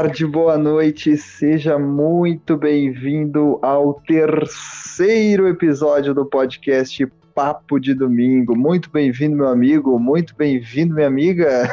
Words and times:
tarde, 0.00 0.24
boa 0.24 0.56
noite, 0.56 1.16
seja 1.16 1.76
muito 1.76 2.56
bem-vindo 2.56 3.58
ao 3.60 3.94
terceiro 3.94 5.48
episódio 5.48 6.14
do 6.14 6.24
podcast 6.24 7.04
Papo 7.34 7.80
de 7.80 7.94
Domingo. 7.94 8.56
Muito 8.56 8.88
bem-vindo, 8.90 9.34
meu 9.34 9.48
amigo, 9.48 9.98
muito 9.98 10.36
bem-vindo, 10.36 10.94
minha 10.94 11.08
amiga. 11.08 11.68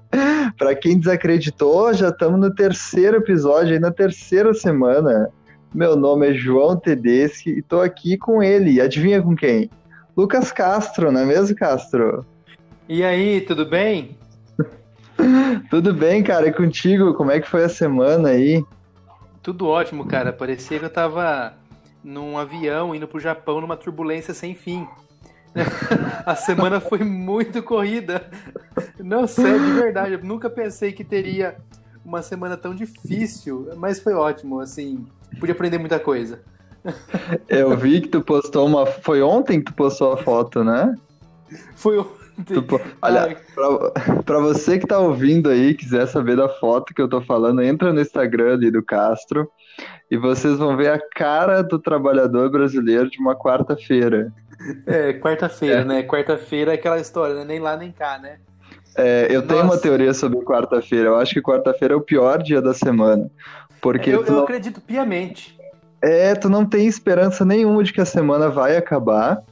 Para 0.58 0.74
quem 0.74 0.98
desacreditou, 0.98 1.94
já 1.94 2.10
estamos 2.10 2.38
no 2.38 2.54
terceiro 2.54 3.16
episódio, 3.16 3.72
aí 3.72 3.80
na 3.80 3.90
terceira 3.90 4.52
semana. 4.52 5.30
Meu 5.74 5.96
nome 5.96 6.28
é 6.28 6.34
João 6.34 6.76
Tedeschi 6.76 7.52
e 7.52 7.58
estou 7.60 7.80
aqui 7.80 8.18
com 8.18 8.42
ele. 8.42 8.82
Adivinha 8.82 9.22
com 9.22 9.34
quem? 9.34 9.70
Lucas 10.14 10.52
Castro, 10.52 11.10
não 11.10 11.22
é 11.22 11.24
mesmo, 11.24 11.56
Castro? 11.56 12.26
E 12.86 13.02
aí, 13.02 13.40
tudo 13.40 13.64
bem? 13.64 14.18
Tudo 15.70 15.92
bem, 15.92 16.22
cara? 16.22 16.48
E 16.48 16.52
contigo? 16.52 17.14
Como 17.14 17.30
é 17.30 17.40
que 17.40 17.48
foi 17.48 17.64
a 17.64 17.68
semana 17.68 18.30
aí? 18.30 18.64
Tudo 19.42 19.66
ótimo, 19.68 20.06
cara. 20.06 20.32
Parecia 20.32 20.78
que 20.78 20.84
eu 20.84 20.90
tava 20.90 21.54
num 22.02 22.36
avião 22.38 22.94
indo 22.94 23.06
pro 23.06 23.20
Japão 23.20 23.60
numa 23.60 23.76
turbulência 23.76 24.34
sem 24.34 24.54
fim. 24.54 24.86
a 26.24 26.34
semana 26.34 26.80
foi 26.80 27.00
muito 27.00 27.62
corrida. 27.62 28.30
Não 28.98 29.26
sei, 29.26 29.58
de 29.58 29.72
verdade. 29.72 30.14
Eu 30.14 30.24
nunca 30.24 30.48
pensei 30.48 30.92
que 30.92 31.04
teria 31.04 31.56
uma 32.04 32.22
semana 32.22 32.56
tão 32.56 32.74
difícil, 32.74 33.68
mas 33.76 34.00
foi 34.00 34.14
ótimo, 34.14 34.60
assim. 34.60 35.04
Pude 35.38 35.52
aprender 35.52 35.78
muita 35.78 35.98
coisa. 35.98 36.42
Eu 37.48 37.76
vi 37.76 38.00
que 38.00 38.08
tu 38.08 38.20
postou 38.22 38.66
uma. 38.66 38.86
Foi 38.86 39.22
ontem 39.22 39.58
que 39.58 39.66
tu 39.66 39.74
postou 39.74 40.12
a 40.12 40.16
foto, 40.16 40.64
né? 40.64 40.94
Foi 41.76 41.98
ontem. 41.98 42.21
Tipo, 42.46 42.80
olha, 43.00 43.36
pra, 43.54 44.22
pra, 44.22 44.38
você 44.38 44.78
que 44.78 44.86
tá 44.86 44.98
ouvindo 44.98 45.50
aí, 45.50 45.74
quiser 45.74 46.06
saber 46.06 46.36
da 46.36 46.48
foto 46.48 46.94
que 46.94 47.02
eu 47.02 47.08
tô 47.08 47.20
falando, 47.20 47.62
entra 47.62 47.92
no 47.92 48.00
Instagram 48.00 48.54
ali 48.54 48.70
do 48.70 48.82
Castro 48.82 49.50
e 50.10 50.16
vocês 50.16 50.58
vão 50.58 50.76
ver 50.76 50.90
a 50.90 50.98
cara 51.14 51.62
do 51.62 51.78
trabalhador 51.78 52.50
brasileiro 52.50 53.10
de 53.10 53.18
uma 53.18 53.36
quarta-feira. 53.36 54.32
É, 54.86 55.12
quarta-feira, 55.14 55.80
é. 55.80 55.84
né? 55.84 56.02
Quarta-feira 56.02 56.72
é 56.72 56.74
aquela 56.74 56.98
história, 56.98 57.34
né? 57.34 57.44
Nem 57.44 57.60
lá 57.60 57.76
nem 57.76 57.92
cá, 57.92 58.18
né? 58.18 58.38
É, 58.96 59.26
eu 59.30 59.40
Nossa. 59.40 59.46
tenho 59.46 59.64
uma 59.64 59.78
teoria 59.78 60.14
sobre 60.14 60.38
quarta-feira. 60.40 61.08
Eu 61.08 61.16
acho 61.16 61.34
que 61.34 61.42
quarta-feira 61.42 61.94
é 61.94 61.96
o 61.96 62.00
pior 62.00 62.42
dia 62.42 62.60
da 62.60 62.74
semana. 62.74 63.30
Porque 63.80 64.10
eu, 64.10 64.24
eu 64.24 64.32
não... 64.32 64.42
acredito 64.44 64.80
piamente. 64.80 65.58
É, 66.02 66.34
tu 66.34 66.48
não 66.48 66.64
tem 66.64 66.86
esperança 66.86 67.44
nenhuma 67.44 67.82
de 67.82 67.92
que 67.92 68.00
a 68.00 68.04
semana 68.04 68.48
vai 68.48 68.76
acabar, 68.76 69.42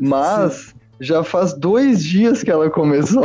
mas 0.00 0.52
Sim. 0.54 0.74
Já 1.00 1.22
faz 1.22 1.52
dois 1.52 2.02
dias 2.02 2.42
que 2.42 2.50
ela 2.50 2.68
começou. 2.70 3.24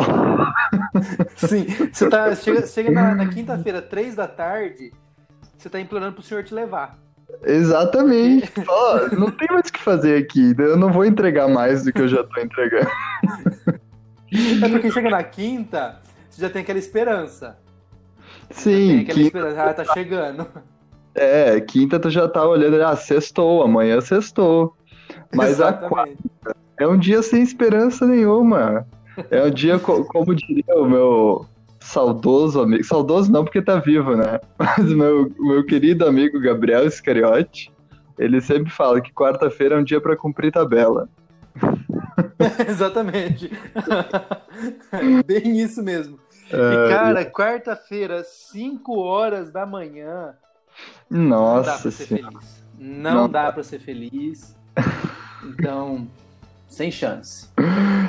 Sim, 1.35 1.65
você 1.91 2.09
tá, 2.09 2.35
chega, 2.35 2.65
chega 2.67 2.91
na, 2.91 3.15
na 3.15 3.27
quinta-feira, 3.27 3.81
três 3.81 4.15
da 4.15 4.27
tarde, 4.27 4.91
você 5.57 5.69
tá 5.69 5.79
implorando 5.79 6.13
pro 6.13 6.23
senhor 6.23 6.43
te 6.43 6.53
levar. 6.53 6.97
Exatamente. 7.43 8.51
Só, 8.63 9.09
não 9.15 9.31
tem 9.31 9.47
mais 9.49 9.67
o 9.67 9.73
que 9.73 9.79
fazer 9.79 10.17
aqui. 10.17 10.53
Eu 10.57 10.77
não 10.77 10.91
vou 10.91 11.03
entregar 11.05 11.47
mais 11.47 11.83
do 11.83 11.91
que 11.91 12.01
eu 12.01 12.07
já 12.07 12.23
tô 12.23 12.39
entregando. 12.39 12.89
É 14.63 14.69
porque 14.69 14.91
chega 14.91 15.09
na 15.09 15.23
quinta, 15.23 15.99
você 16.29 16.41
já 16.41 16.49
tem 16.49 16.61
aquela 16.61 16.79
esperança. 16.79 17.57
Sim. 18.51 18.87
Tem 18.87 18.99
aquela 18.99 19.17
quinta... 19.17 19.21
esperança, 19.21 19.63
ah, 19.63 19.73
tá 19.73 19.85
chegando. 19.93 20.47
É, 21.15 21.61
quinta 21.61 21.99
tu 21.99 22.09
já 22.09 22.27
tá 22.27 22.43
olhando, 22.43 22.81
ah, 22.83 22.95
sextou, 22.95 23.63
amanhã 23.63 24.01
sextou. 24.01 24.75
Mas 25.33 25.51
Exatamente. 25.51 25.85
a 25.85 25.89
quarta, 25.89 26.57
é 26.79 26.87
um 26.87 26.97
dia 26.97 27.21
sem 27.21 27.41
esperança 27.41 28.05
nenhuma. 28.05 28.87
É 29.29 29.43
um 29.43 29.51
dia, 29.51 29.77
como 29.79 30.35
diria 30.35 30.75
o 30.75 30.89
meu 30.89 31.45
saudoso 31.79 32.61
amigo. 32.61 32.83
Saudoso 32.83 33.31
não, 33.31 33.43
porque 33.43 33.61
tá 33.61 33.77
vivo, 33.77 34.15
né? 34.15 34.39
Mas 34.57 34.91
o 34.91 34.97
meu, 34.97 35.31
meu 35.39 35.65
querido 35.65 36.07
amigo 36.07 36.39
Gabriel 36.39 36.87
Iscariote, 36.87 37.71
ele 38.17 38.41
sempre 38.41 38.71
fala 38.71 39.01
que 39.01 39.11
quarta-feira 39.13 39.75
é 39.75 39.79
um 39.79 39.83
dia 39.83 40.01
para 40.01 40.15
cumprir 40.15 40.51
tabela. 40.51 41.09
Exatamente. 42.67 43.51
Bem 45.25 45.59
isso 45.61 45.83
mesmo. 45.83 46.17
É... 46.51 46.55
E, 46.55 46.89
cara, 46.89 47.25
quarta-feira, 47.25 48.23
5 48.23 48.99
horas 48.99 49.51
da 49.51 49.65
manhã. 49.65 50.35
Nossa 51.09 51.59
não 51.59 51.61
dá 51.63 51.77
pra 51.77 51.91
ser 51.91 52.05
feliz. 52.07 52.65
Não, 52.79 53.13
não 53.13 53.29
dá 53.29 53.51
pra 53.51 53.63
ser 53.63 53.79
feliz. 53.79 54.57
Então, 55.43 56.07
sem 56.73 56.91
chance. 56.91 57.47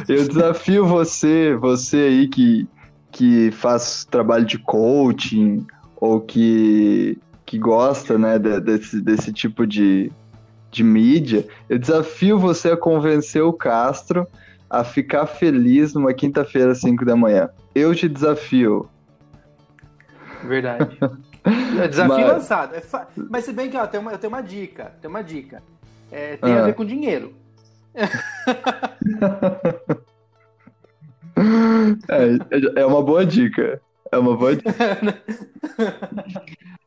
Eu 0.09 0.27
desafio 0.27 0.87
você, 0.87 1.55
você 1.55 1.97
aí 1.97 2.29
que, 2.29 2.67
que 3.13 3.51
faz 3.53 4.05
trabalho 4.11 4.45
de 4.45 4.59
coaching 4.59 5.67
ou 5.97 6.21
que, 6.21 7.19
que 7.45 7.59
gosta 7.59 8.19
né, 8.19 8.39
desse, 8.39 9.01
desse 9.01 9.33
tipo 9.33 9.67
de, 9.67 10.11
de 10.71 10.83
mídia, 10.83 11.47
eu 11.69 11.79
desafio 11.79 12.39
você 12.39 12.71
a 12.71 12.77
convencer 12.77 13.43
o 13.43 13.53
Castro 13.53 14.27
a 14.69 14.83
ficar 14.83 15.27
feliz 15.27 15.95
numa 15.95 16.13
quinta-feira 16.13 16.73
às 16.73 16.81
5 16.81 17.05
da 17.05 17.15
manhã. 17.15 17.51
Eu 17.75 17.95
te 17.95 18.09
desafio. 18.09 18.89
Verdade. 20.43 20.99
É 21.79 21.87
desafio 21.87 22.15
Mas... 22.15 22.27
lançado. 22.27 22.75
É 22.75 22.81
fa... 22.81 23.07
Mas 23.15 23.45
se 23.45 23.53
bem 23.53 23.69
que 23.69 23.77
ó, 23.77 23.87
tem 23.87 24.01
uma, 24.01 24.13
eu 24.13 24.17
tenho 24.17 24.33
uma 24.33 24.41
dica. 24.41 24.95
Tem 25.03 25.11
uma 25.11 25.23
dica. 25.23 25.63
É, 26.11 26.39
tem 26.39 26.55
ah. 26.55 26.63
a 26.63 26.65
ver 26.65 26.73
com 26.73 26.87
dinheiro. 26.87 27.35
É, 32.09 32.81
é 32.81 32.87
uma 32.87 33.03
boa 33.03 33.25
dica. 33.25 33.81
É 34.11 34.19
uma 34.19 34.37
boa 34.37 34.57
dica. 34.57 34.73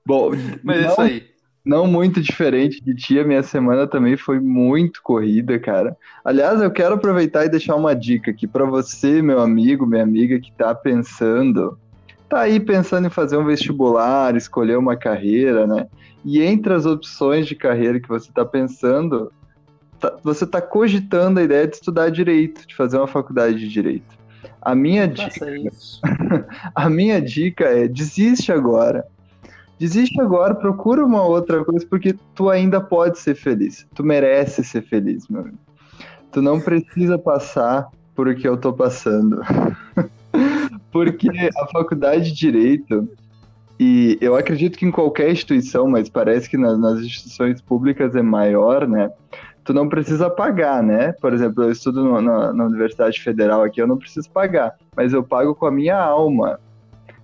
Bom, 0.06 0.31
mas 0.63 0.81
não, 0.81 0.90
isso 0.90 1.01
aí. 1.01 1.23
Não 1.66 1.85
muito 1.85 2.22
diferente 2.22 2.81
de 2.81 2.96
ti, 2.96 3.19
a 3.19 3.25
minha 3.25 3.44
semana 3.44 3.85
também 3.85 4.16
foi 4.16 4.40
muito 4.40 5.01
corrida, 5.03 5.59
cara. 5.59 5.97
Aliás, 6.23 6.62
eu 6.62 6.72
quero 6.72 6.96
aproveitar 6.96 7.46
e 7.46 7.50
deixar 7.50 7.75
uma 7.75 7.94
dica 7.94 8.31
aqui 8.31 8.47
para 8.47 8.63
você, 8.63 9.22
meu 9.22 9.41
amigo, 9.41 9.85
minha 9.85 10.03
amiga 10.03 10.40
que 10.40 10.53
tá 10.53 10.73
pensando, 10.73 11.78
tá 12.29 12.40
aí 12.41 12.57
pensando 12.57 13.07
em 13.07 13.09
fazer 13.09 13.35
um 13.35 13.46
vestibular, 13.46 14.34
escolher 14.38 14.78
uma 14.78 14.96
carreira, 14.96 15.67
né? 15.67 15.88
E 16.23 16.41
entre 16.41 16.73
as 16.73 16.85
opções 16.85 17.46
de 17.46 17.56
carreira 17.56 18.00
que 18.00 18.07
você 18.07 18.31
tá 18.31 18.46
pensando, 18.46 19.29
você 20.24 20.44
está 20.44 20.62
cogitando 20.62 21.40
a 21.40 21.44
ideia 21.44 21.68
de 21.68 21.75
estudar 21.75 22.09
direito, 22.09 22.68
de 22.68 22.75
fazer 22.75 22.97
uma 22.97 23.08
faculdade 23.08 23.58
de 23.58 23.68
direito. 23.68 24.18
A 24.62 24.75
minha 24.75 25.08
dica, 25.08 25.46
a 26.75 26.90
minha 26.90 27.22
dica 27.22 27.66
é 27.66 27.88
desiste 27.88 28.52
agora. 28.52 29.06
Desiste 29.80 30.19
agora, 30.19 30.56
procura 30.56 31.06
uma 31.06 31.24
outra 31.24 31.63
coisa 31.63 31.85
porque 31.88 32.16
tu 32.34 32.50
ainda 32.50 32.81
pode 32.81 33.19
ser 33.19 33.35
feliz. 33.35 33.85
Tu 33.94 34.03
merece 34.03 34.63
ser 34.63 34.81
feliz, 34.81 35.28
meu 35.28 35.41
amigo. 35.41 35.58
Tu 36.31 36.41
não 36.41 36.59
precisa 36.59 37.18
passar 37.18 37.88
por 38.16 38.28
o 38.28 38.35
que 38.35 38.47
eu 38.47 38.58
tô 38.58 38.74
passando. 38.74 39.41
porque 40.91 41.29
a 41.29 41.68
faculdade 41.68 42.31
de 42.31 42.35
direito 42.35 43.08
e 43.79 44.18
eu 44.19 44.35
acredito 44.35 44.78
que 44.78 44.85
em 44.85 44.91
qualquer 44.91 45.31
instituição, 45.31 45.88
mas 45.88 46.09
parece 46.09 46.50
que 46.50 46.58
nas, 46.58 46.79
nas 46.79 47.00
instituições 47.00 47.62
públicas 47.62 48.16
é 48.16 48.22
maior, 48.24 48.88
né? 48.88 49.12
Tu 49.67 49.73
não 49.73 49.89
precisa 49.89 50.29
pagar, 50.29 50.81
né? 50.81 51.11
Por 51.11 51.33
exemplo, 51.33 51.66
eu 51.66 51.72
estudo 51.72 52.01
no, 52.01 52.22
na, 52.22 52.53
na, 52.53 52.66
Universidade 52.66 53.22
Federal 53.22 53.61
aqui, 53.63 53.81
eu 53.81 53.88
não 53.88 53.97
preciso 53.97 54.31
pagar, 54.31 54.73
mas 54.95 55.11
eu 55.11 55.22
pago 55.22 55.53
com 55.53 55.66
a 55.66 55.72
minha 55.72 55.97
alma. 55.97 56.57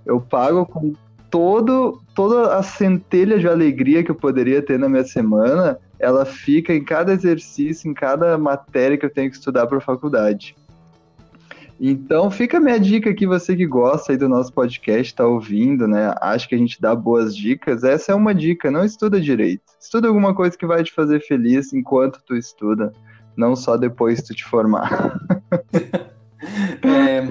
Eu 0.06 0.20
pago 0.20 0.66
com 0.66 0.92
todo, 1.32 2.02
toda 2.14 2.54
a 2.58 2.62
centelha 2.62 3.40
de 3.40 3.48
alegria 3.48 4.04
que 4.04 4.12
eu 4.12 4.16
poderia 4.16 4.62
ter 4.62 4.78
na 4.78 4.90
minha 4.90 5.06
semana, 5.06 5.80
ela 5.98 6.26
fica 6.26 6.74
em 6.74 6.84
cada 6.84 7.14
exercício, 7.14 7.90
em 7.90 7.94
cada 7.94 8.38
matéria 8.38 8.98
que 8.98 9.06
eu 9.06 9.14
tenho 9.14 9.32
que 9.32 9.38
estudar 9.38 9.66
para 9.66 9.78
a 9.78 9.82
faculdade. 9.82 10.54
Então 11.86 12.32
fica 12.32 12.60
a 12.60 12.62
minha 12.62 12.80
dica 12.80 13.10
aqui, 13.10 13.28
você 13.28 13.58
que 13.58 13.68
gosta 13.68 14.14
aí 14.14 14.18
do 14.18 14.30
nosso 14.30 14.54
podcast, 14.54 15.12
está 15.12 15.28
ouvindo, 15.28 15.86
né? 15.86 16.16
Acha 16.22 16.48
que 16.48 16.56
a 16.56 16.58
gente 16.58 16.80
dá 16.80 16.96
boas 16.96 17.36
dicas. 17.36 17.84
Essa 17.84 18.14
é 18.14 18.16
uma 18.16 18.34
dica, 18.34 18.72
não 18.72 18.86
estuda 18.86 19.20
direito. 19.20 19.64
Estuda 19.82 20.08
alguma 20.08 20.34
coisa 20.34 20.58
que 20.58 20.66
vai 20.66 20.82
te 20.82 20.94
fazer 20.94 21.20
feliz 21.20 21.74
enquanto 21.74 22.24
tu 22.26 22.38
estuda, 22.38 22.94
não 23.36 23.54
só 23.54 23.76
depois 23.76 24.24
tu 24.24 24.34
te 24.34 24.46
formar. 24.46 25.20
é, 26.84 27.28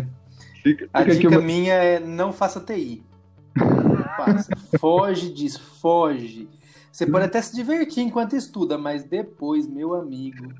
fica, 0.63 0.85
fica 0.85 0.91
a 0.93 1.03
dica 1.03 1.29
uma... 1.31 1.41
minha 1.41 1.73
é 1.73 1.99
não 1.99 2.31
faça 2.31 2.61
TI. 2.61 3.03
Não 3.57 4.05
faça. 4.19 4.51
Foge 4.79 5.33
disso, 5.33 5.63
foge. 5.81 6.47
Você 6.93 7.07
pode 7.07 7.25
até 7.25 7.41
se 7.41 7.57
divertir 7.57 8.05
enquanto 8.05 8.37
estuda, 8.37 8.77
mas 8.77 9.03
depois, 9.03 9.67
meu 9.67 9.95
amigo, 9.95 10.53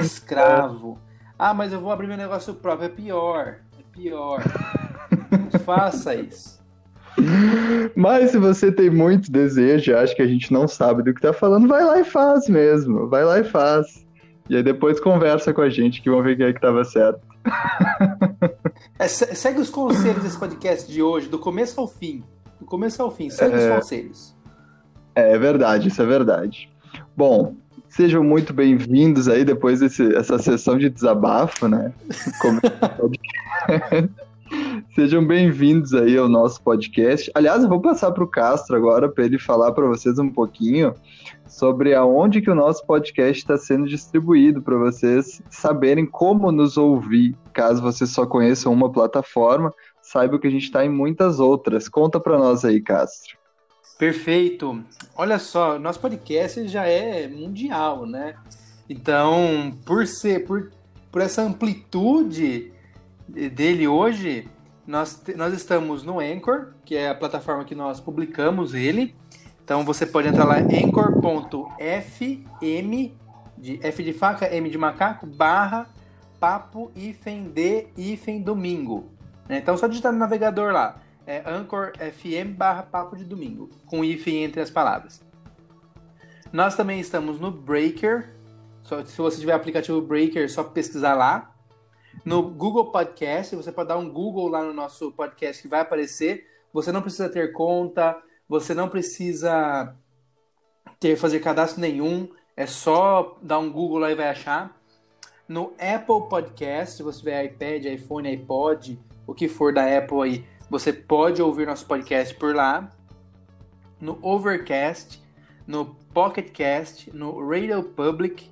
escravo. 0.00 0.96
Ah, 1.42 1.54
mas 1.54 1.72
eu 1.72 1.80
vou 1.80 1.90
abrir 1.90 2.06
meu 2.06 2.18
negócio 2.18 2.52
próprio. 2.52 2.84
É 2.84 2.88
pior. 2.90 3.56
É 3.78 3.82
pior. 3.90 4.42
Faça 5.64 6.14
isso. 6.14 6.60
Mas 7.96 8.32
se 8.32 8.36
você 8.36 8.70
tem 8.70 8.90
muito 8.90 9.32
desejo, 9.32 9.96
acha 9.96 10.14
que 10.14 10.20
a 10.20 10.26
gente 10.26 10.52
não 10.52 10.68
sabe 10.68 11.02
do 11.02 11.14
que 11.14 11.20
tá 11.22 11.32
falando, 11.32 11.66
vai 11.66 11.82
lá 11.82 11.98
e 11.98 12.04
faz 12.04 12.46
mesmo. 12.46 13.08
Vai 13.08 13.24
lá 13.24 13.40
e 13.40 13.44
faz. 13.44 14.06
E 14.50 14.56
aí 14.56 14.62
depois 14.62 15.00
conversa 15.00 15.54
com 15.54 15.62
a 15.62 15.70
gente 15.70 16.02
que 16.02 16.10
vão 16.10 16.22
ver 16.22 16.36
quem 16.36 16.44
é 16.44 16.52
que 16.52 16.60
tava 16.60 16.84
certo. 16.84 17.22
É, 18.98 19.08
segue 19.08 19.60
os 19.60 19.70
conselhos 19.70 20.22
desse 20.22 20.38
podcast 20.38 20.92
de 20.92 21.02
hoje, 21.02 21.26
do 21.26 21.38
começo 21.38 21.80
ao 21.80 21.88
fim. 21.88 22.22
Do 22.58 22.66
começo 22.66 23.02
ao 23.02 23.10
fim, 23.10 23.30
sem 23.30 23.50
é... 23.50 23.56
os 23.56 23.76
conselhos. 23.76 24.36
É 25.14 25.38
verdade, 25.38 25.88
isso 25.88 26.02
é 26.02 26.04
verdade. 26.04 26.70
Bom, 27.16 27.56
sejam 27.90 28.22
muito 28.22 28.52
bem-vindos 28.52 29.28
aí 29.28 29.44
depois 29.44 29.80
dessa 29.80 30.38
sessão 30.38 30.78
de 30.78 30.88
desabafo, 30.88 31.68
né? 31.68 31.92
Sejam 34.94 35.24
bem-vindos 35.24 35.94
aí 35.94 36.16
ao 36.16 36.28
nosso 36.28 36.60
podcast. 36.62 37.30
Aliás, 37.34 37.62
eu 37.62 37.68
vou 37.68 37.80
passar 37.80 38.10
para 38.10 38.24
o 38.24 38.28
Castro 38.28 38.76
agora 38.76 39.08
para 39.08 39.24
ele 39.24 39.38
falar 39.38 39.72
para 39.72 39.86
vocês 39.86 40.18
um 40.18 40.28
pouquinho 40.28 40.92
sobre 41.46 41.94
aonde 41.94 42.40
que 42.40 42.50
o 42.50 42.54
nosso 42.54 42.84
podcast 42.84 43.42
está 43.42 43.56
sendo 43.56 43.86
distribuído 43.86 44.60
para 44.60 44.76
vocês 44.76 45.40
saberem 45.48 46.04
como 46.04 46.50
nos 46.50 46.76
ouvir. 46.76 47.36
Caso 47.52 47.80
vocês 47.80 48.10
só 48.10 48.26
conheçam 48.26 48.72
uma 48.72 48.90
plataforma, 48.90 49.72
saibam 50.02 50.38
que 50.38 50.48
a 50.48 50.50
gente 50.50 50.64
está 50.64 50.84
em 50.84 50.90
muitas 50.90 51.38
outras. 51.38 51.88
Conta 51.88 52.18
para 52.18 52.36
nós 52.36 52.64
aí, 52.64 52.80
Castro. 52.80 53.39
Perfeito. 54.00 54.82
Olha 55.14 55.38
só, 55.38 55.78
nosso 55.78 56.00
podcast 56.00 56.66
já 56.68 56.86
é 56.86 57.28
mundial, 57.28 58.06
né? 58.06 58.34
Então, 58.88 59.78
por 59.84 60.06
ser 60.06 60.46
por, 60.46 60.72
por 61.12 61.20
essa 61.20 61.42
amplitude 61.42 62.72
dele 63.28 63.86
hoje, 63.86 64.48
nós, 64.86 65.22
nós 65.36 65.52
estamos 65.52 66.02
no 66.02 66.18
Anchor, 66.18 66.72
que 66.82 66.96
é 66.96 67.10
a 67.10 67.14
plataforma 67.14 67.62
que 67.62 67.74
nós 67.74 68.00
publicamos 68.00 68.72
ele. 68.72 69.14
Então 69.62 69.84
você 69.84 70.06
pode 70.06 70.28
entrar 70.28 70.46
lá 70.46 70.56
anchor.fm 70.60 71.70
de 73.58 73.80
F 73.82 74.02
de 74.02 74.14
faca, 74.14 74.46
M 74.46 74.70
de 74.70 74.78
macaco, 74.78 75.26
barra 75.26 75.86
papo 76.40 76.90
hífen 76.96 77.50
de 77.50 77.88
hífen 77.98 78.40
domingo. 78.40 79.10
Né? 79.46 79.58
Então 79.58 79.76
só 79.76 79.86
digitar 79.86 80.10
no 80.10 80.18
navegador 80.18 80.72
lá, 80.72 81.02
é 81.26 81.42
Anchor 81.46 81.92
FM 81.96 82.56
barra 82.56 82.82
papo 82.82 83.16
de 83.16 83.24
domingo, 83.24 83.70
com 83.86 84.04
hífen 84.04 84.44
entre 84.44 84.60
as 84.60 84.70
palavras. 84.70 85.22
Nós 86.52 86.74
também 86.74 87.00
estamos 87.00 87.38
no 87.38 87.50
Breaker. 87.50 88.34
se 89.06 89.16
você 89.16 89.38
tiver 89.38 89.52
aplicativo 89.52 90.00
Breaker, 90.00 90.44
é 90.44 90.48
só 90.48 90.64
pesquisar 90.64 91.14
lá. 91.14 91.54
No 92.24 92.42
Google 92.42 92.90
Podcast, 92.90 93.54
você 93.54 93.70
pode 93.70 93.88
dar 93.88 93.96
um 93.96 94.10
Google 94.10 94.48
lá 94.48 94.64
no 94.64 94.72
nosso 94.72 95.12
podcast 95.12 95.62
que 95.62 95.68
vai 95.68 95.80
aparecer. 95.80 96.46
Você 96.72 96.90
não 96.90 97.02
precisa 97.02 97.28
ter 97.28 97.52
conta, 97.52 98.20
você 98.48 98.74
não 98.74 98.88
precisa 98.88 99.96
ter 100.98 101.16
fazer 101.16 101.40
cadastro 101.40 101.80
nenhum, 101.80 102.28
é 102.56 102.66
só 102.66 103.38
dar 103.40 103.58
um 103.58 103.72
Google 103.72 103.98
lá 103.98 104.10
e 104.10 104.14
vai 104.14 104.28
achar. 104.28 104.76
No 105.48 105.72
Apple 105.78 106.28
Podcast, 106.28 106.96
se 106.96 107.02
você 107.02 107.20
tiver 107.20 107.44
iPad, 107.44 107.84
iPhone, 107.86 108.28
iPod, 108.28 109.00
o 109.26 109.34
que 109.34 109.48
for 109.48 109.72
da 109.72 109.96
Apple 109.96 110.22
aí, 110.22 110.46
você 110.70 110.92
pode 110.92 111.42
ouvir 111.42 111.66
nosso 111.66 111.84
podcast 111.84 112.32
por 112.36 112.54
lá. 112.54 112.88
No 114.00 114.18
Overcast, 114.22 115.20
no 115.66 115.96
Pocket 116.14 116.52
Cast, 116.52 117.14
no 117.14 117.46
Radio 117.46 117.82
Public, 117.82 118.48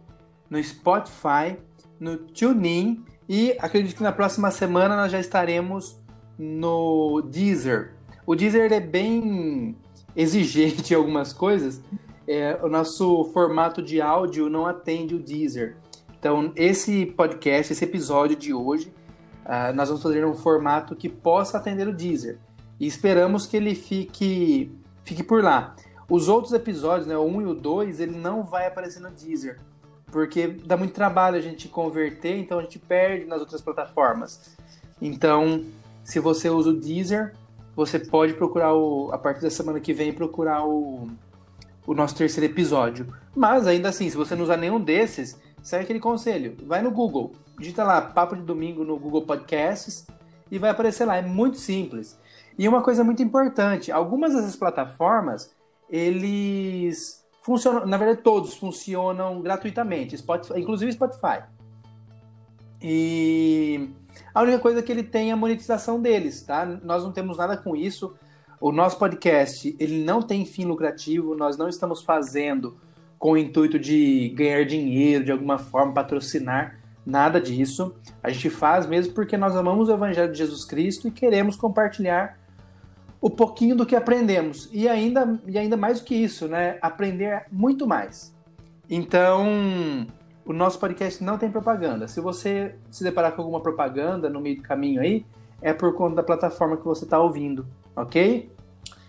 no 0.50 0.62
Spotify, 0.62 1.56
no 1.98 2.18
TuneIn 2.18 3.04
e 3.28 3.56
acredito 3.60 3.96
que 3.96 4.02
na 4.02 4.12
próxima 4.12 4.50
semana 4.50 4.96
nós 4.96 5.12
já 5.12 5.20
estaremos 5.20 6.00
no 6.36 7.22
Deezer. 7.22 7.94
O 8.26 8.34
Deezer 8.34 8.72
é 8.72 8.80
bem 8.80 9.76
exigente 10.16 10.92
em 10.92 10.96
algumas 10.96 11.32
coisas. 11.32 11.80
É, 12.26 12.58
o 12.62 12.68
nosso 12.68 13.24
formato 13.32 13.80
de 13.80 14.00
áudio 14.00 14.50
não 14.50 14.66
atende 14.66 15.14
o 15.14 15.18
Deezer. 15.18 15.76
Então, 16.18 16.52
esse 16.56 17.06
podcast, 17.06 17.72
esse 17.72 17.84
episódio 17.84 18.36
de 18.36 18.52
hoje, 18.52 18.92
uh, 19.48 19.74
nós 19.74 19.88
vamos 19.88 20.02
fazer 20.02 20.24
um 20.24 20.34
formato 20.34 20.94
que 20.94 21.08
possa 21.08 21.58
atender 21.58 21.88
o 21.88 21.92
Deezer. 21.92 22.38
E 22.78 22.86
esperamos 22.86 23.46
que 23.46 23.56
ele 23.56 23.74
fique, 23.74 24.70
fique 25.02 25.24
por 25.24 25.42
lá. 25.42 25.74
Os 26.08 26.28
outros 26.28 26.52
episódios, 26.52 27.08
né, 27.08 27.16
o 27.16 27.24
1 27.24 27.40
e 27.40 27.46
o 27.46 27.54
2, 27.54 28.00
ele 28.00 28.16
não 28.16 28.44
vai 28.44 28.66
aparecer 28.66 29.00
no 29.00 29.10
Deezer 29.10 29.58
porque 30.10 30.48
dá 30.64 30.76
muito 30.76 30.94
trabalho 30.94 31.36
a 31.36 31.40
gente 31.40 31.68
converter, 31.68 32.38
então 32.38 32.58
a 32.58 32.62
gente 32.62 32.78
perde 32.78 33.26
nas 33.26 33.40
outras 33.40 33.60
plataformas. 33.60 34.56
Então, 35.00 35.64
se 36.02 36.18
você 36.18 36.48
usa 36.48 36.70
o 36.70 36.74
Deezer, 36.74 37.34
você 37.76 37.98
pode 37.98 38.34
procurar 38.34 38.74
o, 38.74 39.10
a 39.12 39.18
partir 39.18 39.42
da 39.42 39.50
semana 39.50 39.80
que 39.80 39.92
vem 39.92 40.12
procurar 40.12 40.66
o, 40.66 41.08
o 41.86 41.94
nosso 41.94 42.16
terceiro 42.16 42.50
episódio. 42.50 43.06
Mas 43.36 43.66
ainda 43.66 43.90
assim, 43.90 44.08
se 44.08 44.16
você 44.16 44.34
não 44.34 44.44
usar 44.44 44.56
nenhum 44.56 44.80
desses, 44.80 45.38
segue 45.62 45.84
aquele 45.84 46.00
conselho. 46.00 46.56
Vai 46.66 46.82
no 46.82 46.90
Google, 46.90 47.32
digita 47.58 47.84
lá 47.84 48.00
Papo 48.00 48.36
de 48.36 48.42
Domingo 48.42 48.84
no 48.84 48.98
Google 48.98 49.22
Podcasts 49.22 50.06
e 50.50 50.58
vai 50.58 50.70
aparecer 50.70 51.04
lá. 51.04 51.16
É 51.16 51.22
muito 51.22 51.58
simples. 51.58 52.18
E 52.58 52.68
uma 52.68 52.82
coisa 52.82 53.04
muito 53.04 53.22
importante, 53.22 53.92
algumas 53.92 54.34
dessas 54.34 54.56
plataformas, 54.56 55.54
eles 55.88 57.24
funcionam, 57.42 57.86
na 57.86 57.96
verdade 57.96 58.22
todos 58.22 58.54
funcionam 58.56 59.40
gratuitamente, 59.40 60.18
Spotify, 60.18 60.60
inclusive 60.60 60.92
Spotify. 60.92 61.44
E 62.82 63.90
a 64.34 64.42
única 64.42 64.58
coisa 64.58 64.80
é 64.80 64.82
que 64.82 64.90
ele 64.90 65.02
tem 65.02 65.30
é 65.30 65.32
a 65.32 65.36
monetização 65.36 66.00
deles, 66.00 66.42
tá? 66.42 66.66
Nós 66.66 67.02
não 67.02 67.12
temos 67.12 67.38
nada 67.38 67.56
com 67.56 67.76
isso. 67.76 68.14
O 68.60 68.72
nosso 68.72 68.98
podcast, 68.98 69.76
ele 69.78 70.02
não 70.02 70.20
tem 70.20 70.44
fim 70.44 70.64
lucrativo, 70.64 71.36
nós 71.36 71.56
não 71.56 71.68
estamos 71.68 72.02
fazendo 72.02 72.76
com 73.18 73.32
o 73.32 73.36
intuito 73.36 73.78
de 73.78 74.30
ganhar 74.30 74.64
dinheiro, 74.64 75.24
de 75.24 75.32
alguma 75.32 75.58
forma 75.58 75.92
patrocinar, 75.92 76.78
nada 77.08 77.40
disso. 77.40 77.94
A 78.22 78.28
gente 78.28 78.50
faz 78.50 78.86
mesmo 78.86 79.14
porque 79.14 79.36
nós 79.36 79.56
amamos 79.56 79.88
o 79.88 79.92
evangelho 79.92 80.30
de 80.30 80.38
Jesus 80.38 80.64
Cristo 80.64 81.08
e 81.08 81.10
queremos 81.10 81.56
compartilhar 81.56 82.38
o 83.18 83.30
pouquinho 83.30 83.74
do 83.74 83.86
que 83.86 83.96
aprendemos. 83.96 84.68
E 84.72 84.86
ainda, 84.86 85.40
e 85.46 85.58
ainda 85.58 85.76
mais 85.76 86.00
do 86.00 86.04
que 86.04 86.14
isso, 86.14 86.46
né? 86.46 86.78
Aprender 86.82 87.46
muito 87.50 87.86
mais. 87.86 88.36
Então, 88.90 90.06
o 90.44 90.52
nosso 90.52 90.78
podcast 90.78 91.24
não 91.24 91.38
tem 91.38 91.50
propaganda. 91.50 92.06
Se 92.06 92.20
você 92.20 92.74
se 92.90 93.02
deparar 93.02 93.32
com 93.32 93.40
alguma 93.40 93.60
propaganda 93.60 94.28
no 94.28 94.40
meio 94.40 94.56
do 94.56 94.62
caminho 94.62 95.00
aí, 95.00 95.24
é 95.62 95.72
por 95.72 95.94
conta 95.94 96.16
da 96.16 96.22
plataforma 96.22 96.76
que 96.76 96.84
você 96.84 97.04
está 97.04 97.18
ouvindo, 97.18 97.66
ok? 97.96 98.52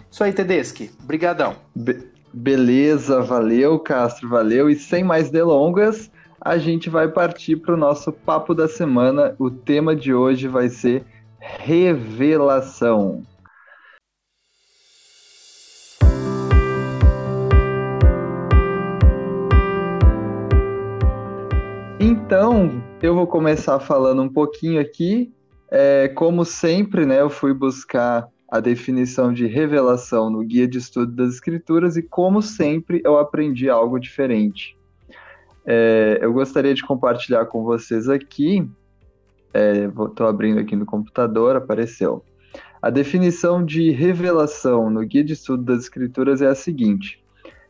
Isso 0.10 0.24
aí, 0.24 0.32
Tedeschi. 0.32 0.90
Brigadão. 1.04 1.56
Be 1.76 2.08
beleza, 2.32 3.22
valeu, 3.22 3.80
Castro, 3.80 4.30
valeu. 4.30 4.70
E 4.70 4.76
sem 4.76 5.04
mais 5.04 5.32
delongas, 5.32 6.12
a 6.42 6.58
gente 6.58 6.90
vai 6.90 7.08
partir 7.08 7.58
para 7.58 7.74
o 7.74 7.78
nosso 7.78 8.12
papo 8.12 8.54
da 8.54 8.68
semana. 8.68 9.36
O 9.38 9.52
tema 9.52 9.96
de 9.96 10.14
hoje 10.14 10.48
vai 10.48 10.70
ser 10.70 11.04
revelação. 11.40 13.24
Então, 22.00 22.82
eu 23.02 23.14
vou 23.14 23.28
começar 23.28 23.80
falando 23.80 24.22
um 24.22 24.30
pouquinho 24.30 24.80
aqui. 24.80 25.34
É, 25.72 26.08
como 26.08 26.46
sempre, 26.46 27.06
né, 27.06 27.22
eu 27.22 27.30
fui 27.30 27.54
buscar 27.54 28.28
a 28.48 28.60
definição 28.60 29.32
de 29.32 29.46
revelação 29.46 30.30
no 30.30 30.44
Guia 30.44 30.68
de 30.68 30.78
Estudo 30.78 31.12
das 31.16 31.36
Escrituras 31.36 31.98
e, 31.98 32.02
como 32.02 32.42
sempre, 32.42 33.02
eu 33.04 33.20
aprendi 33.20 33.70
algo 33.70 34.00
diferente. 34.00 34.79
É, 35.66 36.20
eu 36.22 36.34
gostaria 36.34 36.74
de 36.74 36.84
compartilhar 36.84 37.46
com 37.46 37.64
vocês 37.64 38.10
aqui. 38.10 38.70
Estou 39.54 40.28
é, 40.28 40.30
abrindo 40.30 40.60
aqui 40.60 40.76
no 40.76 40.86
computador, 40.86 41.56
apareceu. 41.56 42.24
A 42.82 42.90
definição 42.90 43.64
de 43.64 43.92
revelação 43.92 44.90
no 44.90 45.06
Guia 45.06 45.24
de 45.24 45.34
Estudo 45.34 45.64
das 45.64 45.80
Escrituras 45.80 46.42
é 46.42 46.48
a 46.48 46.56
seguinte: 46.56 47.22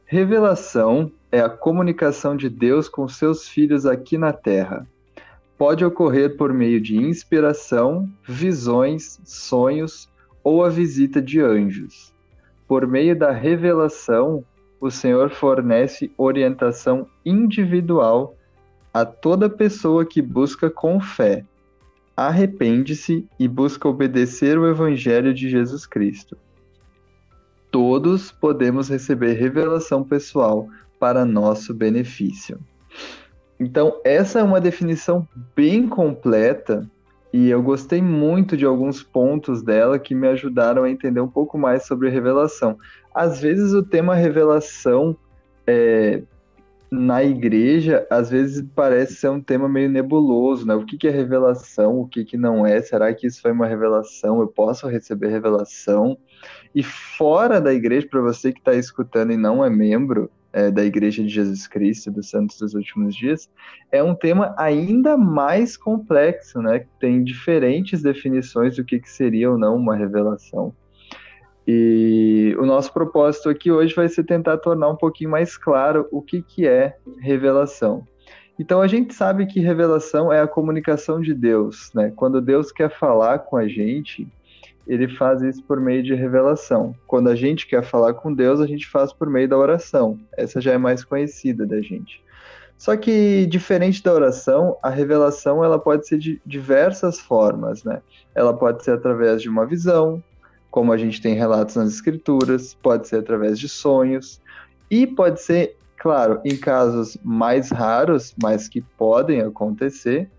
revelação 0.05 1.11
é 1.31 1.41
a 1.41 1.49
comunicação 1.49 2.35
de 2.35 2.49
Deus 2.49 2.87
com 2.87 3.07
seus 3.07 3.47
filhos 3.47 3.85
aqui 3.85 4.17
na 4.17 4.33
Terra. 4.33 4.85
Pode 5.57 5.83
ocorrer 5.83 6.37
por 6.37 6.53
meio 6.53 6.79
de 6.79 6.95
inspiração, 6.95 8.09
visões, 8.25 9.19
sonhos 9.25 10.09
ou 10.43 10.63
a 10.63 10.69
visita 10.69 11.21
de 11.21 11.41
anjos. 11.41 12.13
Por 12.67 12.87
meio 12.87 13.17
da 13.17 13.31
revelação, 13.31 14.45
o 14.79 14.89
Senhor 14.89 15.29
fornece 15.29 16.11
orientação 16.17 17.07
individual 17.25 18.35
a 18.93 19.05
toda 19.05 19.49
pessoa 19.49 20.05
que 20.05 20.21
busca 20.21 20.69
com 20.69 20.99
fé, 20.99 21.45
arrepende-se 22.15 23.27
e 23.39 23.47
busca 23.47 23.87
obedecer 23.87 24.57
o 24.57 24.67
Evangelho 24.67 25.33
de 25.33 25.49
Jesus 25.49 25.85
Cristo. 25.85 26.37
Todos 27.71 28.31
podemos 28.31 28.89
receber 28.89 29.33
revelação 29.33 30.03
pessoal 30.03 30.67
para 30.99 31.23
nosso 31.23 31.73
benefício. 31.73 32.59
Então, 33.59 33.99
essa 34.03 34.39
é 34.39 34.43
uma 34.43 34.59
definição 34.59 35.27
bem 35.55 35.87
completa 35.87 36.89
e 37.31 37.49
eu 37.49 37.61
gostei 37.61 38.01
muito 38.01 38.57
de 38.57 38.65
alguns 38.65 39.03
pontos 39.03 39.61
dela 39.61 39.99
que 39.99 40.15
me 40.15 40.27
ajudaram 40.27 40.83
a 40.83 40.89
entender 40.89 41.21
um 41.21 41.27
pouco 41.27 41.57
mais 41.57 41.85
sobre 41.85 42.09
revelação. 42.09 42.77
Às 43.13 43.41
vezes, 43.41 43.73
o 43.73 43.83
tema 43.83 44.15
revelação 44.15 45.15
é, 45.65 46.21
na 46.91 47.23
igreja, 47.23 48.07
às 48.09 48.29
vezes 48.29 48.65
parece 48.75 49.15
ser 49.15 49.29
um 49.29 49.41
tema 49.41 49.69
meio 49.69 49.89
nebuloso, 49.89 50.65
né? 50.65 50.73
O 50.73 50.85
que, 50.85 50.97
que 50.97 51.07
é 51.07 51.11
revelação, 51.11 51.99
o 51.99 52.07
que, 52.07 52.25
que 52.25 52.37
não 52.37 52.65
é? 52.65 52.81
Será 52.81 53.13
que 53.13 53.27
isso 53.27 53.41
foi 53.41 53.51
uma 53.51 53.67
revelação? 53.67 54.41
Eu 54.41 54.47
posso 54.47 54.87
receber 54.87 55.27
revelação? 55.27 56.17
E 56.73 56.81
fora 56.81 57.61
da 57.61 57.73
igreja, 57.73 58.07
para 58.09 58.21
você 58.21 58.51
que 58.51 58.59
está 58.59 58.73
escutando 58.73 59.31
e 59.31 59.37
não 59.37 59.63
é 59.63 59.69
membro 59.69 60.31
é, 60.51 60.71
da 60.71 60.83
Igreja 60.83 61.23
de 61.23 61.29
Jesus 61.29 61.67
Cristo, 61.67 62.11
dos 62.11 62.29
Santos 62.29 62.57
dos 62.57 62.73
Últimos 62.73 63.15
Dias, 63.15 63.49
é 63.91 64.01
um 64.01 64.15
tema 64.15 64.55
ainda 64.57 65.15
mais 65.15 65.77
complexo, 65.77 66.61
né? 66.61 66.85
Tem 66.99 67.23
diferentes 67.23 68.01
definições 68.01 68.75
do 68.75 68.83
que, 68.83 68.99
que 68.99 69.09
seria 69.09 69.51
ou 69.51 69.57
não 69.57 69.75
uma 69.75 69.95
revelação. 69.95 70.73
E 71.71 72.55
o 72.57 72.65
nosso 72.65 72.91
propósito 72.91 73.47
aqui 73.47 73.71
hoje 73.71 73.93
vai 73.93 74.09
ser 74.09 74.23
tentar 74.23 74.57
tornar 74.57 74.89
um 74.89 74.95
pouquinho 74.95 75.29
mais 75.29 75.55
claro 75.55 76.07
o 76.11 76.19
que, 76.19 76.41
que 76.41 76.67
é 76.67 76.97
revelação. 77.19 78.07
Então 78.57 78.81
a 78.81 78.87
gente 78.87 79.13
sabe 79.13 79.45
que 79.45 79.59
revelação 79.59 80.33
é 80.33 80.41
a 80.41 80.47
comunicação 80.47 81.21
de 81.21 81.31
Deus, 81.31 81.91
né? 81.93 82.11
Quando 82.15 82.41
Deus 82.41 82.71
quer 82.71 82.89
falar 82.89 83.37
com 83.37 83.55
a 83.55 83.67
gente, 83.67 84.27
ele 84.87 85.07
faz 85.09 85.43
isso 85.43 85.61
por 85.61 85.79
meio 85.79 86.01
de 86.01 86.15
revelação. 86.15 86.95
Quando 87.05 87.29
a 87.29 87.35
gente 87.35 87.67
quer 87.67 87.83
falar 87.83 88.15
com 88.15 88.33
Deus, 88.33 88.59
a 88.59 88.65
gente 88.65 88.87
faz 88.87 89.13
por 89.13 89.29
meio 89.29 89.47
da 89.47 89.55
oração. 89.55 90.17
Essa 90.35 90.59
já 90.59 90.71
é 90.73 90.77
mais 90.79 91.03
conhecida 91.03 91.67
da 91.67 91.79
gente. 91.83 92.19
Só 92.79 92.97
que 92.97 93.45
diferente 93.45 94.01
da 94.01 94.11
oração, 94.11 94.75
a 94.81 94.89
revelação 94.89 95.63
ela 95.63 95.77
pode 95.77 96.07
ser 96.07 96.17
de 96.17 96.41
diversas 96.43 97.19
formas, 97.19 97.83
né? 97.83 98.01
Ela 98.33 98.57
pode 98.57 98.83
ser 98.83 98.91
através 98.91 99.39
de 99.39 99.49
uma 99.49 99.67
visão, 99.67 100.23
como 100.71 100.91
a 100.91 100.97
gente 100.97 101.21
tem 101.21 101.33
relatos 101.33 101.75
nas 101.75 101.93
escrituras, 101.93 102.73
pode 102.75 103.07
ser 103.07 103.17
através 103.17 103.59
de 103.59 103.67
sonhos, 103.67 104.41
e 104.89 105.05
pode 105.05 105.41
ser, 105.41 105.75
claro, 105.97 106.39
em 106.43 106.55
casos 106.55 107.17
mais 107.23 107.69
raros, 107.71 108.35
mas 108.41 108.67
que 108.67 108.81
podem 108.81 109.41
acontecer, 109.41 110.29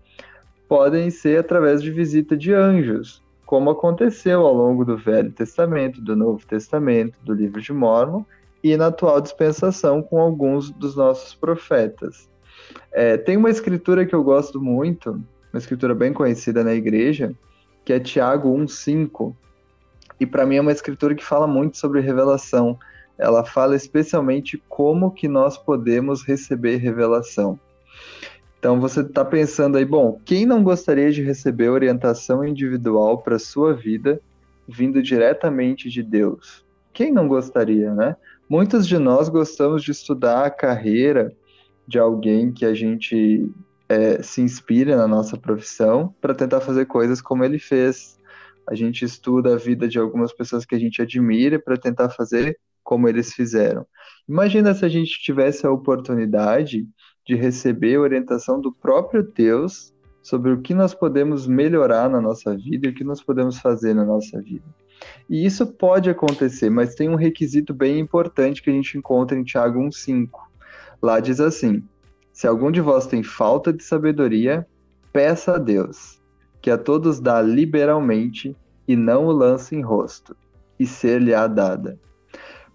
podem 0.67 1.09
ser 1.09 1.39
através 1.39 1.81
de 1.81 1.91
visita 1.91 2.35
de 2.35 2.53
anjos, 2.53 3.21
como 3.45 3.69
aconteceu 3.69 4.45
ao 4.45 4.53
longo 4.53 4.85
do 4.85 4.97
Velho 4.97 5.31
Testamento, 5.31 6.01
do 6.01 6.15
Novo 6.15 6.45
Testamento, 6.45 7.17
do 7.23 7.33
Livro 7.33 7.59
de 7.61 7.73
Mormon 7.73 8.23
e 8.63 8.77
na 8.77 8.87
atual 8.87 9.19
dispensação 9.19 10.01
com 10.01 10.19
alguns 10.19 10.71
dos 10.71 10.95
nossos 10.95 11.35
profetas. 11.35 12.29
É, 12.91 13.17
tem 13.17 13.35
uma 13.35 13.49
escritura 13.49 14.05
que 14.05 14.15
eu 14.15 14.23
gosto 14.23 14.61
muito, 14.61 15.21
uma 15.51 15.59
escritura 15.59 15.93
bem 15.93 16.13
conhecida 16.13 16.63
na 16.63 16.73
igreja, 16.73 17.33
que 17.83 17.91
é 17.91 17.99
Tiago 17.99 18.55
1,5, 18.55 19.35
e 20.21 20.25
para 20.27 20.45
mim 20.45 20.57
é 20.57 20.61
uma 20.61 20.71
escritura 20.71 21.15
que 21.15 21.25
fala 21.25 21.47
muito 21.47 21.79
sobre 21.79 21.99
revelação. 21.99 22.77
Ela 23.17 23.43
fala 23.43 23.75
especialmente 23.75 24.61
como 24.69 25.09
que 25.09 25.27
nós 25.27 25.57
podemos 25.57 26.23
receber 26.23 26.77
revelação. 26.77 27.59
Então 28.59 28.79
você 28.79 29.01
está 29.01 29.25
pensando 29.25 29.79
aí, 29.79 29.83
bom, 29.83 30.21
quem 30.23 30.45
não 30.45 30.63
gostaria 30.63 31.11
de 31.11 31.23
receber 31.23 31.69
orientação 31.69 32.45
individual 32.45 33.17
para 33.23 33.39
sua 33.39 33.73
vida 33.73 34.21
vindo 34.67 35.01
diretamente 35.01 35.89
de 35.89 36.03
Deus? 36.03 36.63
Quem 36.93 37.11
não 37.11 37.27
gostaria, 37.27 37.91
né? 37.91 38.15
Muitos 38.47 38.87
de 38.87 38.99
nós 38.99 39.27
gostamos 39.27 39.81
de 39.81 39.89
estudar 39.89 40.45
a 40.45 40.51
carreira 40.51 41.33
de 41.87 41.97
alguém 41.97 42.51
que 42.51 42.63
a 42.63 42.75
gente 42.75 43.51
é, 43.89 44.21
se 44.21 44.39
inspira 44.39 44.95
na 44.95 45.07
nossa 45.07 45.35
profissão 45.35 46.13
para 46.21 46.35
tentar 46.35 46.61
fazer 46.61 46.85
coisas 46.85 47.19
como 47.23 47.43
ele 47.43 47.57
fez 47.57 48.20
a 48.69 48.75
gente 48.75 49.03
estuda 49.03 49.53
a 49.53 49.57
vida 49.57 49.87
de 49.87 49.99
algumas 49.99 50.33
pessoas 50.33 50.65
que 50.65 50.75
a 50.75 50.79
gente 50.79 51.01
admira 51.01 51.59
para 51.59 51.77
tentar 51.77 52.09
fazer 52.09 52.57
como 52.83 53.07
eles 53.07 53.33
fizeram. 53.33 53.85
Imagina 54.27 54.73
se 54.73 54.85
a 54.85 54.89
gente 54.89 55.21
tivesse 55.21 55.65
a 55.65 55.71
oportunidade 55.71 56.87
de 57.25 57.35
receber 57.35 57.97
orientação 57.97 58.59
do 58.59 58.71
próprio 58.71 59.23
Deus 59.23 59.93
sobre 60.21 60.51
o 60.51 60.61
que 60.61 60.73
nós 60.73 60.93
podemos 60.93 61.47
melhorar 61.47 62.09
na 62.09 62.21
nossa 62.21 62.55
vida 62.55 62.87
e 62.87 62.91
o 62.91 62.93
que 62.93 63.03
nós 63.03 63.21
podemos 63.21 63.59
fazer 63.59 63.93
na 63.93 64.05
nossa 64.05 64.39
vida. 64.41 64.65
E 65.29 65.45
isso 65.45 65.65
pode 65.65 66.09
acontecer, 66.09 66.69
mas 66.69 66.93
tem 66.95 67.09
um 67.09 67.15
requisito 67.15 67.73
bem 67.73 67.99
importante 67.99 68.61
que 68.61 68.69
a 68.69 68.73
gente 68.73 68.97
encontra 68.97 69.37
em 69.37 69.43
Tiago 69.43 69.79
1,5. 69.79 70.29
Lá 71.01 71.19
diz 71.19 71.39
assim: 71.39 71.83
Se 72.31 72.45
algum 72.45 72.71
de 72.71 72.81
vós 72.81 73.07
tem 73.07 73.23
falta 73.23 73.73
de 73.73 73.83
sabedoria, 73.83 74.67
peça 75.11 75.55
a 75.55 75.57
Deus, 75.57 76.20
que 76.61 76.69
a 76.69 76.77
todos 76.77 77.19
dá 77.19 77.41
liberalmente 77.41 78.55
e 78.87 78.95
não 78.95 79.25
o 79.25 79.31
lança 79.31 79.75
em 79.75 79.81
rosto, 79.81 80.35
e 80.79 80.85
ser-lhe-á 80.85 81.47
dada. 81.47 81.99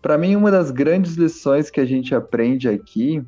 Para 0.01 0.19
mim, 0.19 0.37
uma 0.37 0.51
das 0.51 0.71
grandes 0.71 1.15
lições 1.15 1.71
que 1.71 1.81
a 1.81 1.85
gente 1.85 2.15
aprende 2.15 2.69
aqui 2.69 3.25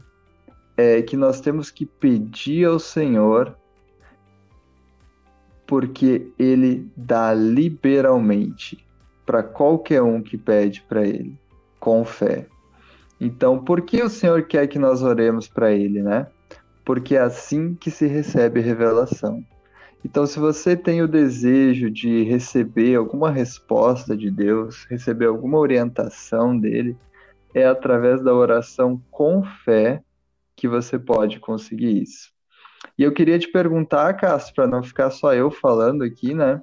é 0.77 1.03
que 1.03 1.17
nós 1.17 1.41
temos 1.41 1.71
que 1.71 1.85
pedir 1.85 2.67
ao 2.67 2.79
Senhor 2.79 3.57
porque 5.67 6.33
ele 6.39 6.91
dá 6.97 7.35
liberalmente 7.35 8.87
para 9.27 9.43
qualquer 9.43 10.01
um 10.01 10.23
que 10.23 10.39
pede 10.39 10.83
para 10.89 11.07
ele, 11.07 11.39
com 11.79 12.03
fé. 12.05 12.47
Então, 13.21 13.59
por 13.59 13.83
que 13.83 14.03
o 14.03 14.09
Senhor 14.09 14.45
quer 14.45 14.67
que 14.67 14.79
nós 14.79 15.03
oremos 15.03 15.47
para 15.47 15.71
ele, 15.71 16.03
né? 16.03 16.27
Porque 16.85 17.17
é 17.17 17.21
assim 17.21 17.75
que 17.75 17.91
se 17.91 18.07
recebe 18.07 18.61
revelação. 18.61 19.45
Então, 20.05 20.27
se 20.27 20.39
você 20.39 20.77
tem 20.77 21.03
o 21.03 21.09
desejo 21.09 21.91
de 21.91 22.23
receber 22.23 22.95
alguma 22.95 23.31
resposta 23.31 24.17
de 24.17 24.31
Deus, 24.31 24.87
receber 24.89 25.27
alguma 25.27 25.59
orientação 25.59 26.59
dele, 26.59 26.97
é 27.55 27.67
através 27.67 28.23
da 28.23 28.33
oração 28.33 29.03
com 29.11 29.43
fé 29.65 30.03
que 30.57 30.69
você 30.69 30.99
pode 30.99 31.41
conseguir 31.41 32.03
isso. 32.03 32.31
E 32.97 33.03
eu 33.03 33.13
queria 33.13 33.39
te 33.39 33.49
perguntar, 33.51 34.15
Castro, 34.15 34.55
para 34.55 34.67
não 34.67 34.83
ficar 34.83 35.11
só 35.11 35.35
eu 35.35 35.51
falando 35.51 36.03
aqui, 36.05 36.35
né? 36.35 36.61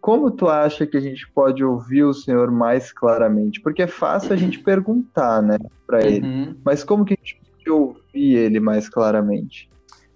Como 0.00 0.30
tu 0.30 0.48
acha 0.48 0.86
que 0.86 0.96
a 0.96 1.00
gente 1.00 1.28
pode 1.32 1.64
ouvir 1.64 2.04
o 2.04 2.14
Senhor 2.14 2.50
mais 2.50 2.92
claramente? 2.92 3.60
Porque 3.60 3.82
é 3.82 3.86
fácil 3.86 4.32
a 4.32 4.36
gente 4.36 4.58
perguntar, 4.58 5.42
né, 5.42 5.58
para 5.86 5.98
uhum. 5.98 6.06
ele. 6.06 6.56
Mas 6.64 6.84
como 6.84 7.04
que 7.04 7.14
a 7.14 7.16
gente 7.16 7.40
pode 7.40 7.70
ouvir 7.70 8.36
ele 8.36 8.60
mais 8.60 8.88
claramente? 8.88 9.68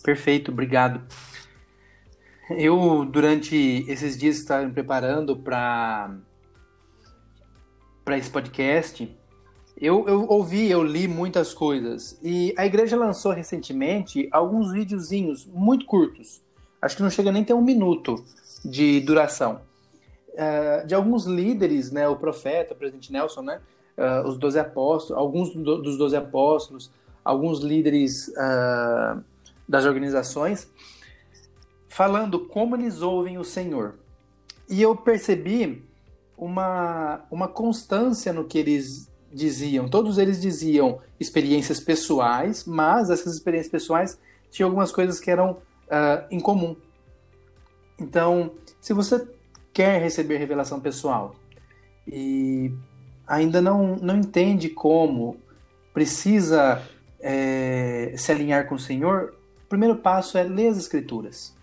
Perfeito, 0.03 0.51
obrigado. 0.53 1.03
Eu, 2.51 3.05
durante 3.05 3.85
esses 3.89 4.19
dias 4.19 4.37
que 4.37 4.43
estava 4.43 4.65
me 4.65 4.73
preparando 4.73 5.37
para 5.37 6.19
esse 8.19 8.29
podcast, 8.29 9.17
eu, 9.81 10.09
eu 10.09 10.27
ouvi, 10.29 10.69
eu 10.69 10.83
li 10.83 11.07
muitas 11.07 11.55
coisas. 11.55 12.19
E 12.23 12.53
a 12.59 12.67
igreja 12.67 12.97
lançou 12.97 13.31
recentemente 13.31 14.29
alguns 14.33 14.73
videozinhos 14.73 15.47
muito 15.47 15.87
curtos. 15.87 16.43
Acho 16.83 16.97
que 16.97 17.03
não 17.03 17.11
chega 17.11 17.31
nem 17.31 17.43
a 17.43 17.45
ter 17.47 17.55
um 17.55 17.63
minuto 17.63 18.17
de 18.65 19.01
duração. 19.01 19.61
Uh, 20.31 20.87
de 20.87 20.95
alguns 20.95 21.27
líderes, 21.27 21.93
né? 21.93 22.09
O 22.09 22.17
profeta, 22.17 22.75
o 22.75 22.77
presidente 22.77 23.13
Nelson, 23.13 23.43
né? 23.43 23.61
Uh, 23.97 24.27
os 24.27 24.37
doze 24.37 24.59
apóstolos, 24.59 25.21
alguns 25.21 25.55
do, 25.55 25.83
dos 25.83 25.97
doze 25.97 26.17
apóstolos, 26.17 26.91
alguns 27.25 27.61
líderes 27.61 28.29
uh, 28.29 29.23
das 29.69 29.85
organizações 29.85 30.69
falando 32.01 32.41
como 32.47 32.77
eles 32.77 33.03
ouvem 33.03 33.37
o 33.37 33.45
Senhor. 33.45 33.97
E 34.71 34.81
eu 34.81 34.97
percebi 34.97 35.85
uma, 36.35 37.21
uma 37.31 37.47
constância 37.47 38.33
no 38.33 38.47
que 38.47 38.57
eles 38.57 39.07
diziam. 39.31 39.87
Todos 39.87 40.17
eles 40.17 40.41
diziam 40.41 41.01
experiências 41.21 41.79
pessoais, 41.79 42.65
mas 42.65 43.11
essas 43.11 43.35
experiências 43.35 43.71
pessoais 43.71 44.19
tinham 44.51 44.71
algumas 44.71 44.91
coisas 44.91 45.21
que 45.21 45.31
eram 45.31 45.51
uh, 45.51 46.25
em 46.31 46.41
comum. 46.41 46.75
Então, 47.99 48.53
se 48.81 48.95
você 48.95 49.29
quer 49.71 50.01
receber 50.01 50.39
revelação 50.39 50.81
pessoal 50.81 51.37
e 52.07 52.73
ainda 53.27 53.61
não, 53.61 53.97
não 53.97 54.17
entende 54.17 54.71
como 54.71 55.37
precisa 55.93 56.81
é, 57.21 58.15
se 58.17 58.33
alinhar 58.33 58.67
com 58.67 58.77
o 58.77 58.79
Senhor, 58.79 59.35
o 59.67 59.69
primeiro 59.69 59.97
passo 59.97 60.39
é 60.39 60.43
ler 60.43 60.69
as 60.69 60.79
Escrituras. 60.79 61.60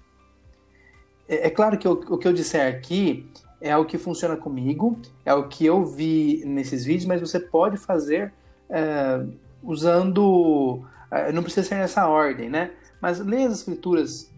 É, 1.28 1.48
é 1.48 1.50
claro 1.50 1.78
que 1.78 1.88
o, 1.88 1.92
o 1.92 2.18
que 2.18 2.28
eu 2.28 2.34
disser 2.34 2.76
aqui 2.76 3.30
é 3.60 3.76
o 3.76 3.86
que 3.86 3.98
funciona 3.98 4.38
comigo, 4.38 5.00
é 5.26 5.34
o 5.34 5.48
que 5.48 5.66
eu 5.66 5.84
vi 5.84 6.44
nesses 6.46 6.86
vídeos, 6.86 7.06
mas 7.06 7.22
você 7.22 7.40
pode 7.40 7.78
fazer 7.78 8.34
é, 8.70 9.24
usando. 9.64 10.82
É, 11.12 11.32
não 11.32 11.44
precisa 11.44 11.68
ser 11.68 11.76
nessa 11.76 12.08
ordem, 12.08 12.50
né? 12.50 12.72
Mas 13.02 13.20
leia 13.20 13.48
as 13.48 13.60
escrituras, 13.60 14.32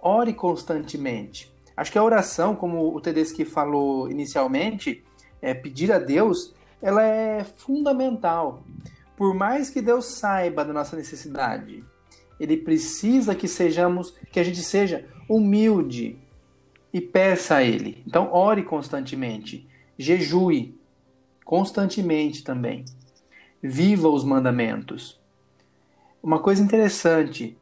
ore 0.00 0.32
constantemente. 0.32 1.52
Acho 1.76 1.90
que 1.90 1.98
a 1.98 2.04
oração, 2.04 2.54
como 2.54 2.94
o 2.94 3.00
Tedeschi 3.00 3.44
falou 3.44 4.10
inicialmente, 4.10 5.04
é 5.42 5.52
pedir 5.52 5.92
a 5.92 5.98
Deus, 5.98 6.54
ela 6.80 7.02
é 7.02 7.42
fundamental. 7.42 8.62
Por 9.16 9.34
mais 9.34 9.70
que 9.70 9.80
Deus 9.80 10.06
saiba 10.06 10.64
da 10.64 10.72
nossa 10.72 10.96
necessidade, 10.96 11.84
ele 12.38 12.56
precisa 12.56 13.34
que 13.34 13.48
sejamos, 13.48 14.14
que 14.32 14.40
a 14.40 14.44
gente 14.44 14.62
seja 14.62 15.06
humilde 15.28 16.18
e 16.92 17.00
peça 17.00 17.56
a 17.56 17.62
Ele. 17.62 18.02
Então, 18.06 18.32
ore 18.32 18.62
constantemente, 18.62 19.66
jejue 19.98 20.78
constantemente 21.44 22.42
também. 22.42 22.84
Viva 23.62 24.08
os 24.08 24.24
mandamentos. 24.24 25.20
uma 26.22 26.38
coisa 26.38 26.62
interessante: 26.62 27.56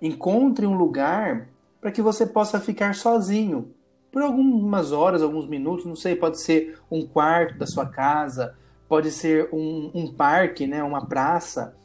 encontre 0.00 0.66
um 0.66 0.76
lugar 0.76 1.48
para 1.80 1.92
que 1.92 2.02
você 2.02 2.26
possa 2.26 2.60
ficar 2.60 2.94
sozinho 2.94 3.72
por 4.10 4.22
algumas 4.22 4.92
horas, 4.92 5.22
alguns 5.22 5.46
minutos, 5.46 5.84
não 5.84 5.94
sei, 5.94 6.16
pode 6.16 6.40
ser 6.40 6.78
um 6.90 7.06
quarto 7.06 7.58
da 7.58 7.66
sua 7.66 7.86
casa, 7.86 8.56
pode 8.88 9.10
ser 9.10 9.48
um, 9.52 9.90
um 9.94 10.12
parque, 10.12 10.66
né, 10.66 10.82
uma 10.82 11.06
praça, 11.06 11.76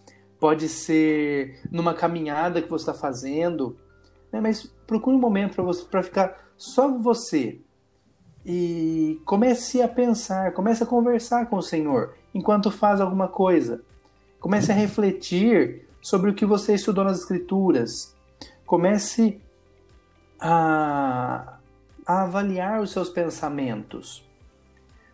pode 0.44 0.68
ser 0.68 1.58
numa 1.72 1.94
caminhada 1.94 2.62
que 2.62 2.70
você 2.70 2.82
está 2.82 2.94
fazendo, 2.94 3.78
né, 4.30 4.42
mas 4.42 4.64
procure 4.86 5.16
um 5.16 5.20
momento 5.20 5.56
para 5.56 5.64
você 5.64 5.86
para 5.86 6.04
ficar 6.04 6.38
só 6.58 6.90
você 6.98 7.62
e 8.46 9.22
comece 9.24 9.82
a 9.82 9.88
pensar, 9.88 10.52
comece 10.52 10.84
a 10.84 10.86
conversar 10.86 11.46
com 11.46 11.56
o 11.56 11.62
Senhor 11.62 12.16
enquanto 12.36 12.70
faz 12.70 13.00
alguma 13.00 13.30
coisa. 13.30 13.82
Comece 14.38 14.70
a 14.70 14.76
refletir 14.76 15.88
sobre 16.02 16.32
o 16.32 16.34
que 16.34 16.46
você 16.46 16.74
estudou 16.74 17.06
nas 17.06 17.20
Escrituras. 17.20 18.14
Comece 18.66 19.40
a, 20.42 21.58
a 22.06 22.24
avaliar 22.24 22.82
os 22.82 22.92
seus 22.92 23.08
pensamentos. 23.08 24.28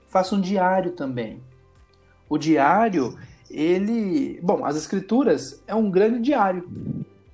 Faça 0.07 0.33
um 0.33 0.41
diário 0.41 0.93
também. 0.93 1.39
O 2.27 2.35
diário, 2.35 3.15
ele. 3.49 4.39
Bom, 4.41 4.65
as 4.65 4.75
Escrituras 4.75 5.61
é 5.67 5.75
um 5.75 5.89
grande 5.89 6.19
diário 6.19 6.67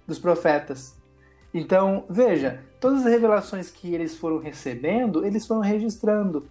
dos 0.07 0.19
profetas. 0.19 0.95
Então, 1.53 2.03
veja, 2.09 2.59
todas 2.79 3.05
as 3.05 3.11
revelações 3.11 3.69
que 3.69 3.93
eles 3.93 4.15
foram 4.15 4.39
recebendo, 4.39 5.25
eles 5.25 5.45
foram 5.47 5.61
registrando 5.61 6.45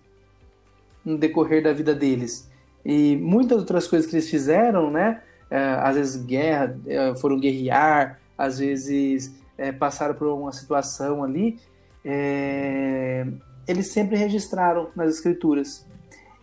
no 1.05 1.19
decorrer 1.19 1.63
da 1.63 1.73
vida 1.73 1.95
deles. 1.95 2.51
E 2.85 3.17
muitas 3.17 3.59
outras 3.59 3.87
coisas 3.87 4.09
que 4.09 4.17
eles 4.17 4.31
fizeram, 4.31 4.91
né? 4.91 5.23
É, 5.51 5.59
às 5.59 5.97
vezes 5.97 6.25
guerra, 6.25 6.77
é, 6.87 7.15
foram 7.17 7.39
guerrear, 7.39 8.19
às 8.37 8.59
vezes 8.59 9.33
é, 9.57 9.73
passaram 9.73 10.15
por 10.15 10.27
uma 10.29 10.53
situação 10.53 11.23
ali, 11.23 11.59
é, 12.05 13.27
eles 13.67 13.89
sempre 13.89 14.17
registraram 14.17 14.89
nas 14.95 15.15
escrituras. 15.15 15.87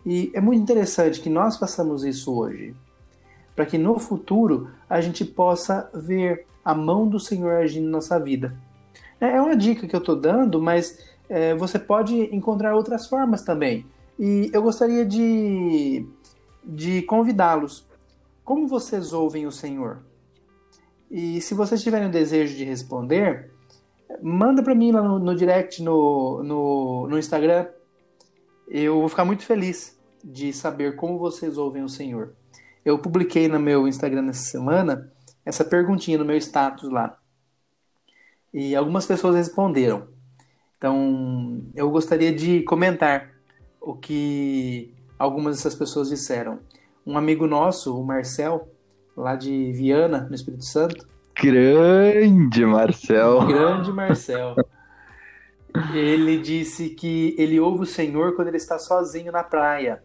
E 0.04 0.30
é 0.34 0.40
muito 0.40 0.62
interessante 0.62 1.20
que 1.20 1.30
nós 1.30 1.56
façamos 1.56 2.04
isso 2.04 2.34
hoje, 2.34 2.74
para 3.54 3.66
que 3.66 3.78
no 3.78 3.98
futuro 3.98 4.70
a 4.88 5.00
gente 5.00 5.24
possa 5.24 5.90
ver 5.94 6.46
a 6.64 6.74
mão 6.74 7.08
do 7.08 7.18
Senhor 7.18 7.54
agindo 7.54 7.84
na 7.84 7.92
nossa 7.92 8.18
vida. 8.18 8.56
É, 9.20 9.36
é 9.36 9.40
uma 9.40 9.56
dica 9.56 9.86
que 9.86 9.94
eu 9.94 10.00
estou 10.00 10.16
dando, 10.16 10.60
mas 10.60 10.98
é, 11.28 11.54
você 11.54 11.78
pode 11.78 12.34
encontrar 12.34 12.74
outras 12.74 13.06
formas 13.06 13.42
também. 13.42 13.86
E 14.18 14.50
eu 14.52 14.62
gostaria 14.62 15.04
de, 15.04 16.06
de 16.64 17.02
convidá-los. 17.02 17.86
Como 18.44 18.66
vocês 18.66 19.12
ouvem 19.12 19.46
o 19.46 19.52
Senhor? 19.52 20.02
E 21.10 21.40
se 21.40 21.54
vocês 21.54 21.82
tiverem 21.82 22.08
o 22.08 22.12
desejo 22.12 22.56
de 22.56 22.64
responder, 22.64 23.50
manda 24.22 24.62
para 24.62 24.74
mim 24.74 24.92
lá 24.92 25.02
no, 25.02 25.18
no 25.18 25.34
direct 25.34 25.82
no, 25.82 26.42
no, 26.42 27.06
no, 27.08 27.18
Instagram. 27.18 27.66
Eu 28.68 29.00
vou 29.00 29.08
ficar 29.08 29.24
muito 29.24 29.44
feliz 29.44 29.98
de 30.24 30.52
saber 30.52 30.96
como 30.96 31.18
vocês 31.18 31.58
ouvem 31.58 31.82
o 31.82 31.88
Senhor. 31.88 32.34
Eu 32.84 32.98
publiquei 32.98 33.48
no 33.48 33.58
meu 33.58 33.86
Instagram 33.86 34.22
nessa 34.22 34.50
semana 34.50 35.12
essa 35.44 35.64
perguntinha 35.64 36.18
no 36.18 36.24
meu 36.24 36.36
status 36.36 36.90
lá. 36.90 37.16
E 38.52 38.76
algumas 38.76 39.06
pessoas 39.06 39.36
responderam. 39.36 40.08
Então, 40.76 41.62
eu 41.74 41.90
gostaria 41.90 42.34
de 42.34 42.62
comentar 42.62 43.30
o 43.80 43.94
que 43.94 44.94
algumas 45.18 45.56
dessas 45.56 45.74
pessoas 45.74 46.08
disseram. 46.08 46.58
Um 47.06 47.16
amigo 47.16 47.46
nosso, 47.46 47.98
o 47.98 48.04
Marcel, 48.04 48.68
lá 49.16 49.36
de 49.36 49.72
Viana, 49.72 50.26
no 50.28 50.34
Espírito 50.34 50.64
Santo, 50.64 51.06
Grande 51.34 52.64
Marcel. 52.64 53.46
Grande 53.46 53.92
Marcel. 53.92 54.54
Ele 55.94 56.38
disse 56.38 56.90
que 56.90 57.34
ele 57.38 57.58
ouve 57.58 57.84
o 57.84 57.86
Senhor 57.86 58.36
quando 58.36 58.48
ele 58.48 58.58
está 58.58 58.78
sozinho 58.78 59.32
na 59.32 59.42
praia. 59.42 60.02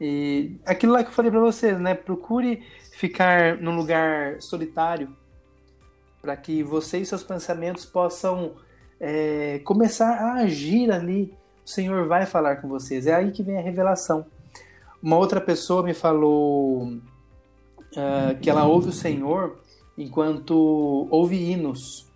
E 0.00 0.56
aquilo 0.66 0.92
lá 0.92 1.02
que 1.02 1.10
eu 1.10 1.14
falei 1.14 1.30
para 1.30 1.40
vocês, 1.40 1.78
né? 1.80 1.94
Procure 1.94 2.62
ficar 2.92 3.56
num 3.58 3.76
lugar 3.76 4.40
solitário 4.40 5.14
para 6.20 6.36
que 6.36 6.62
você 6.62 6.98
e 6.98 7.06
seus 7.06 7.22
pensamentos 7.22 7.84
possam 7.84 8.54
é, 8.98 9.60
começar 9.64 10.14
a 10.14 10.34
agir 10.36 10.90
ali. 10.90 11.34
O 11.64 11.68
Senhor 11.68 12.06
vai 12.08 12.26
falar 12.26 12.56
com 12.56 12.68
vocês. 12.68 13.06
É 13.06 13.14
aí 13.14 13.30
que 13.30 13.42
vem 13.42 13.58
a 13.58 13.62
revelação. 13.62 14.26
Uma 15.02 15.18
outra 15.18 15.40
pessoa 15.40 15.82
me 15.82 15.92
falou 15.92 16.84
uh, 16.84 18.38
que 18.40 18.48
ela 18.48 18.64
ouve 18.64 18.88
o 18.88 18.92
Senhor 18.92 19.58
enquanto 19.98 21.06
ouve 21.10 21.36
hinos. 21.36 22.10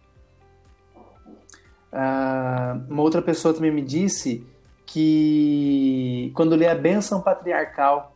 Uh, 1.93 2.91
uma 2.91 3.03
outra 3.03 3.21
pessoa 3.23 3.55
também 3.55 3.71
me 3.71 3.83
disse 3.83 4.47
que 4.89 6.33
quando 6.35 6.57
lê 6.57 6.67
a 6.67 6.75
bênção 6.75 7.21
patriarcal, 7.21 8.15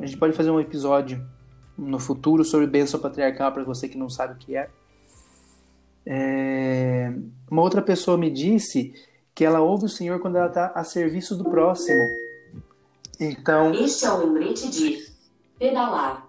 a 0.00 0.04
gente 0.04 0.18
pode 0.18 0.36
fazer 0.36 0.50
um 0.50 0.58
episódio 0.58 1.24
no 1.78 2.00
futuro 2.00 2.44
sobre 2.44 2.66
bênção 2.66 2.98
patriarcal 2.98 3.52
para 3.52 3.62
você 3.62 3.88
que 3.88 3.96
não 3.96 4.10
sabe 4.10 4.34
o 4.34 4.36
que 4.36 4.56
é. 4.56 4.68
é. 6.04 7.12
Uma 7.48 7.62
outra 7.62 7.80
pessoa 7.80 8.18
me 8.18 8.28
disse 8.30 8.92
que 9.32 9.44
ela 9.44 9.60
ouve 9.60 9.84
o 9.84 9.88
Senhor 9.88 10.18
quando 10.18 10.36
ela 10.36 10.48
está 10.48 10.72
a 10.74 10.82
serviço 10.82 11.36
do 11.36 11.44
próximo. 11.44 12.02
Então. 13.20 13.72
Este 13.72 14.06
é 14.06 14.10
o 14.10 14.26
lembrete 14.26 14.68
de 14.68 15.06
pedalar. 15.56 16.25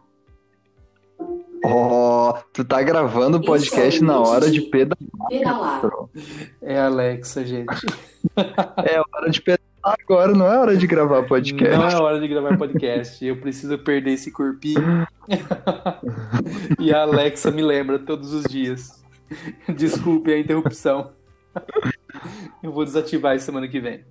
Ó, 1.64 2.30
oh, 2.30 2.44
tu 2.54 2.64
tá 2.64 2.82
gravando 2.82 3.38
o 3.38 3.42
podcast 3.44 4.04
na 4.04 4.20
hora 4.20 4.50
de 4.50 4.62
pedalar. 4.62 4.98
pedalar. 5.30 5.82
É 6.62 6.80
Alexa, 6.80 7.46
gente. 7.46 7.86
é 8.36 9.00
hora 9.00 9.30
de 9.30 9.42
pedalar 9.42 9.68
agora, 9.82 10.34
não 10.34 10.52
é 10.52 10.58
hora 10.58 10.76
de 10.76 10.86
gravar 10.86 11.24
podcast. 11.24 11.78
Não 11.78 11.88
é 11.88 11.96
hora 11.96 12.20
de 12.20 12.28
gravar 12.28 12.58
podcast. 12.58 13.26
Eu 13.26 13.38
preciso 13.40 13.78
perder 13.78 14.12
esse 14.12 14.32
corpinho. 14.32 15.08
e 16.80 16.94
a 16.94 17.02
Alexa 17.02 17.52
me 17.52 17.62
lembra 17.62 18.00
todos 18.00 18.34
os 18.34 18.44
dias. 18.44 19.04
Desculpe 19.76 20.32
a 20.32 20.40
interrupção. 20.40 21.12
Eu 22.62 22.72
vou 22.72 22.86
desativar 22.86 23.40
semana 23.40 23.68
que 23.68 23.80
vem. 23.80 24.04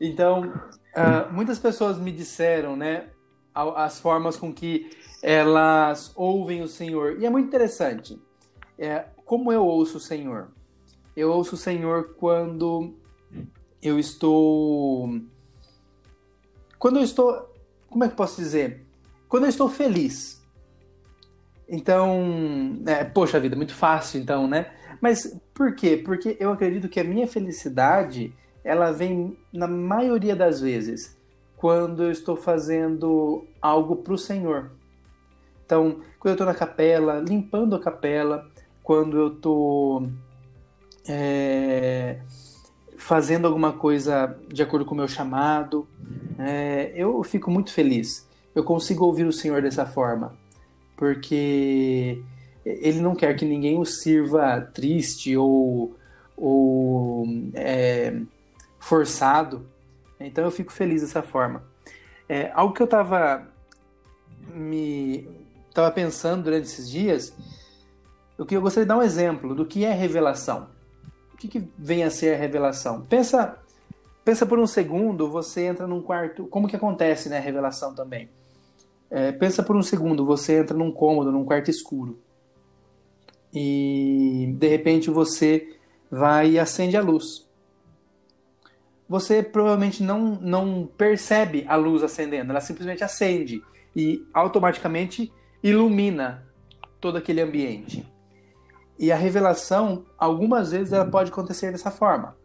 Então, 0.00 0.52
uh, 0.96 1.32
muitas 1.32 1.58
pessoas 1.58 1.98
me 1.98 2.12
disseram, 2.12 2.76
né, 2.76 3.06
as 3.54 4.00
formas 4.00 4.36
com 4.36 4.52
que 4.52 4.90
elas 5.22 6.12
ouvem 6.16 6.62
o 6.62 6.68
Senhor. 6.68 7.20
E 7.20 7.24
é 7.24 7.30
muito 7.30 7.46
interessante. 7.46 8.20
É, 8.78 9.06
como 9.24 9.52
eu 9.52 9.64
ouço 9.64 9.98
o 9.98 10.00
Senhor? 10.00 10.48
Eu 11.16 11.30
ouço 11.30 11.54
o 11.54 11.58
Senhor 11.58 12.14
quando 12.18 12.94
eu 13.80 13.98
estou. 13.98 15.20
Quando 16.78 16.98
eu 16.98 17.04
estou. 17.04 17.54
Como 17.88 18.02
é 18.04 18.08
que 18.08 18.16
posso 18.16 18.36
dizer? 18.36 18.84
Quando 19.28 19.44
eu 19.44 19.50
estou 19.50 19.68
feliz. 19.68 20.42
Então, 21.66 22.82
é, 22.86 23.04
poxa 23.04 23.40
vida, 23.40 23.56
muito 23.56 23.74
fácil 23.74 24.20
então, 24.20 24.46
né? 24.46 24.70
Mas 25.00 25.38
por 25.54 25.74
quê? 25.74 25.96
Porque 25.96 26.36
eu 26.38 26.52
acredito 26.52 26.88
que 26.88 27.00
a 27.00 27.04
minha 27.04 27.26
felicidade, 27.26 28.34
ela 28.62 28.90
vem 28.92 29.38
na 29.52 29.66
maioria 29.66 30.36
das 30.36 30.60
vezes 30.60 31.16
quando 31.56 32.02
eu 32.02 32.10
estou 32.10 32.36
fazendo 32.36 33.44
algo 33.60 33.96
para 33.96 34.12
o 34.12 34.18
Senhor. 34.18 34.70
Então, 35.64 36.00
quando 36.18 36.30
eu 36.30 36.34
estou 36.34 36.46
na 36.46 36.54
capela, 36.54 37.20
limpando 37.20 37.74
a 37.74 37.80
capela, 37.80 38.46
quando 38.82 39.16
eu 39.16 39.28
estou 39.28 40.08
é, 41.08 42.18
fazendo 42.96 43.46
alguma 43.46 43.72
coisa 43.72 44.36
de 44.48 44.62
acordo 44.62 44.84
com 44.84 44.94
o 44.94 44.96
meu 44.96 45.08
chamado, 45.08 45.86
é, 46.38 46.92
eu 46.94 47.22
fico 47.22 47.50
muito 47.50 47.72
feliz. 47.72 48.28
Eu 48.54 48.62
consigo 48.62 49.04
ouvir 49.04 49.24
o 49.24 49.32
Senhor 49.32 49.62
dessa 49.62 49.84
forma, 49.84 50.34
porque 50.96 52.22
Ele 52.64 53.00
não 53.00 53.14
quer 53.14 53.34
que 53.34 53.44
ninguém 53.44 53.78
o 53.78 53.84
sirva 53.84 54.60
triste 54.60 55.36
ou, 55.36 55.96
ou 56.36 57.26
é, 57.54 58.14
forçado. 58.78 59.66
Então 60.26 60.44
eu 60.44 60.50
fico 60.50 60.72
feliz 60.72 61.02
dessa 61.02 61.22
forma. 61.22 61.64
É, 62.28 62.50
algo 62.54 62.74
que 62.74 62.82
eu 62.82 62.86
estava 62.86 63.46
me 64.48 65.28
estava 65.68 65.90
pensando 65.90 66.44
durante 66.44 66.66
esses 66.66 66.88
dias, 66.88 67.34
o 68.38 68.46
que 68.46 68.56
eu 68.56 68.62
gostaria 68.62 68.84
de 68.84 68.88
dar 68.88 68.98
um 68.98 69.02
exemplo 69.02 69.54
do 69.54 69.66
que 69.66 69.84
é 69.84 69.92
revelação. 69.92 70.68
O 71.32 71.36
que, 71.36 71.48
que 71.48 71.68
vem 71.76 72.04
a 72.04 72.10
ser 72.10 72.34
a 72.34 72.38
revelação? 72.38 73.02
Pensa, 73.02 73.58
pensa 74.24 74.46
por 74.46 74.58
um 74.58 74.66
segundo, 74.66 75.28
você 75.28 75.62
entra 75.62 75.86
num 75.86 76.00
quarto. 76.00 76.46
Como 76.46 76.68
que 76.68 76.76
acontece, 76.76 77.28
né, 77.28 77.38
a 77.38 77.40
revelação 77.40 77.94
também? 77.94 78.28
É, 79.10 79.32
pensa 79.32 79.62
por 79.62 79.76
um 79.76 79.82
segundo, 79.82 80.24
você 80.24 80.58
entra 80.58 80.76
num 80.76 80.92
cômodo, 80.92 81.32
num 81.32 81.44
quarto 81.44 81.70
escuro. 81.70 82.18
E 83.52 84.54
de 84.58 84.68
repente 84.68 85.10
você 85.10 85.76
vai 86.10 86.52
e 86.52 86.58
acende 86.58 86.96
a 86.96 87.02
luz. 87.02 87.46
Você 89.14 89.44
provavelmente 89.44 90.02
não, 90.02 90.40
não 90.40 90.88
percebe 90.98 91.64
a 91.68 91.76
luz 91.76 92.02
acendendo, 92.02 92.50
ela 92.50 92.60
simplesmente 92.60 93.04
acende 93.04 93.62
e 93.94 94.26
automaticamente 94.34 95.32
ilumina 95.62 96.44
todo 97.00 97.16
aquele 97.16 97.40
ambiente. 97.40 98.04
E 98.98 99.12
a 99.12 99.16
revelação, 99.16 100.04
algumas 100.18 100.72
vezes, 100.72 100.92
ela 100.92 101.04
pode 101.04 101.30
acontecer 101.30 101.70
dessa 101.70 101.92
forma. 101.92 102.36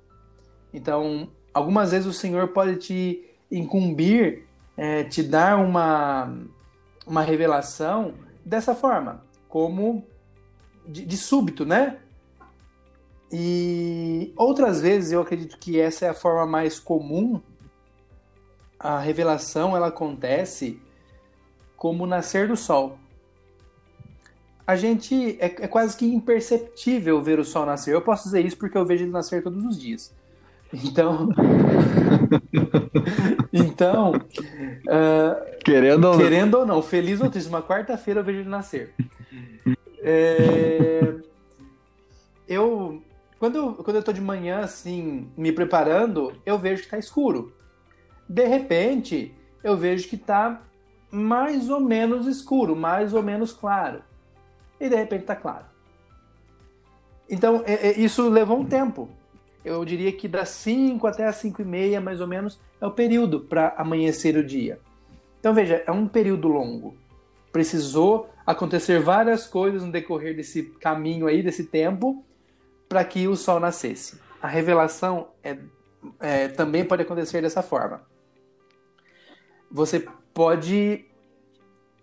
Então, 0.72 1.32
algumas 1.52 1.90
vezes 1.90 2.06
o 2.06 2.14
Senhor 2.14 2.50
pode 2.50 2.76
te 2.76 3.28
incumbir, 3.52 4.46
é, 4.78 5.04
te 5.04 5.24
dar 5.24 5.58
uma, 5.58 6.32
uma 7.04 7.24
revelação 7.24 8.14
dessa 8.46 8.76
forma, 8.76 9.26
como 9.48 10.06
de, 10.88 11.04
de 11.04 11.18
súbito, 11.18 11.66
né? 11.66 11.98
E 13.32 14.34
outras 14.36 14.82
vezes 14.82 15.12
eu 15.12 15.22
acredito 15.22 15.58
que 15.58 15.80
essa 15.80 16.06
é 16.06 16.10
a 16.10 16.14
forma 16.14 16.46
mais 16.46 16.80
comum. 16.80 17.40
A 18.80 19.00
revelação 19.00 19.76
ela 19.76 19.88
acontece 19.88 20.82
como 21.78 22.04
o 22.04 22.08
nascer 22.08 22.48
do 22.48 22.58
sol. 22.58 22.98
A 24.66 24.76
gente 24.76 25.38
é, 25.40 25.46
é, 25.46 25.68
quase 25.68 25.98
que 25.98 26.06
imperceptível 26.06 27.22
ver 27.22 27.40
o 27.40 27.46
sol 27.46 27.66
nascer. 27.66 27.94
Eu 27.94 28.02
posso 28.02 28.26
dizer 28.26 28.46
isso 28.46 28.58
porque 28.58 28.78
eu 28.78 28.86
vejo 28.86 29.04
ele 29.04 29.12
nascer 29.12 29.44
todos 29.44 29.66
os 29.66 29.80
dias. 29.80 30.14
Então, 30.72 31.30
então, 33.52 34.12
uh, 34.12 35.64
querendo, 35.64 36.06
ou 36.06 36.18
querendo 36.18 36.54
ou 36.56 36.66
não, 36.66 36.82
feliz 36.82 37.20
ou 37.20 37.30
triste, 37.30 37.50
uma 37.50 37.64
quarta-feira 37.64 38.20
eu 38.20 38.24
vejo 38.24 38.42
ele 38.42 38.50
nascer. 38.50 38.94
É, 40.02 41.16
eu 42.48 43.02
quando 43.40 43.76
quando 43.76 43.96
eu 43.96 44.04
tô 44.04 44.12
de 44.12 44.22
manhã, 44.22 44.60
assim, 44.60 45.32
me 45.36 45.52
preparando, 45.52 46.34
eu 46.46 46.58
vejo 46.60 46.84
que 46.84 46.90
tá 46.90 46.98
escuro. 46.98 47.54
De 48.28 48.46
repente, 48.46 49.34
eu 49.64 49.76
vejo 49.76 50.08
que 50.08 50.18
tá 50.18 50.62
mais 51.10 51.70
ou 51.70 51.80
menos 51.80 52.28
escuro, 52.28 52.76
mais 52.76 53.14
ou 53.14 53.24
menos 53.24 53.52
claro. 53.52 54.04
E 54.80 54.88
de 54.88 54.96
repente 54.96 55.26
tá 55.26 55.36
claro. 55.36 55.66
Então, 57.30 57.64
é, 57.66 57.90
é, 57.90 58.00
isso 58.00 58.28
levou 58.30 58.60
um 58.60 58.66
tempo. 58.66 59.10
Eu 59.64 59.84
diria 59.84 60.12
que 60.12 60.28
das 60.28 60.50
5 60.50 61.06
até 61.06 61.26
as 61.26 61.36
5 61.38 61.62
e 61.62 61.66
meia, 61.66 62.02
mais 62.02 62.22
ou 62.22 62.28
menos, 62.28 62.60
é 62.80 62.88
o 62.88 62.92
período 62.92 63.42
para 63.42 63.74
amanhecer 63.78 64.36
o 64.38 64.44
dia. 64.44 64.80
Então, 65.40 65.54
veja, 65.54 65.84
é 65.86 65.92
um 65.92 66.08
período 66.08 66.48
longo. 66.48 66.96
Precisou 67.52 68.30
acontecer 68.46 69.00
várias 69.00 69.46
coisas 69.48 69.84
no 69.84 69.92
decorrer 69.92 70.36
desse 70.36 70.64
caminho 70.64 71.28
aí, 71.28 71.44
desse 71.44 71.66
tempo, 71.66 72.24
para 72.90 73.06
que 73.06 73.28
o 73.28 73.36
sol 73.36 73.60
nascesse. 73.60 74.20
A 74.42 74.48
revelação 74.48 75.30
é, 75.44 75.58
é, 76.20 76.48
também 76.48 76.84
pode 76.84 77.04
acontecer 77.04 77.42
dessa 77.42 77.62
forma. 77.62 78.02
Você 79.72 80.08
pode 80.34 81.06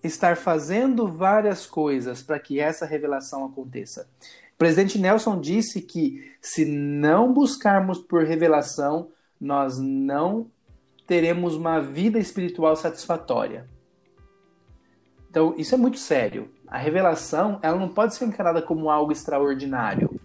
estar 0.05 0.37
fazendo 0.37 1.09
várias 1.09 1.67
coisas 1.67 2.23
para 2.23 2.39
que 2.39 2.61
essa 2.61 2.87
revelação 2.87 3.45
aconteça. 3.45 4.09
O 4.55 4.59
presidente 4.59 4.99
Nelson 4.99 5.41
disse 5.41 5.83
que 5.83 6.33
se 6.41 6.65
não 6.65 7.33
buscarmos 7.33 7.99
por 7.99 8.25
revelação, 8.25 9.11
nós 9.41 9.79
não 9.79 10.51
teremos 11.07 11.55
uma 11.55 11.81
vida 11.81 12.19
espiritual 12.19 12.75
satisfatória. 12.77 13.69
Então, 15.29 15.55
isso 15.59 15.75
é 15.75 15.79
muito 15.79 15.99
sério. 15.99 16.51
A 16.67 16.79
revelação, 16.79 17.59
ela 17.63 17.79
não 17.79 17.89
pode 17.89 18.15
ser 18.15 18.25
encarada 18.25 18.63
como 18.63 18.89
algo 18.89 19.13
extraordinário. 19.13 20.16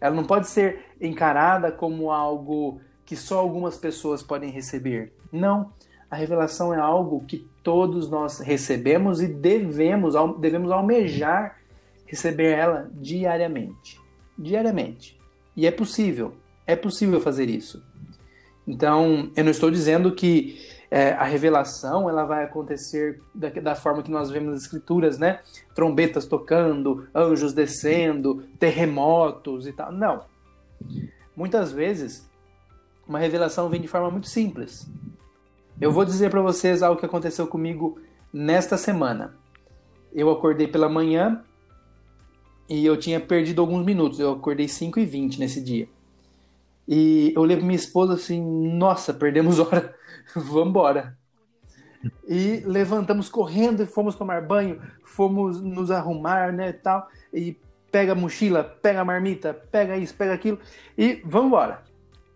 Ela 0.00 0.14
não 0.14 0.24
pode 0.24 0.48
ser 0.48 0.84
encarada 1.00 1.72
como 1.72 2.10
algo 2.10 2.80
que 3.04 3.16
só 3.16 3.38
algumas 3.38 3.76
pessoas 3.76 4.22
podem 4.22 4.50
receber. 4.50 5.12
Não. 5.32 5.72
A 6.10 6.16
revelação 6.16 6.72
é 6.72 6.78
algo 6.78 7.24
que 7.26 7.46
todos 7.62 8.10
nós 8.10 8.38
recebemos 8.38 9.20
e 9.20 9.26
devemos, 9.26 10.14
devemos 10.38 10.70
almejar 10.70 11.58
receber 12.06 12.52
ela 12.52 12.90
diariamente. 12.94 14.00
Diariamente. 14.38 15.18
E 15.54 15.66
é 15.66 15.70
possível. 15.70 16.34
É 16.66 16.74
possível 16.74 17.20
fazer 17.20 17.48
isso. 17.48 17.82
Então, 18.66 19.30
eu 19.34 19.44
não 19.44 19.50
estou 19.50 19.70
dizendo 19.70 20.12
que 20.14 20.58
é, 20.90 21.12
a 21.12 21.24
revelação 21.24 22.08
ela 22.08 22.24
vai 22.24 22.44
acontecer 22.44 23.20
da, 23.34 23.50
da, 23.50 23.74
forma 23.74 24.02
que 24.02 24.10
nós 24.10 24.30
vemos 24.30 24.52
nas 24.52 24.62
escrituras, 24.62 25.18
né? 25.18 25.40
Trombetas 25.74 26.26
tocando, 26.26 27.06
anjos 27.14 27.52
descendo, 27.52 28.44
terremotos 28.58 29.66
e 29.66 29.72
tal. 29.72 29.92
Não. 29.92 30.24
Muitas 31.36 31.70
vezes, 31.70 32.28
uma 33.06 33.18
revelação 33.18 33.68
vem 33.68 33.80
de 33.80 33.88
forma 33.88 34.10
muito 34.10 34.28
simples. 34.28 34.90
Eu 35.80 35.92
vou 35.92 36.04
dizer 36.04 36.30
para 36.30 36.40
vocês 36.40 36.82
algo 36.82 36.98
que 36.98 37.06
aconteceu 37.06 37.46
comigo 37.46 38.00
nesta 38.32 38.76
semana. 38.76 39.36
Eu 40.12 40.30
acordei 40.30 40.66
pela 40.66 40.88
manhã 40.88 41.44
e 42.68 42.84
eu 42.84 42.96
tinha 42.96 43.20
perdido 43.20 43.60
alguns 43.60 43.84
minutos. 43.84 44.18
Eu 44.18 44.32
acordei 44.32 44.66
5 44.66 44.98
e 44.98 45.04
20 45.04 45.38
nesse 45.38 45.60
dia. 45.62 45.86
E 46.88 47.32
eu 47.36 47.42
olhei 47.42 47.58
pra 47.58 47.66
minha 47.66 47.76
esposa 47.76 48.14
assim, 48.14 48.42
nossa, 48.74 49.12
perdemos 49.12 49.58
hora 49.60 49.97
vamos 50.34 50.68
embora. 50.68 51.16
E 52.26 52.62
levantamos 52.64 53.28
correndo 53.28 53.82
e 53.82 53.86
fomos 53.86 54.14
tomar 54.14 54.42
banho, 54.42 54.80
fomos 55.02 55.60
nos 55.60 55.90
arrumar, 55.90 56.52
né, 56.52 56.72
tal, 56.72 57.08
e 57.32 57.56
pega 57.90 58.12
a 58.12 58.14
mochila, 58.14 58.62
pega 58.62 59.00
a 59.00 59.04
marmita, 59.04 59.54
pega 59.54 59.96
isso, 59.96 60.14
pega 60.14 60.32
aquilo 60.32 60.58
e 60.96 61.20
vamos 61.24 61.48
embora. 61.48 61.82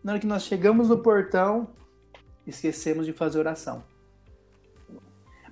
Na 0.02 0.12
hora 0.12 0.20
que 0.20 0.26
nós 0.26 0.42
chegamos 0.42 0.88
no 0.88 0.98
portão, 0.98 1.68
esquecemos 2.46 3.06
de 3.06 3.12
fazer 3.12 3.38
oração. 3.38 3.84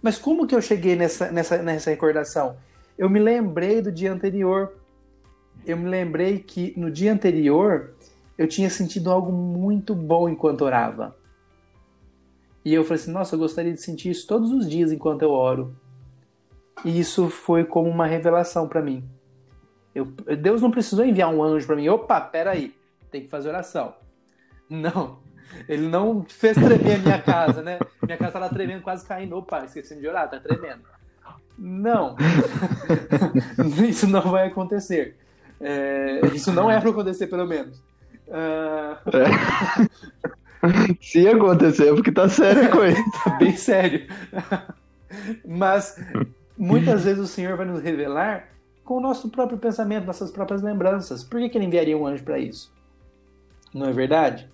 Mas 0.02 0.18
como 0.18 0.46
que 0.46 0.54
eu 0.54 0.62
cheguei 0.62 0.96
nessa, 0.96 1.30
nessa, 1.30 1.62
nessa 1.62 1.90
recordação? 1.90 2.56
Eu 2.96 3.08
me 3.08 3.20
lembrei 3.20 3.80
do 3.80 3.92
dia 3.92 4.12
anterior. 4.12 4.74
Eu 5.66 5.76
me 5.76 5.88
lembrei 5.88 6.38
que 6.38 6.72
no 6.76 6.90
dia 6.90 7.12
anterior 7.12 7.94
eu 8.36 8.48
tinha 8.48 8.70
sentido 8.70 9.10
algo 9.10 9.30
muito 9.30 9.94
bom 9.94 10.28
enquanto 10.28 10.62
orava. 10.62 11.14
E 12.70 12.74
eu 12.74 12.84
falei 12.84 13.02
assim: 13.02 13.10
nossa, 13.10 13.34
eu 13.34 13.38
gostaria 13.40 13.72
de 13.72 13.82
sentir 13.82 14.10
isso 14.10 14.28
todos 14.28 14.52
os 14.52 14.70
dias 14.70 14.92
enquanto 14.92 15.22
eu 15.22 15.32
oro. 15.32 15.74
E 16.84 17.00
isso 17.00 17.28
foi 17.28 17.64
como 17.64 17.90
uma 17.90 18.06
revelação 18.06 18.68
para 18.68 18.80
mim. 18.80 19.04
Eu, 19.92 20.04
Deus 20.04 20.62
não 20.62 20.70
precisou 20.70 21.04
enviar 21.04 21.34
um 21.34 21.42
anjo 21.42 21.66
para 21.66 21.74
mim. 21.74 21.88
Opa, 21.88 22.20
peraí, 22.20 22.72
tem 23.10 23.22
que 23.22 23.28
fazer 23.28 23.48
oração. 23.48 23.92
Não, 24.68 25.18
ele 25.68 25.88
não 25.88 26.24
fez 26.28 26.56
tremer 26.56 26.94
a 26.94 26.98
minha 26.98 27.20
casa, 27.20 27.60
né? 27.60 27.80
Minha 28.04 28.16
casa 28.16 28.34
tava 28.34 28.48
tremendo, 28.48 28.82
quase 28.82 29.04
caindo. 29.04 29.36
Opa, 29.36 29.64
esqueci 29.64 29.96
de 29.96 30.06
orar, 30.06 30.30
tá 30.30 30.38
tremendo. 30.38 30.82
Não, 31.58 32.14
isso 33.88 34.06
não 34.06 34.22
vai 34.22 34.46
acontecer. 34.46 35.16
É, 35.60 36.20
isso 36.32 36.52
não 36.52 36.70
é 36.70 36.80
para 36.80 36.90
acontecer, 36.90 37.26
pelo 37.26 37.48
menos. 37.48 37.82
Uh... 38.28 38.94
Se 41.00 41.26
acontecer, 41.28 41.88
é 41.88 41.94
porque 41.94 42.12
tá 42.12 42.28
sério 42.28 42.66
a 42.66 42.68
coisa. 42.68 42.98
tá 43.24 43.30
bem 43.38 43.56
sério. 43.56 44.06
Mas 45.46 45.96
muitas 46.56 47.04
vezes 47.04 47.20
o 47.20 47.26
Senhor 47.26 47.56
vai 47.56 47.66
nos 47.66 47.82
revelar 47.82 48.48
com 48.84 48.96
o 48.96 49.00
nosso 49.00 49.28
próprio 49.28 49.58
pensamento, 49.58 50.06
nossas 50.06 50.30
próprias 50.30 50.62
lembranças. 50.62 51.24
Por 51.24 51.40
que, 51.40 51.48
que 51.48 51.58
ele 51.58 51.66
enviaria 51.66 51.96
um 51.96 52.06
anjo 52.06 52.24
para 52.24 52.38
isso? 52.38 52.72
Não 53.72 53.86
é 53.86 53.92
verdade? 53.92 54.48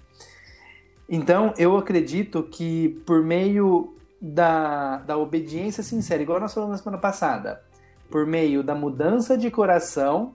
Então, 1.09 1.55
eu 1.57 1.77
acredito 1.77 2.43
que 2.43 3.01
por 3.07 3.23
meio 3.23 3.97
da, 4.21 4.99
da 4.99 5.17
obediência 5.17 5.83
sincera, 5.83 6.23
igual 6.23 6.41
nós 6.41 6.53
falamos 6.53 6.77
na 6.77 6.83
semana 6.83 7.01
passada, 7.01 7.63
por 8.11 8.27
meio 8.27 8.63
da 8.63 8.75
mudança 8.75 9.37
de 9.39 9.51
coração, 9.51 10.35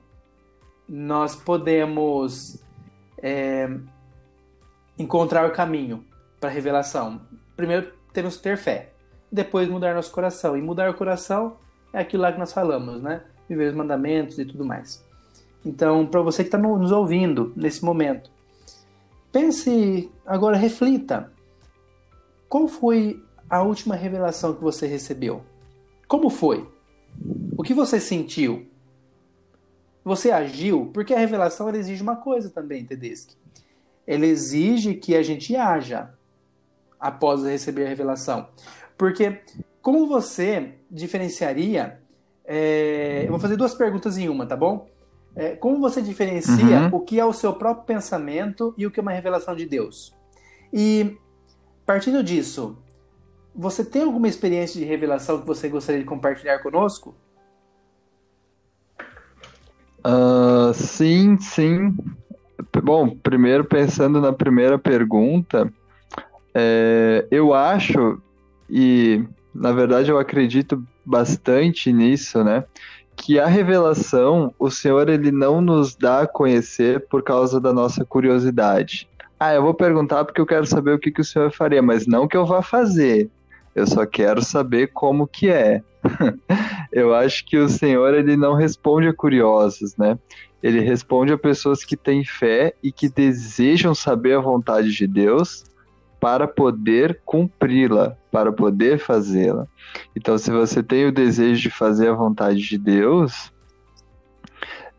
nós 0.88 1.36
podemos 1.36 2.62
é, 3.18 3.70
encontrar 5.02 5.48
o 5.48 5.52
caminho 5.52 6.06
para 6.40 6.50
a 6.50 6.54
revelação. 6.54 7.22
Primeiro 7.56 7.92
temos 8.14 8.38
que 8.38 8.44
ter 8.44 8.58
fé, 8.58 8.94
depois 9.32 9.70
mudar 9.70 9.96
nosso 9.96 10.12
coração. 10.12 10.58
E 10.58 10.62
mudar 10.62 10.90
o 10.90 10.94
coração 10.94 11.58
é 11.92 12.00
aquilo 12.00 12.24
lá 12.24 12.32
que 12.32 12.40
nós 12.40 12.54
falamos, 12.54 13.02
né? 13.02 13.24
Viver 13.50 13.70
os 13.70 13.76
mandamentos 13.76 14.38
e 14.40 14.46
tudo 14.46 14.64
mais. 14.64 15.06
Então, 15.66 16.06
para 16.06 16.22
você 16.22 16.44
que 16.44 16.48
está 16.48 16.58
nos 16.58 16.92
ouvindo 16.92 17.54
nesse 17.56 17.84
momento, 17.84 18.32
pense 19.32 20.12
agora, 20.26 20.58
reflita. 20.58 21.32
Qual 22.50 22.68
foi 22.68 23.24
a 23.50 23.62
última 23.62 23.96
revelação 23.96 24.54
que 24.54 24.64
você 24.64 24.88
recebeu? 24.88 25.44
Como 26.08 26.30
foi? 26.30 26.68
O 27.58 27.64
que 27.64 27.74
você 27.74 28.00
sentiu? 28.00 28.68
Você 30.04 30.32
agiu? 30.32 30.90
Porque 30.94 31.14
a 31.14 31.20
revelação 31.20 31.70
exige 31.70 32.02
uma 32.02 32.16
coisa 32.16 32.50
também, 32.50 32.86
Tedeschi 32.86 33.40
ele 34.13 34.28
exige 34.28 34.93
que 34.95 35.15
a 35.15 35.24
gente 35.24 35.56
haja 35.56 36.13
após 37.00 37.43
receber 37.43 37.86
a 37.86 37.89
revelação. 37.89 38.47
Porque 38.97 39.41
como 39.82 40.08
você 40.08 40.76
diferenciaria. 40.89 42.00
É, 42.45 43.24
eu 43.26 43.30
vou 43.30 43.39
fazer 43.39 43.56
duas 43.56 43.74
perguntas 43.74 44.17
em 44.17 44.28
uma, 44.28 44.45
tá 44.45 44.56
bom? 44.56 44.89
É, 45.36 45.56
como 45.56 45.80
você 45.80 46.02
diferencia 46.02 46.89
uhum. 46.91 46.97
o 46.97 47.00
que 47.00 47.19
é 47.19 47.26
o 47.26 47.32
seu 47.32 47.54
próprio 47.54 47.86
pensamento 47.86 48.74
e 48.78 48.86
o 48.86 48.91
que 48.91 49.00
é 49.00 49.02
uma 49.02 49.13
revelação 49.13 49.56
de 49.56 49.65
Deus? 49.65 50.13
E 50.74 51.17
partindo 51.86 52.21
disso, 52.21 52.78
você 53.56 53.86
tem 53.86 54.04
alguma 54.04 54.28
experiência 54.28 54.80
de 54.80 54.86
revelação 54.86 55.39
que 55.39 55.47
você 55.47 55.69
gostaria 55.69 56.02
de 56.02 56.08
compartilhar 56.08 56.60
conosco? 56.60 57.15
Uh, 60.06 60.74
sim, 60.74 61.39
sim. 61.39 61.95
Bom, 62.84 63.10
primeiro 63.10 63.63
pensando 63.63 64.19
na 64.19 64.34
primeira 64.34 64.78
pergunta, 64.78 65.71
é, 66.54 67.26
eu 67.32 67.54
acho, 67.54 68.21
e 68.69 69.24
na 69.54 69.71
verdade 69.71 70.10
eu 70.10 70.17
acredito 70.17 70.84
bastante 71.06 71.91
nisso, 71.91 72.43
né? 72.43 72.63
Que 73.15 73.39
a 73.39 73.45
revelação, 73.45 74.54
o 74.58 74.69
Senhor 74.69 75.10
ele 75.10 75.32
não 75.32 75.62
nos 75.62 75.95
dá 75.95 76.21
a 76.21 76.28
conhecer 76.28 77.08
por 77.08 77.24
causa 77.24 77.60
da 77.60 77.74
nossa 77.74 78.04
curiosidade. 78.06 79.08
Ah, 79.39 79.54
eu 79.54 79.62
vou 79.62 79.74
perguntar 79.74 80.24
porque 80.24 80.39
eu 80.39 80.45
quero 80.45 80.65
saber 80.65 80.93
o 80.93 81.00
que, 81.00 81.12
que 81.12 81.21
o 81.21 81.26
Senhor 81.26 81.52
faria, 81.52 81.82
mas 81.82 82.06
não 82.06 82.28
que 82.28 82.38
eu 82.38 82.45
vá 82.45 82.62
fazer. 82.62 83.30
Eu 83.74 83.88
só 83.88 84.06
quero 84.06 84.43
saber 84.43 84.88
como 84.88 85.28
que 85.28 85.50
é. 85.50 85.82
eu 86.92 87.14
acho 87.14 87.46
que 87.46 87.58
o 87.58 87.70
Senhor 87.70 88.14
ele 88.14 88.36
não 88.36 88.54
responde 88.54 89.08
a 89.08 89.14
curiosos, 89.14 89.96
né? 89.98 90.18
Ele 90.62 90.80
responde 90.80 91.34
a 91.34 91.38
pessoas 91.38 91.84
que 91.84 91.98
têm 91.98 92.24
fé 92.24 92.74
e 92.84 92.92
que 92.92 93.10
desejam 93.10 93.96
saber 93.96 94.38
a 94.38 94.42
vontade 94.42 94.92
de 94.92 95.08
Deus 95.08 95.64
para 96.20 96.48
poder 96.48 97.20
cumpri-la, 97.26 98.16
para 98.32 98.52
poder 98.52 99.00
fazê-la. 99.00 99.68
Então, 100.16 100.38
se 100.38 100.52
você 100.52 100.84
tem 100.84 101.08
o 101.08 101.12
desejo 101.12 101.60
de 101.60 101.70
fazer 101.72 102.10
a 102.10 102.14
vontade 102.14 102.60
de 102.62 102.78
Deus, 102.78 103.52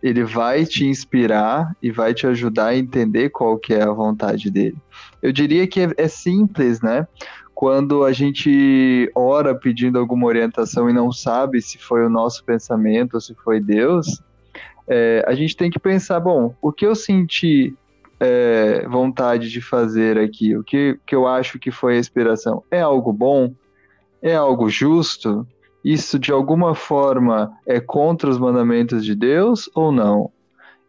ele 0.03 0.25
vai 0.25 0.67
te 0.67 0.85
inspirar 0.85 1.77
e 1.81 1.93
vai 1.93 2.13
te 2.13 2.27
ajudar 2.27 2.67
a 2.67 2.77
entender 2.77 3.31
qual 3.31 3.57
que 3.57 3.73
é 3.73 3.83
a 3.83 3.93
vontade 3.93 4.51
dele. 4.51 4.77
Eu 5.23 5.31
diria 5.33 5.67
que 5.69 5.81
é, 5.81 5.95
é 5.97 6.09
simples, 6.09 6.81
né? 6.81 7.07
Quando 7.55 8.05
a 8.05 8.13
gente 8.13 9.11
ora 9.15 9.55
pedindo 9.55 9.99
alguma 9.99 10.27
orientação 10.27 10.89
e 10.89 10.93
não 10.93 11.13
sabe 11.13 11.61
se 11.61 11.79
foi 11.79 12.05
o 12.05 12.11
nosso 12.11 12.45
pensamento 12.45 13.15
ou 13.15 13.21
se 13.21 13.35
foi 13.35 13.61
Deus, 13.61 14.23
é, 14.89 15.25
a 15.27 15.35
gente 15.35 15.57
tem 15.57 15.71
que 15.71 15.79
pensar, 15.79 16.19
bom, 16.21 16.55
o 16.61 16.73
que 16.73 16.87
eu 16.87 16.95
senti 16.95 17.75
é, 18.19 18.87
vontade 18.89 19.51
de 19.51 19.61
fazer 19.61 20.19
aqui, 20.19 20.57
o 20.57 20.63
que, 20.63 20.99
que 21.07 21.15
eu 21.15 21.27
acho 21.27 21.59
que 21.59 21.71
foi 21.71 21.97
a 21.97 21.99
inspiração, 21.99 22.63
é 22.71 22.81
algo 22.81 23.13
bom? 23.13 23.53
É 24.21 24.35
algo 24.35 24.69
justo? 24.69 25.47
Isso 25.85 26.19
de 26.19 26.31
alguma 26.31 26.75
forma 26.75 27.53
é 27.67 27.81
contra 27.81 28.31
os 28.31 28.39
mandamentos 28.39 29.05
de 29.05 29.15
Deus 29.17 29.69
ou 29.75 29.91
não? 29.91 30.31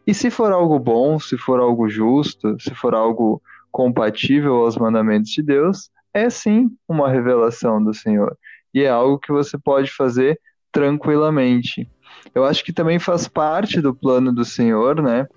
E 0.05 0.13
se 0.13 0.29
for 0.29 0.51
algo 0.51 0.77
bom, 0.77 1.19
se 1.19 1.37
for 1.37 1.59
algo 1.59 1.89
justo, 1.89 2.55
se 2.59 2.75
for 2.75 2.93
algo 2.93 3.41
compatível 3.71 4.57
aos 4.57 4.77
mandamentos 4.77 5.31
de 5.31 5.41
Deus, 5.41 5.89
é 6.13 6.29
sim 6.29 6.69
uma 6.87 7.09
revelação 7.09 7.83
do 7.83 7.93
Senhor. 7.93 8.37
E 8.73 8.83
é 8.83 8.89
algo 8.89 9.19
que 9.19 9.31
você 9.31 9.57
pode 9.57 9.91
fazer 9.91 10.39
tranquilamente. 10.71 11.89
Eu 12.33 12.43
acho 12.43 12.63
que 12.63 12.73
também 12.73 12.99
faz 12.99 13.27
parte 13.27 13.81
do 13.81 13.93
plano 13.93 14.33
do 14.33 14.45
Senhor, 14.45 15.01
né? 15.01 15.27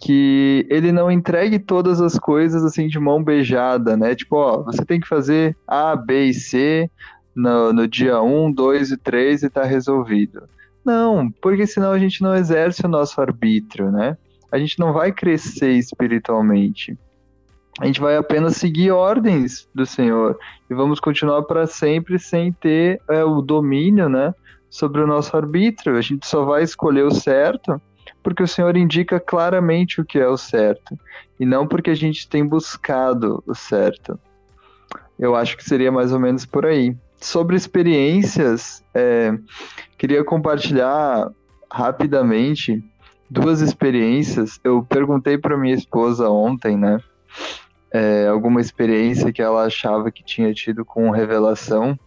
que 0.00 0.64
ele 0.70 0.92
não 0.92 1.10
entregue 1.10 1.58
todas 1.58 2.00
as 2.00 2.18
coisas 2.18 2.64
assim 2.64 2.86
de 2.86 2.98
mão 3.00 3.22
beijada, 3.22 3.96
né? 3.96 4.14
Tipo, 4.14 4.36
ó, 4.36 4.62
você 4.62 4.84
tem 4.84 5.00
que 5.00 5.08
fazer 5.08 5.56
A, 5.66 5.96
B 5.96 6.26
e 6.26 6.34
C 6.34 6.88
no, 7.34 7.72
no 7.72 7.88
dia 7.88 8.22
1, 8.22 8.52
2 8.52 8.92
e 8.92 8.96
3 8.96 9.42
e 9.42 9.50
tá 9.50 9.64
resolvido. 9.64 10.48
Não, 10.84 11.30
porque 11.42 11.66
senão 11.66 11.90
a 11.90 11.98
gente 11.98 12.22
não 12.22 12.34
exerce 12.34 12.86
o 12.86 12.88
nosso 12.88 13.20
arbítrio, 13.20 13.90
né? 13.90 14.16
A 14.50 14.58
gente 14.58 14.78
não 14.78 14.92
vai 14.92 15.12
crescer 15.12 15.72
espiritualmente. 15.72 16.96
A 17.80 17.86
gente 17.86 18.00
vai 18.00 18.16
apenas 18.16 18.56
seguir 18.56 18.90
ordens 18.90 19.68
do 19.74 19.86
Senhor 19.86 20.38
e 20.68 20.74
vamos 20.74 20.98
continuar 20.98 21.42
para 21.42 21.66
sempre 21.66 22.18
sem 22.18 22.52
ter 22.52 23.00
é, 23.08 23.22
o 23.22 23.40
domínio, 23.40 24.08
né, 24.08 24.34
sobre 24.68 25.00
o 25.00 25.06
nosso 25.06 25.36
arbítrio. 25.36 25.96
A 25.96 26.00
gente 26.00 26.26
só 26.26 26.44
vai 26.44 26.62
escolher 26.62 27.04
o 27.04 27.14
certo 27.14 27.80
porque 28.22 28.42
o 28.42 28.48
Senhor 28.48 28.76
indica 28.76 29.20
claramente 29.20 30.00
o 30.00 30.04
que 30.04 30.18
é 30.18 30.28
o 30.28 30.36
certo, 30.36 30.98
e 31.38 31.46
não 31.46 31.66
porque 31.66 31.90
a 31.90 31.94
gente 31.94 32.28
tem 32.28 32.46
buscado 32.46 33.42
o 33.46 33.54
certo. 33.54 34.18
Eu 35.18 35.34
acho 35.34 35.56
que 35.56 35.64
seria 35.64 35.90
mais 35.90 36.12
ou 36.12 36.20
menos 36.20 36.44
por 36.44 36.66
aí. 36.66 36.96
Sobre 37.16 37.56
experiências, 37.56 38.84
é, 38.94 39.32
queria 39.96 40.22
compartilhar 40.22 41.30
rapidamente 41.72 42.82
duas 43.28 43.60
experiências. 43.60 44.60
Eu 44.62 44.82
perguntei 44.82 45.36
para 45.36 45.56
minha 45.56 45.74
esposa 45.74 46.28
ontem, 46.28 46.76
né? 46.76 47.00
É, 47.90 48.28
alguma 48.28 48.60
experiência 48.60 49.32
que 49.32 49.40
ela 49.40 49.64
achava 49.64 50.10
que 50.10 50.22
tinha 50.22 50.52
tido 50.52 50.84
com 50.84 51.10
revelação. 51.10 51.98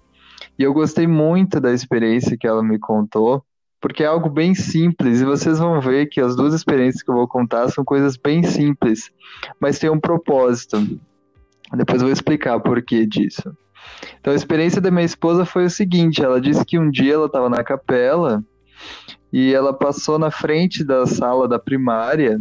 E 0.58 0.64
eu 0.64 0.74
gostei 0.74 1.08
muito 1.08 1.60
da 1.60 1.74
experiência 1.74 2.38
que 2.38 2.48
ela 2.48 2.64
me 2.64 2.78
contou 2.78 3.44
porque 3.82 4.04
é 4.04 4.06
algo 4.06 4.30
bem 4.30 4.54
simples 4.54 5.20
e 5.20 5.26
vocês 5.26 5.58
vão 5.58 5.82
ver 5.82 6.06
que 6.06 6.22
as 6.22 6.36
duas 6.36 6.54
experiências 6.54 7.02
que 7.02 7.10
eu 7.10 7.16
vou 7.16 7.28
contar 7.28 7.68
são 7.70 7.84
coisas 7.84 8.16
bem 8.16 8.44
simples, 8.44 9.12
mas 9.60 9.80
tem 9.80 9.90
um 9.90 10.00
propósito. 10.00 10.78
Depois 11.74 12.00
eu 12.00 12.08
vou 12.08 12.14
explicar 12.14 12.60
por 12.60 12.80
que 12.84 13.08
disso. 13.08 13.52
Então 14.20 14.32
a 14.32 14.36
experiência 14.36 14.80
da 14.80 14.92
minha 14.92 15.04
esposa 15.04 15.46
foi 15.46 15.66
o 15.66 15.70
seguinte: 15.70 16.24
ela 16.24 16.40
disse 16.40 16.64
que 16.64 16.78
um 16.78 16.92
dia 16.92 17.16
ela 17.16 17.26
estava 17.26 17.50
na 17.50 17.64
capela 17.64 18.44
e 19.34 19.52
ela 19.52 19.74
passou 19.74 20.20
na 20.20 20.30
frente 20.30 20.84
da 20.84 21.08
sala 21.08 21.48
da 21.48 21.58
primária, 21.58 22.40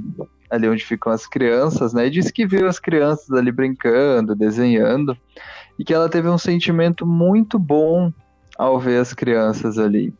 ali 0.50 0.68
onde 0.68 0.84
ficam 0.84 1.12
as 1.12 1.26
crianças, 1.26 1.94
né? 1.94 2.06
E 2.06 2.10
disse 2.10 2.32
que 2.32 2.46
viu 2.46 2.66
as 2.66 2.78
crianças 2.78 3.30
ali 3.30 3.52
brincando, 3.52 4.34
desenhando, 4.34 5.16
e 5.78 5.84
que 5.84 5.94
ela 5.94 6.08
teve 6.08 6.28
um 6.28 6.38
sentimento 6.38 7.06
muito 7.06 7.58
bom 7.58 8.12
ao 8.58 8.78
ver 8.78 9.00
as 9.00 9.14
crianças 9.14 9.78
ali. 9.78 10.12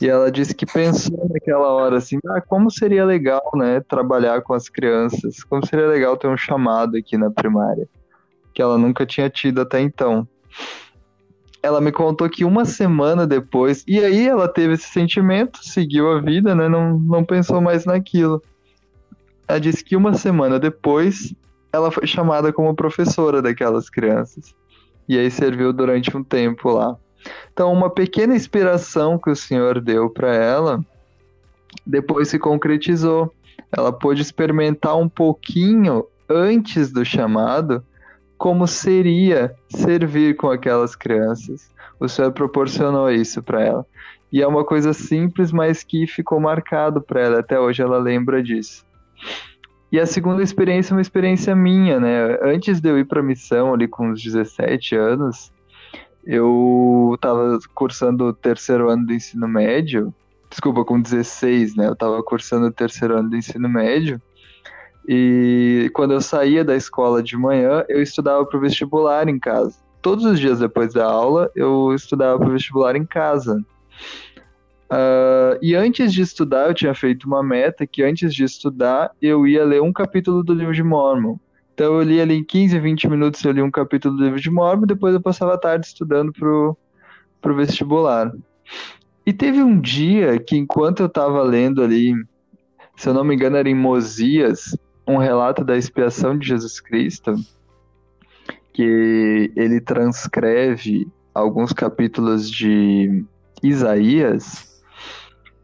E 0.00 0.08
ela 0.08 0.32
disse 0.32 0.52
que 0.52 0.66
pensou 0.66 1.28
naquela 1.32 1.68
hora 1.68 1.98
assim, 1.98 2.18
ah, 2.26 2.40
como 2.40 2.68
seria 2.72 3.04
legal, 3.04 3.52
né, 3.54 3.80
trabalhar 3.80 4.42
com 4.42 4.52
as 4.52 4.68
crianças, 4.68 5.44
como 5.44 5.64
seria 5.64 5.86
legal 5.86 6.16
ter 6.16 6.26
um 6.26 6.36
chamado 6.36 6.96
aqui 6.96 7.16
na 7.16 7.30
primária, 7.30 7.88
que 8.52 8.60
ela 8.60 8.76
nunca 8.76 9.06
tinha 9.06 9.30
tido 9.30 9.60
até 9.60 9.80
então. 9.80 10.26
Ela 11.62 11.80
me 11.80 11.92
contou 11.92 12.28
que 12.28 12.44
uma 12.44 12.64
semana 12.64 13.24
depois, 13.24 13.84
e 13.86 14.00
aí 14.00 14.26
ela 14.26 14.48
teve 14.48 14.74
esse 14.74 14.88
sentimento, 14.88 15.60
seguiu 15.62 16.10
a 16.10 16.20
vida, 16.20 16.52
né, 16.52 16.68
não, 16.68 16.98
não 16.98 17.22
pensou 17.22 17.60
mais 17.60 17.84
naquilo. 17.84 18.42
Ela 19.46 19.60
disse 19.60 19.84
que 19.84 19.96
uma 19.96 20.14
semana 20.14 20.58
depois, 20.58 21.34
ela 21.72 21.90
foi 21.90 22.06
chamada 22.06 22.52
como 22.52 22.74
professora 22.74 23.42
daquelas 23.42 23.90
crianças. 23.90 24.54
E 25.08 25.18
aí 25.18 25.30
serviu 25.30 25.72
durante 25.72 26.16
um 26.16 26.22
tempo 26.22 26.70
lá. 26.70 26.96
Então, 27.52 27.72
uma 27.72 27.90
pequena 27.90 28.34
inspiração 28.34 29.18
que 29.18 29.30
o 29.30 29.36
Senhor 29.36 29.80
deu 29.80 30.08
para 30.10 30.34
ela, 30.34 30.84
depois 31.86 32.28
se 32.28 32.38
concretizou. 32.38 33.32
Ela 33.70 33.92
pôde 33.92 34.22
experimentar 34.22 34.96
um 34.96 35.08
pouquinho 35.08 36.06
antes 36.28 36.90
do 36.90 37.04
chamado 37.04 37.84
como 38.38 38.66
seria 38.66 39.54
servir 39.68 40.36
com 40.36 40.50
aquelas 40.50 40.96
crianças. 40.96 41.70
O 42.00 42.08
Senhor 42.08 42.32
proporcionou 42.32 43.08
isso 43.10 43.40
para 43.42 43.62
ela. 43.62 43.86
E 44.32 44.42
é 44.42 44.46
uma 44.46 44.64
coisa 44.64 44.92
simples, 44.92 45.52
mas 45.52 45.84
que 45.84 46.06
ficou 46.06 46.40
marcado 46.40 47.00
para 47.00 47.20
ela. 47.20 47.38
Até 47.38 47.60
hoje 47.60 47.82
ela 47.82 47.98
lembra 47.98 48.42
disso. 48.42 48.84
E 49.90 50.00
a 50.00 50.06
segunda 50.06 50.42
experiência 50.42 50.94
é 50.94 50.96
uma 50.96 51.02
experiência 51.02 51.54
minha, 51.54 52.00
né? 52.00 52.38
Antes 52.42 52.80
de 52.80 52.88
eu 52.88 52.98
ir 52.98 53.04
para 53.04 53.22
missão, 53.22 53.74
ali 53.74 53.86
com 53.86 54.08
uns 54.08 54.22
17 54.22 54.96
anos, 54.96 55.52
eu 56.24 57.12
estava 57.14 57.58
cursando 57.74 58.26
o 58.26 58.32
terceiro 58.32 58.88
ano 58.88 59.06
do 59.06 59.12
ensino 59.12 59.46
médio, 59.46 60.14
desculpa, 60.48 60.84
com 60.84 61.00
16, 61.00 61.76
né? 61.76 61.88
Eu 61.88 61.92
estava 61.92 62.22
cursando 62.22 62.66
o 62.66 62.72
terceiro 62.72 63.18
ano 63.18 63.30
do 63.30 63.36
ensino 63.36 63.68
médio. 63.68 64.20
E 65.06 65.90
quando 65.94 66.12
eu 66.12 66.20
saía 66.20 66.64
da 66.64 66.76
escola 66.76 67.22
de 67.22 67.36
manhã, 67.36 67.84
eu 67.88 68.00
estudava 68.00 68.46
para 68.46 68.56
o 68.56 68.60
vestibular 68.60 69.28
em 69.28 69.38
casa. 69.38 69.76
Todos 70.00 70.24
os 70.24 70.38
dias 70.38 70.58
depois 70.58 70.94
da 70.94 71.06
aula, 71.06 71.50
eu 71.54 71.92
estudava 71.94 72.38
para 72.38 72.48
o 72.48 72.52
vestibular 72.52 72.96
em 72.96 73.04
casa. 73.04 73.62
Uh, 74.92 75.56
e 75.62 75.74
antes 75.74 76.12
de 76.12 76.20
estudar, 76.20 76.68
eu 76.68 76.74
tinha 76.74 76.94
feito 76.94 77.24
uma 77.24 77.42
meta 77.42 77.86
que 77.86 78.02
antes 78.02 78.34
de 78.34 78.44
estudar, 78.44 79.10
eu 79.22 79.46
ia 79.46 79.64
ler 79.64 79.80
um 79.80 79.90
capítulo 79.90 80.42
do 80.42 80.52
livro 80.52 80.74
de 80.74 80.82
Mormon. 80.82 81.38
Então 81.72 81.94
eu 81.94 82.02
li 82.02 82.20
ali 82.20 82.34
em 82.34 82.44
15, 82.44 82.78
20 82.78 83.08
minutos, 83.08 83.42
eu 83.42 83.52
li 83.52 83.62
um 83.62 83.70
capítulo 83.70 84.14
do 84.14 84.24
livro 84.24 84.38
de 84.38 84.50
Mormon, 84.50 84.84
depois 84.84 85.14
eu 85.14 85.20
passava 85.20 85.54
a 85.54 85.58
tarde 85.58 85.86
estudando 85.86 86.30
pro, 86.30 86.76
pro 87.40 87.56
vestibular. 87.56 88.30
E 89.24 89.32
teve 89.32 89.62
um 89.62 89.80
dia 89.80 90.38
que 90.38 90.58
enquanto 90.58 91.00
eu 91.00 91.06
estava 91.06 91.42
lendo 91.42 91.82
ali, 91.82 92.12
se 92.94 93.08
eu 93.08 93.14
não 93.14 93.24
me 93.24 93.34
engano 93.34 93.56
era 93.56 93.70
em 93.70 93.74
Mosias, 93.74 94.76
um 95.08 95.16
relato 95.16 95.64
da 95.64 95.74
expiação 95.74 96.36
de 96.36 96.48
Jesus 96.48 96.80
Cristo, 96.80 97.34
que 98.74 99.50
ele 99.56 99.80
transcreve 99.80 101.08
alguns 101.34 101.72
capítulos 101.72 102.50
de 102.50 103.24
Isaías, 103.62 104.71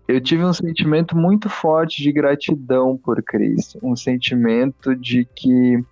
eu 0.08 0.18
tive 0.22 0.42
um 0.42 0.54
sentimento 0.54 1.14
muito 1.14 1.50
forte 1.50 2.02
de 2.02 2.10
gratidão 2.10 2.96
por 2.96 3.22
Cristo, 3.22 3.78
um 3.82 3.94
sentimento 3.94 4.96
de 4.96 5.26
que 5.36 5.84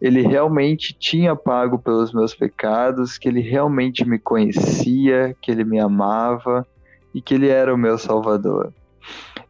ele 0.00 0.22
realmente 0.22 0.92
tinha 0.92 1.36
pago 1.36 1.78
pelos 1.78 2.12
meus 2.12 2.34
pecados, 2.34 3.16
que 3.16 3.28
ele 3.28 3.40
realmente 3.40 4.04
me 4.04 4.18
conhecia, 4.18 5.36
que 5.40 5.52
ele 5.52 5.62
me 5.62 5.78
amava 5.78 6.66
e 7.14 7.22
que 7.22 7.34
ele 7.34 7.48
era 7.48 7.72
o 7.72 7.78
meu 7.78 7.96
salvador. 7.96 8.72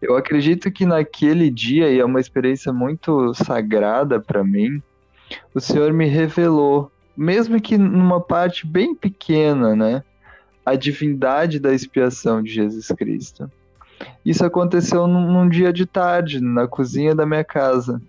Eu 0.03 0.17
acredito 0.17 0.71
que 0.71 0.85
naquele 0.85 1.49
dia, 1.49 1.89
e 1.91 1.99
é 1.99 2.05
uma 2.05 2.21
experiência 2.21 2.75
muito 2.75 3.33
sagrada 3.33 4.21
para 4.21 4.45
mim, 4.45 4.83
o 5.55 5.61
Senhor 5.61 5.95
me 5.95 6.05
revelou, 6.05 6.93
mesmo 7.17 7.59
que 7.59 7.79
numa 7.79 8.21
parte 8.21 8.67
bem 8.67 8.95
pequena, 8.95 9.75
né, 9.75 10.05
a 10.65 10.75
divindade 10.75 11.59
da 11.59 11.73
expiação 11.73 12.43
de 12.43 12.53
Jesus 12.53 12.89
Cristo. 12.89 13.51
Isso 14.25 14.45
aconteceu 14.45 15.07
num, 15.07 15.31
num 15.31 15.49
dia 15.49 15.73
de 15.73 15.87
tarde, 15.87 16.41
na 16.41 16.67
cozinha 16.67 17.15
da 17.15 17.27
minha 17.27 17.45
casa. 17.45 18.01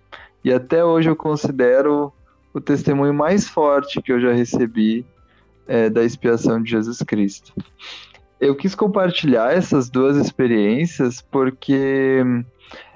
E 0.44 0.54
até 0.54 0.84
hoje 0.84 1.10
eu 1.10 1.16
considero 1.16 2.14
o 2.54 2.62
testemunho 2.62 3.14
mais 3.14 3.48
forte 3.48 4.02
que 4.02 4.12
eu 4.12 4.20
já 4.20 4.32
recebi 4.32 5.06
é, 5.68 5.90
da 5.90 6.04
expiação 6.04 6.62
de 6.62 6.72
Jesus 6.72 7.00
Cristo. 7.00 7.54
Eu 8.40 8.56
quis 8.56 8.76
compartilhar 8.76 9.54
essas 9.54 9.90
duas 9.90 10.18
experiências 10.18 11.22
porque 11.22 12.24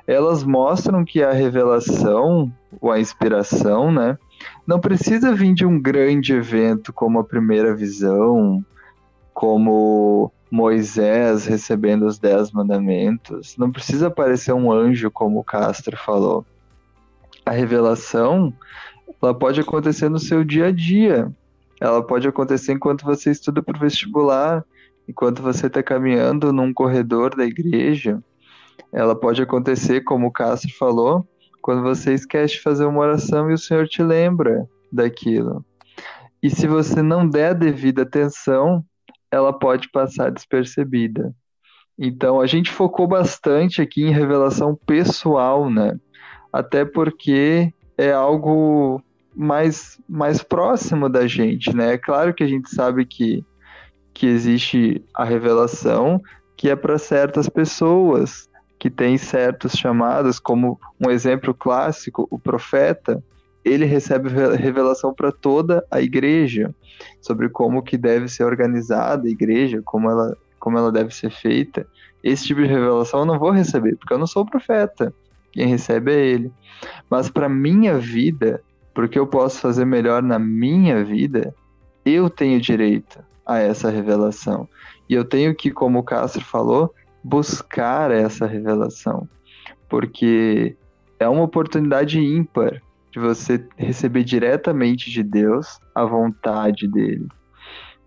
elas 0.06 0.44
mostram 0.44 1.04
que 1.04 1.22
a 1.22 1.32
revelação 1.32 2.52
ou 2.80 2.92
a 2.92 3.00
inspiração, 3.00 3.92
né, 3.92 4.18
não 4.66 4.80
precisa 4.80 5.34
vir 5.34 5.54
de 5.54 5.66
um 5.66 5.80
grande 5.80 6.34
evento 6.34 6.94
como 6.94 7.20
a 7.20 7.24
primeira 7.24 7.76
visão, 7.76 8.64
como 9.34 10.32
Moisés 10.52 11.46
recebendo 11.46 12.06
os 12.06 12.18
dez 12.18 12.52
mandamentos. 12.52 13.56
Não 13.58 13.72
precisa 13.72 14.08
aparecer 14.08 14.54
um 14.54 14.72
anjo, 14.72 15.12
como 15.12 15.40
o 15.40 15.44
Castro 15.44 15.96
falou. 15.98 16.46
A 17.46 17.52
revelação 17.52 18.54
ela 19.22 19.34
pode 19.34 19.60
acontecer 19.60 20.10
no 20.10 20.20
seu 20.20 20.44
dia 20.44 20.68
a 20.68 20.72
dia. 20.72 21.32
Ela 21.80 22.06
pode 22.06 22.28
acontecer 22.28 22.74
enquanto 22.74 23.06
você 23.06 23.32
estuda 23.32 23.62
para 23.62 23.78
o 23.78 23.80
vestibular, 23.80 24.66
enquanto 25.08 25.42
você 25.42 25.68
está 25.68 25.82
caminhando 25.82 26.54
num 26.54 26.74
corredor 26.74 27.36
da 27.36 27.46
igreja. 27.46 28.22
Ela 28.92 29.16
pode 29.16 29.42
acontecer, 29.42 30.02
como 30.02 30.28
o 30.28 30.32
Castro 30.32 30.72
falou, 30.78 31.28
quando 31.62 31.82
você 31.82 32.14
esquece 32.14 32.56
de 32.56 32.62
fazer 32.62 32.86
uma 32.86 33.02
oração 33.02 33.50
e 33.50 33.54
o 33.54 33.58
Senhor 33.58 33.88
te 33.88 34.02
lembra 34.02 34.68
daquilo. 34.92 35.66
E 36.42 36.50
se 36.50 36.68
você 36.68 37.02
não 37.02 37.28
der 37.28 37.54
devida 37.54 38.04
atenção, 38.04 38.84
ela 39.32 39.52
pode 39.52 39.90
passar 39.90 40.32
despercebida. 40.32 41.34
Então, 41.98 42.40
a 42.40 42.48
gente 42.48 42.72
focou 42.72 43.08
bastante 43.08 43.82
aqui 43.82 44.04
em 44.04 44.12
revelação 44.12 44.76
pessoal, 44.86 45.70
né? 45.70 46.00
Até 46.52 46.86
porque 46.86 47.74
é 47.98 48.12
algo 48.12 49.04
mais, 49.36 50.00
mais 50.08 50.42
próximo 50.42 51.10
da 51.10 51.28
gente, 51.28 51.76
né? 51.76 51.94
É 51.94 51.98
claro 51.98 52.34
que 52.34 52.44
a 52.44 52.48
gente 52.48 52.70
sabe 52.70 53.06
que, 53.06 53.44
que 54.14 54.26
existe 54.26 55.04
a 55.14 55.24
revelação 55.24 56.22
que 56.56 56.70
é 56.70 56.76
para 56.76 56.98
certas 56.98 57.48
pessoas, 57.48 58.50
que 58.78 58.90
tem 58.90 59.18
certos 59.18 59.74
chamados, 59.74 60.40
como 60.40 60.80
um 61.00 61.10
exemplo 61.10 61.54
clássico, 61.54 62.28
o 62.30 62.40
profeta, 62.40 63.24
ele 63.64 63.86
recebe 63.86 64.30
revelação 64.30 65.14
para 65.14 65.32
toda 65.32 65.86
a 65.92 66.02
igreja 66.02 66.74
sobre 67.22 67.50
como 67.50 67.84
que 67.84 67.98
deve 67.98 68.28
ser 68.28 68.44
organizada 68.44 69.28
a 69.28 69.32
igreja, 69.32 69.82
como 69.84 70.10
ela, 70.10 70.38
como 70.60 70.78
ela 70.78 70.92
deve 70.92 71.14
ser 71.14 71.30
feita. 71.30 71.86
Esse 72.24 72.46
tipo 72.46 72.62
de 72.62 72.68
revelação 72.68 73.22
eu 73.22 73.26
não 73.26 73.40
vou 73.40 73.52
receber, 73.52 73.96
porque 73.98 74.14
eu 74.14 74.18
não 74.18 74.28
sou 74.28 74.46
profeta. 74.46 75.14
Quem 75.52 75.68
recebe 75.68 76.14
é 76.14 76.26
ele. 76.26 76.52
Mas 77.10 77.30
para 77.30 77.50
minha 77.50 77.98
vida, 77.98 78.62
porque 78.94 79.18
eu 79.18 79.28
posso 79.28 79.60
fazer 79.60 79.86
melhor 79.86 80.22
na 80.22 80.40
minha 80.40 81.04
vida, 81.04 81.54
eu 82.06 82.30
tenho 82.30 82.60
direito 82.60 83.20
a 83.46 83.58
essa 83.58 83.90
revelação. 83.90 84.68
E 85.10 85.14
eu 85.14 85.26
tenho 85.26 85.56
que, 85.56 85.72
como 85.72 86.00
o 86.00 86.04
Castro 86.04 86.44
falou, 86.44 86.94
buscar 87.24 88.12
essa 88.12 88.46
revelação. 88.46 89.28
Porque 89.88 90.76
é 91.20 91.28
uma 91.28 91.44
oportunidade 91.44 92.20
ímpar 92.20 92.82
de 93.12 93.20
você 93.20 93.66
receber 93.78 94.24
diretamente 94.24 95.10
de 95.10 95.24
Deus 95.24 95.80
a 95.96 96.06
vontade 96.06 96.88
dele. 96.88 97.28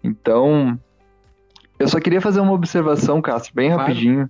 Então, 0.03 0.79
eu 1.79 1.89
só 1.89 2.01
queria 2.01 2.21
fazer 2.21 2.41
uma 2.41 2.53
observação, 2.53 3.21
Castro, 3.21 3.55
bem 3.55 3.71
claro. 3.71 3.83
rapidinho. 3.83 4.29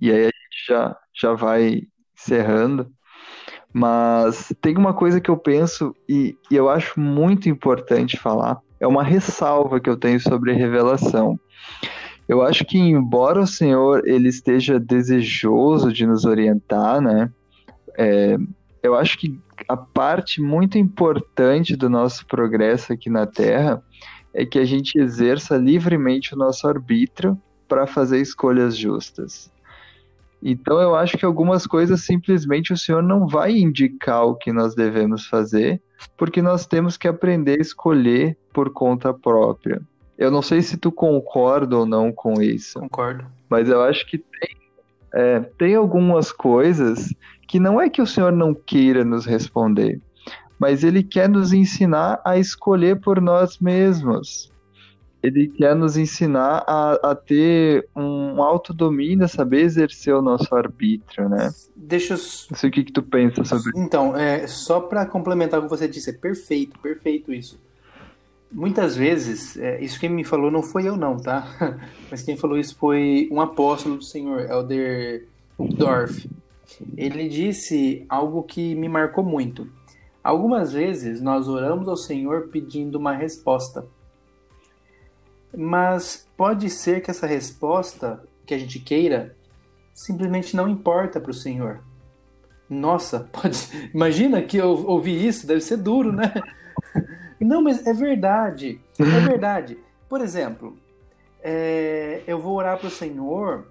E 0.00 0.10
aí 0.10 0.22
a 0.22 0.24
gente 0.24 0.66
já, 0.68 0.96
já 1.14 1.32
vai 1.32 1.82
encerrando. 2.16 2.90
Mas 3.72 4.52
tem 4.60 4.76
uma 4.76 4.94
coisa 4.94 5.20
que 5.20 5.30
eu 5.30 5.36
penso 5.36 5.94
e, 6.08 6.36
e 6.50 6.54
eu 6.54 6.68
acho 6.68 7.00
muito 7.00 7.48
importante 7.48 8.16
falar. 8.16 8.60
É 8.78 8.86
uma 8.86 9.02
ressalva 9.02 9.80
que 9.80 9.90
eu 9.90 9.96
tenho 9.96 10.20
sobre 10.20 10.52
a 10.52 10.54
revelação. 10.54 11.38
Eu 12.28 12.42
acho 12.42 12.64
que 12.64 12.78
embora 12.78 13.40
o 13.40 13.46
Senhor 13.46 14.06
ele 14.06 14.28
esteja 14.28 14.78
desejoso 14.78 15.92
de 15.92 16.06
nos 16.06 16.24
orientar, 16.24 17.00
né? 17.00 17.30
É, 17.98 18.36
eu 18.82 18.94
acho 18.94 19.18
que 19.18 19.38
a 19.68 19.76
parte 19.76 20.40
muito 20.40 20.78
importante 20.78 21.76
do 21.76 21.88
nosso 21.88 22.26
progresso 22.26 22.92
aqui 22.92 23.08
na 23.08 23.26
Terra 23.26 23.82
é 24.32 24.44
que 24.44 24.58
a 24.58 24.64
gente 24.64 24.98
exerça 24.98 25.56
livremente 25.56 26.34
o 26.34 26.38
nosso 26.38 26.66
arbítrio 26.66 27.40
para 27.68 27.86
fazer 27.86 28.20
escolhas 28.20 28.76
justas. 28.76 29.52
Então 30.42 30.78
eu 30.78 30.94
acho 30.94 31.16
que 31.16 31.24
algumas 31.24 31.66
coisas 31.66 32.04
simplesmente 32.04 32.72
o 32.72 32.76
Senhor 32.76 33.02
não 33.02 33.26
vai 33.26 33.52
indicar 33.52 34.26
o 34.26 34.34
que 34.34 34.52
nós 34.52 34.74
devemos 34.74 35.26
fazer, 35.26 35.80
porque 36.18 36.42
nós 36.42 36.66
temos 36.66 36.98
que 36.98 37.08
aprender 37.08 37.58
a 37.58 37.62
escolher 37.62 38.36
por 38.52 38.70
conta 38.70 39.14
própria. 39.14 39.80
Eu 40.18 40.30
não 40.30 40.42
sei 40.42 40.60
se 40.60 40.76
tu 40.76 40.92
concorda 40.92 41.78
ou 41.78 41.86
não 41.86 42.12
com 42.12 42.42
isso. 42.42 42.78
Concordo. 42.78 43.24
Mas 43.48 43.68
eu 43.68 43.80
acho 43.80 44.06
que 44.06 44.18
tem, 44.18 44.56
é, 45.14 45.40
tem 45.40 45.74
algumas 45.74 46.30
coisas 46.30 47.14
que 47.54 47.60
não 47.60 47.80
é 47.80 47.88
que 47.88 48.02
o 48.02 48.06
Senhor 48.06 48.32
não 48.32 48.52
queira 48.52 49.04
nos 49.04 49.24
responder, 49.24 50.00
mas 50.58 50.82
Ele 50.82 51.04
quer 51.04 51.28
nos 51.28 51.52
ensinar 51.52 52.20
a 52.24 52.36
escolher 52.36 53.00
por 53.00 53.20
nós 53.20 53.60
mesmos. 53.60 54.50
Ele 55.22 55.46
quer 55.46 55.76
nos 55.76 55.96
ensinar 55.96 56.64
a, 56.66 57.10
a 57.10 57.14
ter 57.14 57.88
um 57.94 58.42
autodomínio, 58.42 59.24
a 59.24 59.28
saber 59.28 59.60
exercer 59.60 60.12
o 60.16 60.20
nosso 60.20 60.52
arbítrio, 60.52 61.28
né? 61.28 61.54
Deixa 61.76 62.14
eu... 62.14 62.18
Não 62.50 62.58
sei 62.58 62.70
o 62.70 62.72
que, 62.72 62.82
que 62.82 62.92
tu 62.92 63.04
pensa 63.04 63.44
sobre 63.44 63.70
isso. 63.70 63.78
Então, 63.78 64.16
é, 64.16 64.48
só 64.48 64.80
para 64.80 65.06
complementar 65.06 65.60
o 65.60 65.62
que 65.62 65.70
você 65.70 65.86
disse, 65.86 66.10
é 66.10 66.12
perfeito, 66.12 66.76
perfeito 66.80 67.32
isso. 67.32 67.56
Muitas 68.50 68.96
vezes, 68.96 69.56
é, 69.56 69.80
isso 69.80 70.00
quem 70.00 70.10
me 70.10 70.24
falou 70.24 70.50
não 70.50 70.60
foi 70.60 70.88
eu 70.88 70.96
não, 70.96 71.18
tá? 71.18 71.46
Mas 72.10 72.20
quem 72.20 72.36
falou 72.36 72.58
isso 72.58 72.74
foi 72.74 73.28
um 73.30 73.40
apóstolo 73.40 73.98
do 73.98 74.02
Senhor, 74.02 74.40
Elder 74.40 75.28
Dorf 75.56 76.26
ele 76.96 77.28
disse 77.28 78.04
algo 78.08 78.42
que 78.42 78.74
me 78.74 78.88
marcou 78.88 79.24
muito. 79.24 79.68
Algumas 80.22 80.72
vezes 80.72 81.20
nós 81.20 81.48
oramos 81.48 81.86
ao 81.86 81.96
Senhor 81.96 82.48
pedindo 82.48 82.98
uma 82.98 83.12
resposta. 83.12 83.86
Mas 85.54 86.26
pode 86.36 86.70
ser 86.70 87.02
que 87.02 87.10
essa 87.10 87.26
resposta 87.26 88.22
que 88.46 88.54
a 88.54 88.58
gente 88.58 88.78
queira 88.78 89.36
simplesmente 89.92 90.56
não 90.56 90.68
importa 90.68 91.20
para 91.20 91.30
o 91.30 91.34
Senhor. 91.34 91.80
Nossa, 92.68 93.28
pode... 93.30 93.58
imagina 93.94 94.42
que 94.42 94.56
eu 94.56 94.70
ouvi 94.86 95.26
isso, 95.26 95.46
deve 95.46 95.60
ser 95.60 95.76
duro, 95.76 96.12
né? 96.12 96.32
Não, 97.38 97.60
mas 97.60 97.86
é 97.86 97.92
verdade. 97.92 98.80
É 98.98 99.20
verdade. 99.20 99.76
Por 100.08 100.22
exemplo, 100.22 100.78
é... 101.42 102.22
eu 102.26 102.38
vou 102.38 102.56
orar 102.56 102.78
para 102.78 102.88
o 102.88 102.90
Senhor 102.90 103.66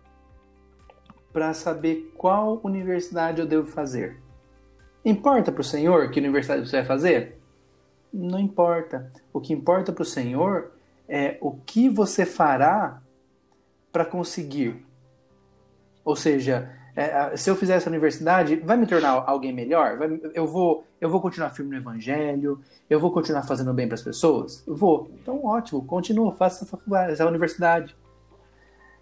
para 1.34 1.54
saber 1.54 2.14
qual 2.16 2.62
universidade 2.64 3.42
eu 3.42 3.48
devo 3.48 3.68
fazer. 3.68 4.22
Importa 5.04 5.52
para 5.52 5.62
o 5.62 5.64
Senhor 5.64 6.12
que 6.12 6.20
universidade 6.20 6.70
você 6.70 6.78
vai 6.78 6.86
fazer? 6.86 7.40
Não 8.14 8.40
importa. 8.40 9.12
O 9.34 9.42
que 9.42 9.52
importa 9.52 9.92
para 9.92 10.04
o 10.04 10.06
Senhor 10.06 10.72
é 11.10 11.38
o 11.42 11.52
que 11.52 11.90
você 11.90 12.26
fará 12.26 13.02
para 13.92 14.06
conseguir. 14.06 14.86
Ou 16.06 16.16
seja, 16.16 16.70
é, 16.96 17.36
se 17.36 17.50
eu 17.50 17.56
fizer 17.56 17.76
essa 17.76 17.90
universidade, 17.90 18.58
vai 18.58 18.78
me 18.78 18.86
tornar 18.86 19.24
alguém 19.26 19.52
melhor? 19.52 19.98
Vai, 19.98 20.22
eu, 20.34 20.46
vou, 20.46 20.86
eu 21.02 21.10
vou 21.10 21.20
continuar 21.20 21.50
firme 21.50 21.72
no 21.72 21.78
Evangelho? 21.78 22.62
Eu 22.88 23.00
vou 23.00 23.12
continuar 23.12 23.44
fazendo 23.44 23.74
bem 23.74 23.88
para 23.88 23.96
as 23.96 24.02
pessoas? 24.04 24.64
Vou. 24.68 25.10
Então, 25.22 25.44
ótimo, 25.44 25.84
continua, 25.86 26.32
faça 26.34 26.64
essa, 26.64 27.12
essa 27.12 27.26
universidade. 27.26 27.96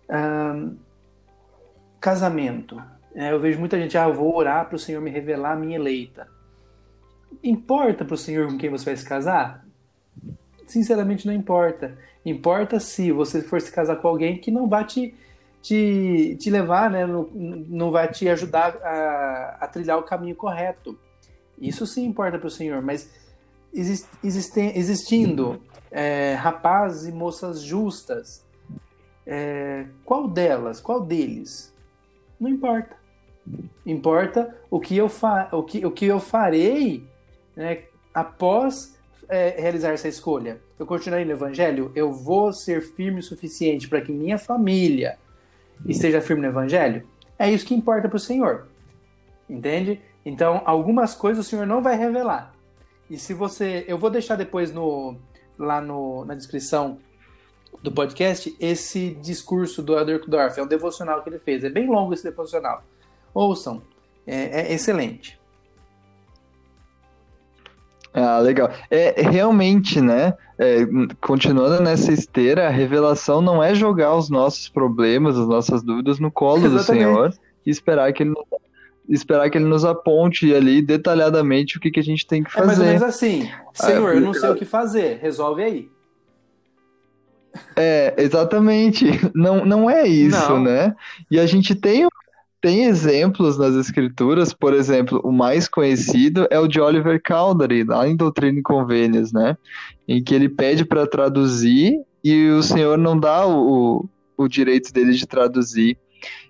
Um, 0.09 0.77
Casamento. 2.01 2.81
É, 3.13 3.31
eu 3.31 3.39
vejo 3.39 3.59
muita 3.59 3.79
gente, 3.79 3.95
ah, 3.95 4.07
eu 4.07 4.13
vou 4.15 4.35
orar 4.35 4.65
para 4.65 4.75
o 4.75 4.79
Senhor 4.79 4.99
me 4.99 5.11
revelar 5.11 5.51
a 5.51 5.55
minha 5.55 5.75
eleita. 5.75 6.27
Importa 7.43 8.03
para 8.03 8.15
o 8.15 8.17
Senhor 8.17 8.47
com 8.47 8.57
quem 8.57 8.71
você 8.71 8.85
vai 8.85 8.97
se 8.97 9.05
casar? 9.05 9.63
Sinceramente, 10.65 11.27
não 11.27 11.33
importa. 11.33 11.95
Importa 12.25 12.79
se 12.79 13.11
você 13.11 13.43
for 13.43 13.61
se 13.61 13.71
casar 13.71 13.97
com 13.97 14.07
alguém 14.07 14.39
que 14.39 14.49
não 14.49 14.67
vai 14.67 14.83
te, 14.83 15.13
te, 15.61 16.35
te 16.39 16.49
levar, 16.49 16.89
né? 16.89 17.05
não, 17.05 17.29
não 17.33 17.91
vai 17.91 18.09
te 18.09 18.27
ajudar 18.27 18.77
a, 18.77 19.57
a 19.61 19.67
trilhar 19.67 19.99
o 19.99 20.03
caminho 20.03 20.35
correto. 20.35 20.97
Isso 21.59 21.85
sim 21.85 22.05
importa 22.05 22.39
para 22.39 22.47
o 22.47 22.51
Senhor, 22.51 22.81
mas 22.81 23.11
exist, 23.71 24.07
existindo 24.23 25.61
é, 25.91 26.33
rapazes 26.33 27.07
e 27.07 27.11
moças 27.11 27.61
justas, 27.61 28.43
é, 29.25 29.85
qual 30.03 30.27
delas, 30.27 30.81
qual 30.81 31.01
deles 31.01 31.70
não 32.41 32.49
importa. 32.49 32.95
Importa 33.85 34.55
o 34.69 34.79
que 34.79 34.97
eu, 34.97 35.07
fa 35.07 35.49
o 35.51 35.63
que, 35.63 35.85
o 35.85 35.91
que 35.91 36.05
eu 36.05 36.19
farei 36.19 37.07
né, 37.55 37.83
após 38.13 38.97
é, 39.29 39.61
realizar 39.61 39.91
essa 39.91 40.07
escolha. 40.07 40.59
Eu 40.79 40.85
continuarei 40.87 41.25
no 41.25 41.31
Evangelho? 41.31 41.91
Eu 41.95 42.11
vou 42.11 42.51
ser 42.51 42.81
firme 42.81 43.19
o 43.19 43.23
suficiente 43.23 43.87
para 43.87 44.01
que 44.01 44.11
minha 44.11 44.39
família 44.39 45.17
esteja 45.85 46.19
firme 46.19 46.41
no 46.41 46.47
Evangelho? 46.47 47.07
É 47.37 47.49
isso 47.49 47.65
que 47.65 47.75
importa 47.75 48.09
para 48.09 48.17
o 48.17 48.19
Senhor. 48.19 48.67
Entende? 49.47 50.01
Então, 50.25 50.61
algumas 50.65 51.13
coisas 51.13 51.45
o 51.45 51.49
Senhor 51.49 51.67
não 51.67 51.81
vai 51.81 51.95
revelar. 51.95 52.53
E 53.09 53.17
se 53.17 53.33
você. 53.33 53.85
Eu 53.87 53.97
vou 53.97 54.09
deixar 54.09 54.35
depois 54.35 54.71
no, 54.71 55.15
lá 55.57 55.81
no, 55.81 56.25
na 56.25 56.33
descrição 56.33 56.97
do 57.81 57.91
podcast 57.91 58.55
esse 58.59 59.11
discurso 59.21 59.81
do 59.81 59.97
Elder 59.97 60.19
Kudorf. 60.19 60.59
É 60.59 60.63
um 60.63 60.67
devocional 60.67 61.21
que 61.21 61.29
ele 61.29 61.39
fez. 61.39 61.63
É 61.63 61.69
bem 61.69 61.87
longo 61.87 62.13
esse 62.13 62.23
devocional. 62.23 62.83
Ouçam. 63.33 63.81
É, 64.25 64.61
é 64.61 64.73
excelente. 64.73 65.39
Ah, 68.13 68.39
legal. 68.39 68.69
É 68.89 69.21
realmente, 69.21 70.01
né? 70.01 70.33
É, 70.57 70.85
continuando 71.21 71.81
nessa 71.81 72.11
esteira, 72.11 72.67
a 72.67 72.69
revelação 72.69 73.41
não 73.41 73.63
é 73.63 73.73
jogar 73.73 74.15
os 74.15 74.29
nossos 74.29 74.69
problemas, 74.69 75.37
as 75.37 75.47
nossas 75.47 75.81
dúvidas 75.81 76.19
no 76.19 76.29
colo 76.29 76.65
Exatamente. 76.65 76.77
do 76.77 76.83
Senhor 76.83 77.33
e 77.65 77.69
esperar 77.69 78.11
que 78.11 78.23
ele 78.23 78.31
nos, 78.31 78.45
esperar 79.09 79.49
que 79.49 79.57
ele 79.57 79.65
nos 79.65 79.85
aponte 79.85 80.53
ali 80.53 80.81
detalhadamente 80.81 81.77
o 81.77 81.79
que, 81.79 81.89
que 81.89 81.99
a 81.99 82.03
gente 82.03 82.27
tem 82.27 82.43
que 82.43 82.51
fazer. 82.51 82.63
É 82.63 82.67
mais 82.67 82.79
ou 82.79 82.85
menos 82.85 83.03
assim, 83.03 83.49
Senhor, 83.73 84.15
eu 84.15 84.21
não 84.21 84.33
sei 84.33 84.49
o 84.49 84.55
que 84.55 84.65
fazer, 84.65 85.19
resolve 85.21 85.63
aí. 85.63 85.89
É, 87.75 88.13
exatamente. 88.17 89.05
Não, 89.33 89.65
não 89.65 89.89
é 89.89 90.07
isso, 90.07 90.49
não. 90.49 90.63
né? 90.63 90.95
E 91.29 91.39
a 91.39 91.45
gente 91.45 91.75
tem 91.75 92.07
tem 92.61 92.85
exemplos 92.85 93.57
nas 93.57 93.73
escrituras, 93.73 94.53
por 94.53 94.71
exemplo, 94.71 95.19
o 95.23 95.31
mais 95.31 95.67
conhecido 95.67 96.47
é 96.51 96.59
o 96.59 96.67
de 96.67 96.79
Oliver 96.79 97.19
Cowdery, 97.25 97.83
lá 97.83 98.07
em 98.07 98.15
Doutrina 98.15 98.59
e 98.59 98.61
Convênios, 98.61 99.33
né? 99.33 99.57
Em 100.07 100.23
que 100.23 100.35
ele 100.35 100.47
pede 100.47 100.85
para 100.85 101.07
traduzir 101.07 101.99
e 102.23 102.49
o 102.49 102.61
Senhor 102.61 102.99
não 102.99 103.19
dá 103.19 103.47
o, 103.47 104.07
o 104.37 104.47
direito 104.47 104.93
dele 104.93 105.13
de 105.13 105.25
traduzir. 105.25 105.97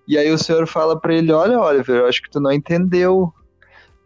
E 0.05 0.17
aí 0.17 0.29
o 0.29 0.37
Senhor 0.37 0.67
fala 0.67 0.99
para 0.99 1.15
ele: 1.15 1.31
Olha, 1.31 1.59
Oliver, 1.61 2.01
eu 2.01 2.07
acho 2.07 2.21
que 2.21 2.29
tu 2.29 2.41
não 2.41 2.51
entendeu. 2.51 3.31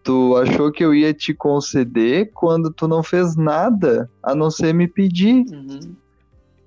Tu 0.03 0.37
achou 0.37 0.71
que 0.71 0.85
eu 0.85 0.93
ia 0.93 1.11
te 1.11 1.33
conceder 1.33 2.29
quando 2.31 2.71
tu 2.71 2.87
não 2.87 3.01
fez 3.01 3.35
nada 3.35 4.07
a 4.21 4.35
não 4.35 4.51
ser 4.51 4.71
me 4.71 4.87
pedir. 4.87 5.43
Uhum. 5.51 5.95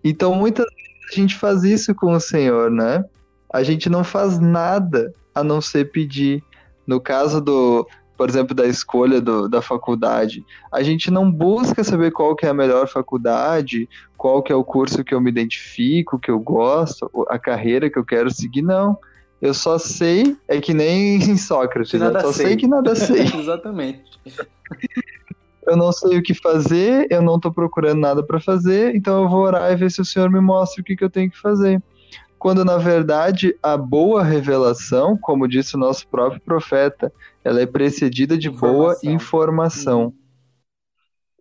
Então 0.08 0.34
muitas 0.34 0.64
vezes 0.66 1.12
a 1.12 1.14
gente 1.14 1.36
faz 1.36 1.64
isso 1.64 1.94
com 1.94 2.12
o 2.12 2.20
Senhor, 2.20 2.70
né? 2.70 3.04
A 3.52 3.62
gente 3.62 3.88
não 3.88 4.02
faz 4.02 4.38
nada 4.38 5.12
a 5.34 5.42
não 5.44 5.60
ser 5.60 5.90
pedir. 5.90 6.42
No 6.86 7.00
caso 7.00 7.40
do, 7.40 7.86
por 8.16 8.28
exemplo, 8.28 8.54
da 8.54 8.66
escolha 8.66 9.20
do, 9.20 9.48
da 9.48 9.60
faculdade, 9.60 10.42
a 10.72 10.82
gente 10.82 11.10
não 11.10 11.30
busca 11.30 11.84
saber 11.84 12.10
qual 12.10 12.34
que 12.34 12.46
é 12.46 12.48
a 12.48 12.54
melhor 12.54 12.88
faculdade, 12.88 13.88
qual 14.16 14.42
que 14.42 14.50
é 14.50 14.56
o 14.56 14.64
curso 14.64 15.04
que 15.04 15.14
eu 15.14 15.20
me 15.20 15.30
identifico, 15.30 16.18
que 16.18 16.30
eu 16.30 16.40
gosto, 16.40 17.10
a 17.28 17.38
carreira 17.38 17.90
que 17.90 17.98
eu 17.98 18.04
quero 18.04 18.30
seguir, 18.30 18.62
não. 18.62 18.98
Eu 19.40 19.54
só 19.54 19.78
sei, 19.78 20.36
é 20.48 20.60
que 20.60 20.74
nem 20.74 21.16
em 21.16 21.36
Sócrates, 21.38 21.92
eu 21.94 22.20
só 22.20 22.32
sei. 22.32 22.46
sei 22.46 22.56
que 22.56 22.66
nada 22.66 22.94
sei. 22.96 23.22
Exatamente. 23.22 24.02
Eu 25.68 25.76
não 25.76 25.92
sei 25.92 26.18
o 26.18 26.22
que 26.22 26.34
fazer, 26.34 27.06
eu 27.10 27.22
não 27.22 27.36
estou 27.36 27.52
procurando 27.52 28.00
nada 28.00 28.22
para 28.22 28.40
fazer, 28.40 28.94
então 28.94 29.22
eu 29.22 29.28
vou 29.28 29.40
orar 29.40 29.70
e 29.70 29.76
ver 29.76 29.90
se 29.90 30.00
o 30.00 30.04
Senhor 30.04 30.30
me 30.30 30.40
mostra 30.40 30.80
o 30.80 30.84
que, 30.84 30.96
que 30.96 31.04
eu 31.04 31.10
tenho 31.10 31.30
que 31.30 31.38
fazer 31.38 31.82
quando 32.38 32.64
na 32.64 32.78
verdade 32.78 33.54
a 33.62 33.76
boa 33.76 34.22
revelação, 34.22 35.18
como 35.20 35.48
disse 35.48 35.74
o 35.74 35.78
nosso 35.78 36.06
próprio 36.08 36.40
profeta, 36.40 37.12
ela 37.44 37.60
é 37.60 37.66
precedida 37.66 38.38
de 38.38 38.48
informação. 38.48 38.78
boa 38.78 38.96
informação. 39.02 40.14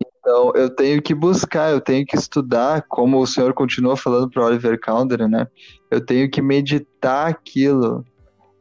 Então, 0.04 0.52
eu 0.54 0.68
tenho 0.68 1.00
que 1.00 1.14
buscar, 1.14 1.70
eu 1.70 1.80
tenho 1.80 2.04
que 2.04 2.16
estudar, 2.16 2.84
como 2.88 3.18
o 3.18 3.26
senhor 3.26 3.54
continua 3.54 3.96
falando 3.96 4.28
para 4.28 4.44
Oliver 4.44 4.78
Cowdery, 4.78 5.26
né? 5.26 5.46
Eu 5.90 6.04
tenho 6.04 6.30
que 6.30 6.42
meditar 6.42 7.28
aquilo 7.28 8.04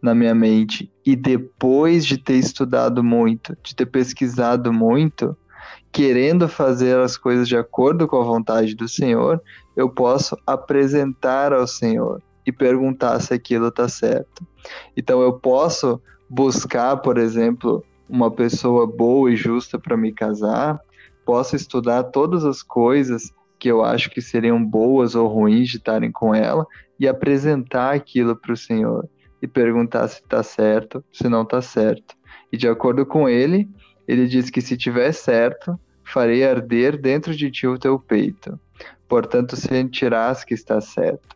na 0.01 0.15
minha 0.15 0.33
mente 0.33 0.89
e 1.05 1.15
depois 1.15 2.05
de 2.05 2.17
ter 2.17 2.35
estudado 2.35 3.03
muito, 3.03 3.57
de 3.63 3.75
ter 3.75 3.87
pesquisado 3.87 4.71
muito, 4.71 5.35
querendo 5.97 6.47
fazer 6.47 6.95
as 6.99 7.17
coisas 7.17 7.47
de 7.47 7.57
acordo 7.57 8.07
com 8.07 8.21
a 8.21 8.23
vontade 8.23 8.75
do 8.75 8.87
Senhor, 8.87 9.41
eu 9.75 9.89
posso 9.89 10.37
apresentar 10.45 11.51
ao 11.51 11.65
Senhor 11.65 12.21
e 12.45 12.51
perguntar 12.51 13.19
se 13.19 13.33
aquilo 13.33 13.69
está 13.69 13.89
certo. 13.89 14.45
Então 14.95 15.23
eu 15.23 15.33
posso 15.33 15.99
buscar, 16.29 16.97
por 16.97 17.17
exemplo, 17.17 17.83
uma 18.07 18.29
pessoa 18.29 18.85
boa 18.85 19.31
e 19.31 19.35
justa 19.35 19.79
para 19.79 19.97
me 19.97 20.11
casar, 20.13 20.79
posso 21.25 21.55
estudar 21.55 22.03
todas 22.03 22.45
as 22.45 22.61
coisas 22.61 23.33
que 23.57 23.67
eu 23.67 23.83
acho 23.83 24.11
que 24.11 24.21
seriam 24.21 24.63
boas 24.63 25.15
ou 25.15 25.27
ruins 25.27 25.67
de 25.67 25.77
estarem 25.77 26.11
com 26.11 26.35
ela 26.35 26.63
e 26.99 27.07
apresentar 27.07 27.95
aquilo 27.95 28.35
para 28.35 28.53
o 28.53 28.57
Senhor 28.57 29.09
e 29.41 29.47
perguntar 29.47 30.07
se 30.09 30.21
está 30.21 30.43
certo, 30.43 31.03
se 31.11 31.27
não 31.27 31.41
está 31.41 31.59
certo. 31.59 32.15
E 32.53 32.55
de 32.55 32.67
acordo 32.67 33.03
com 33.03 33.27
ele, 33.27 33.67
ele 34.07 34.27
diz 34.27 34.51
que 34.51 34.61
se 34.61 34.77
tiver 34.77 35.11
certo, 35.11 35.75
farei 36.07 36.43
arder 36.43 36.97
dentro 36.97 37.35
de 37.35 37.51
ti 37.51 37.67
o 37.67 37.77
teu 37.77 37.99
peito. 37.99 38.59
Portanto, 39.07 39.55
sentirás 39.55 40.43
que 40.43 40.53
está 40.53 40.81
certo. 40.81 41.35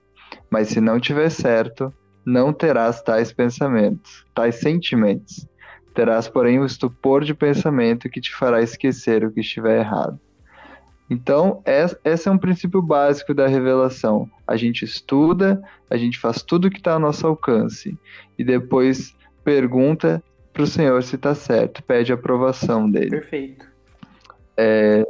Mas 0.50 0.70
se 0.70 0.82
não 0.82 1.00
tiver 1.00 1.30
certo, 1.30 1.94
não 2.26 2.54
terás 2.54 3.02
tais 3.02 3.32
pensamentos, 3.32 4.26
tais 4.34 4.56
sentimentos. 4.56 5.48
Terás, 5.94 6.28
porém, 6.28 6.60
o 6.60 6.66
estupor 6.66 7.24
de 7.24 7.34
pensamento 7.34 8.10
que 8.10 8.22
te 8.22 8.34
fará 8.34 8.62
esquecer 8.62 9.26
o 9.26 9.32
que 9.32 9.42
estiver 9.42 9.80
errado. 9.80 10.20
Então, 11.10 11.62
esse 12.06 12.30
é 12.30 12.32
um 12.32 12.38
princípio 12.38 12.82
básico 12.82 13.34
da 13.34 13.46
revelação. 13.46 14.30
A 14.48 14.56
gente 14.56 14.86
estuda, 14.86 15.62
a 15.90 15.98
gente 15.98 16.18
faz 16.18 16.42
tudo 16.42 16.70
que 16.70 16.78
está 16.78 16.94
ao 16.94 17.00
nosso 17.00 17.28
alcance 17.28 17.98
e 18.40 18.44
depois 18.46 19.14
pergunta 19.44 20.24
para 20.54 20.64
o 20.64 20.68
Senhor 20.68 21.04
se 21.04 21.16
está 21.16 21.36
certo, 21.36 21.84
pede 21.84 22.14
a 22.14 22.16
aprovação 22.16 22.90
dele. 22.90 23.10
Perfeito. 23.10 23.71
É, 24.62 25.06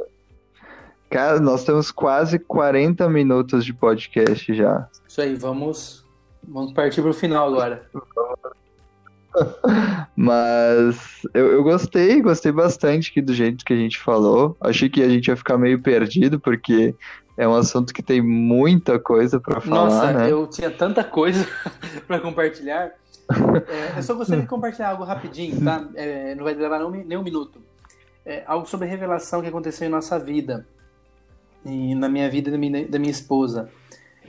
Cara, 1.12 1.38
nós 1.38 1.62
temos 1.62 1.90
quase 1.90 2.38
40 2.38 3.06
minutos 3.10 3.66
de 3.66 3.74
podcast 3.74 4.54
já. 4.54 4.88
Isso 5.06 5.20
aí, 5.20 5.34
vamos, 5.34 6.06
vamos 6.48 6.72
partir 6.72 7.02
para 7.02 7.10
o 7.10 7.14
final 7.14 7.48
agora. 7.48 7.86
Mas 10.16 11.20
eu, 11.34 11.52
eu 11.52 11.62
gostei, 11.62 12.22
gostei 12.22 12.50
bastante 12.50 13.10
aqui 13.10 13.20
do 13.20 13.34
jeito 13.34 13.62
que 13.62 13.74
a 13.74 13.76
gente 13.76 13.98
falou. 13.98 14.56
Achei 14.58 14.88
que 14.88 15.02
a 15.02 15.08
gente 15.08 15.28
ia 15.28 15.36
ficar 15.36 15.58
meio 15.58 15.82
perdido, 15.82 16.40
porque 16.40 16.94
é 17.36 17.46
um 17.46 17.54
assunto 17.54 17.92
que 17.92 18.02
tem 18.02 18.22
muita 18.22 18.98
coisa 18.98 19.38
para 19.38 19.60
falar. 19.60 19.84
Nossa, 19.84 20.12
né? 20.14 20.32
eu 20.32 20.46
tinha 20.46 20.70
tanta 20.70 21.04
coisa 21.04 21.46
para 22.08 22.20
compartilhar. 22.20 22.90
É, 23.68 23.98
eu 23.98 24.02
só 24.02 24.14
gostaria 24.14 24.44
de 24.44 24.48
compartilhar 24.48 24.88
algo 24.88 25.04
rapidinho, 25.04 25.62
tá? 25.62 25.86
É, 25.94 26.34
não 26.34 26.42
vai 26.42 26.54
levar 26.54 26.80
nem 26.90 27.18
um 27.18 27.22
minuto. 27.22 27.60
É, 28.24 28.44
algo 28.46 28.66
sobre 28.66 28.86
a 28.86 28.90
revelação 28.90 29.42
que 29.42 29.48
aconteceu 29.48 29.86
em 29.86 29.90
nossa 29.90 30.18
vida 30.18 30.66
e 31.64 31.94
na 31.94 32.08
minha 32.08 32.30
vida 32.30 32.48
e 32.48 32.52
da 32.52 32.58
minha, 32.58 32.88
da 32.88 32.98
minha 32.98 33.10
esposa. 33.10 33.68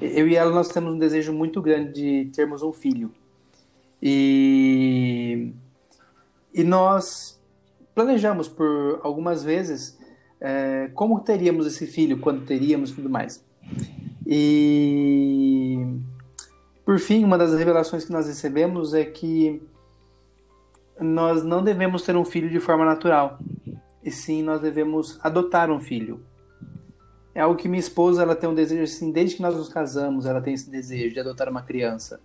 Eu 0.02 0.28
e 0.28 0.36
ela 0.36 0.52
nós 0.52 0.70
temos 0.70 0.94
um 0.94 0.98
desejo 0.98 1.32
muito 1.32 1.62
grande 1.62 1.94
de 1.94 2.32
termos 2.32 2.64
um 2.64 2.74
filho. 2.74 3.12
E, 4.02 5.54
e 6.54 6.64
nós 6.64 7.40
planejamos 7.94 8.48
por 8.48 9.00
algumas 9.04 9.44
vezes 9.44 9.98
é, 10.42 10.90
como 10.94 11.20
teríamos 11.22 11.66
esse 11.68 11.88
filho, 11.88 12.20
quando 12.20 12.46
teríamos 12.46 12.90
e 12.90 12.96
tudo 12.96 13.10
mais. 13.10 13.46
E 14.26 15.78
por 16.86 17.00
fim, 17.00 17.24
uma 17.24 17.38
das 17.38 17.54
revelações 17.54 18.04
que 18.04 18.12
nós 18.12 18.28
recebemos 18.28 18.94
é 18.94 19.06
que 19.06 19.62
nós 21.00 21.44
não 21.44 21.64
devemos 21.64 22.04
ter 22.04 22.16
um 22.16 22.26
filho 22.26 22.50
de 22.50 22.60
forma 22.60 22.84
natural, 22.86 23.40
e 24.04 24.12
sim 24.12 24.44
nós 24.44 24.62
devemos 24.62 25.20
adotar 25.24 25.72
um 25.72 25.80
filho 25.80 26.22
é 27.36 27.42
algo 27.42 27.56
que 27.56 27.68
minha 27.68 27.80
esposa 27.80 28.22
ela 28.22 28.36
tem 28.36 28.50
um 28.50 28.54
desejo 28.54 28.84
assim, 28.84 29.12
desde 29.12 29.38
que 29.38 29.42
nós 29.42 29.56
nos 29.56 29.70
casamos, 29.70 30.26
ela 30.26 30.42
tem 30.42 30.54
esse 30.54 30.70
desejo 30.70 31.14
de 31.14 31.20
adotar 31.20 31.50
uma 31.50 31.64
criança. 31.64 32.20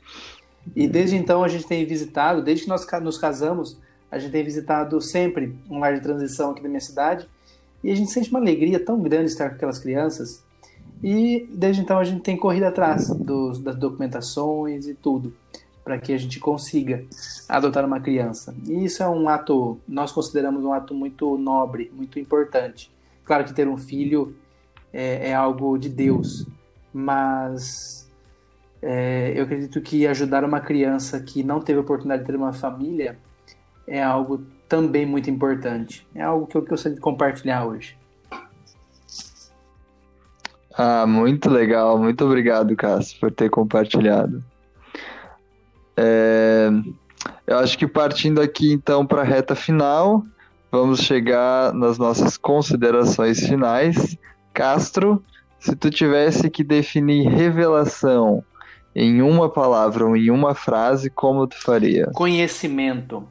E 0.77 0.87
desde 0.87 1.17
então 1.17 1.43
a 1.43 1.49
gente 1.49 1.67
tem 1.67 1.85
visitado, 1.87 2.43
desde 2.43 2.65
que 2.65 2.69
nós 2.69 2.87
nos 3.03 3.17
casamos, 3.17 3.81
a 4.11 4.19
gente 4.19 4.33
tem 4.33 4.45
visitado 4.45 5.01
sempre 5.01 5.57
um 5.71 5.79
lar 5.79 5.95
de 5.95 6.03
transição 6.03 6.51
aqui 6.51 6.63
da 6.63 6.69
minha 6.69 6.81
cidade. 6.81 7.27
E 7.83 7.91
a 7.91 7.95
gente 7.95 8.11
sente 8.11 8.29
uma 8.29 8.39
alegria 8.39 8.79
tão 8.79 9.01
grande 9.01 9.31
estar 9.31 9.49
com 9.49 9.55
aquelas 9.55 9.79
crianças. 9.79 10.45
E 11.03 11.49
desde 11.53 11.81
então 11.81 11.99
a 11.99 12.05
gente 12.05 12.21
tem 12.23 12.37
corrido 12.37 12.65
atrás 12.65 13.09
dos, 13.09 13.59
das 13.61 13.77
documentações 13.77 14.87
e 14.87 14.95
tudo 14.95 15.33
para 15.89 15.97
que 15.97 16.13
a 16.13 16.19
gente 16.19 16.39
consiga 16.39 17.03
adotar 17.49 17.83
uma 17.83 17.99
criança. 17.99 18.55
E 18.67 18.85
isso 18.85 19.03
é 19.03 19.09
um 19.09 19.27
ato, 19.27 19.81
nós 19.89 20.13
consideramos 20.13 20.63
um 20.63 20.71
ato 20.71 20.93
muito 20.93 21.39
nobre, 21.39 21.91
muito 21.97 22.19
importante. 22.19 22.93
Claro 23.25 23.43
que 23.43 23.55
ter 23.55 23.67
um 23.67 23.79
filho 23.79 24.37
é, 24.93 25.31
é 25.31 25.35
algo 25.35 25.79
de 25.79 25.89
Deus, 25.89 26.47
mas 26.93 28.07
é, 28.83 29.33
eu 29.35 29.45
acredito 29.45 29.81
que 29.81 30.07
ajudar 30.07 30.45
uma 30.45 30.61
criança 30.61 31.19
que 31.21 31.43
não 31.43 31.59
teve 31.59 31.79
oportunidade 31.79 32.21
de 32.21 32.27
ter 32.27 32.37
uma 32.37 32.53
família 32.53 33.19
é 33.87 34.03
algo 34.03 34.45
também 34.69 35.07
muito 35.07 35.31
importante. 35.31 36.07
É 36.15 36.21
algo 36.21 36.47
que 36.47 36.55
eu 36.55 36.67
gostaria 36.67 36.97
de 36.97 37.01
compartilhar 37.01 37.65
hoje. 37.65 37.97
Ah, 40.77 41.07
muito 41.07 41.49
legal. 41.49 41.97
Muito 41.97 42.27
obrigado, 42.27 42.77
Cássio, 42.77 43.19
por 43.19 43.31
ter 43.31 43.49
compartilhado. 43.49 44.45
É, 46.01 46.71
eu 47.45 47.59
acho 47.59 47.77
que 47.77 47.89
partindo 47.89 48.41
aqui 48.41 48.73
então 48.73 49.05
para 49.05 49.23
a 49.23 49.25
reta 49.25 49.57
final, 49.57 50.25
vamos 50.71 51.01
chegar 51.01 51.75
nas 51.75 51.99
nossas 51.99 52.37
considerações 52.37 53.41
finais. 53.41 54.17
Castro, 54.55 55.25
se 55.59 55.75
tu 55.75 55.91
tivesse 55.91 56.49
que 56.49 56.63
definir 56.63 57.29
revelação 57.29 58.45
em 58.95 59.23
uma 59.23 59.51
palavra 59.51 60.07
ou 60.07 60.17
em 60.17 60.31
uma 60.31 60.55
frase, 60.55 61.11
como 61.11 61.49
tu 61.49 61.61
faria? 61.61 62.07
Conhecimento. 62.15 63.27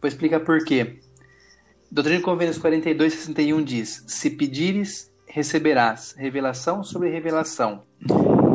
Vou 0.00 0.08
explicar 0.08 0.40
por 0.40 0.64
quê. 0.64 0.98
Doutrina 1.90 2.20
e 2.20 2.22
Convênios 2.22 2.56
42, 2.56 3.12
61 3.12 3.62
diz: 3.62 4.02
Se 4.06 4.30
pedires, 4.30 5.12
receberás 5.26 6.14
revelação 6.16 6.82
sobre 6.82 7.10
revelação, 7.10 7.82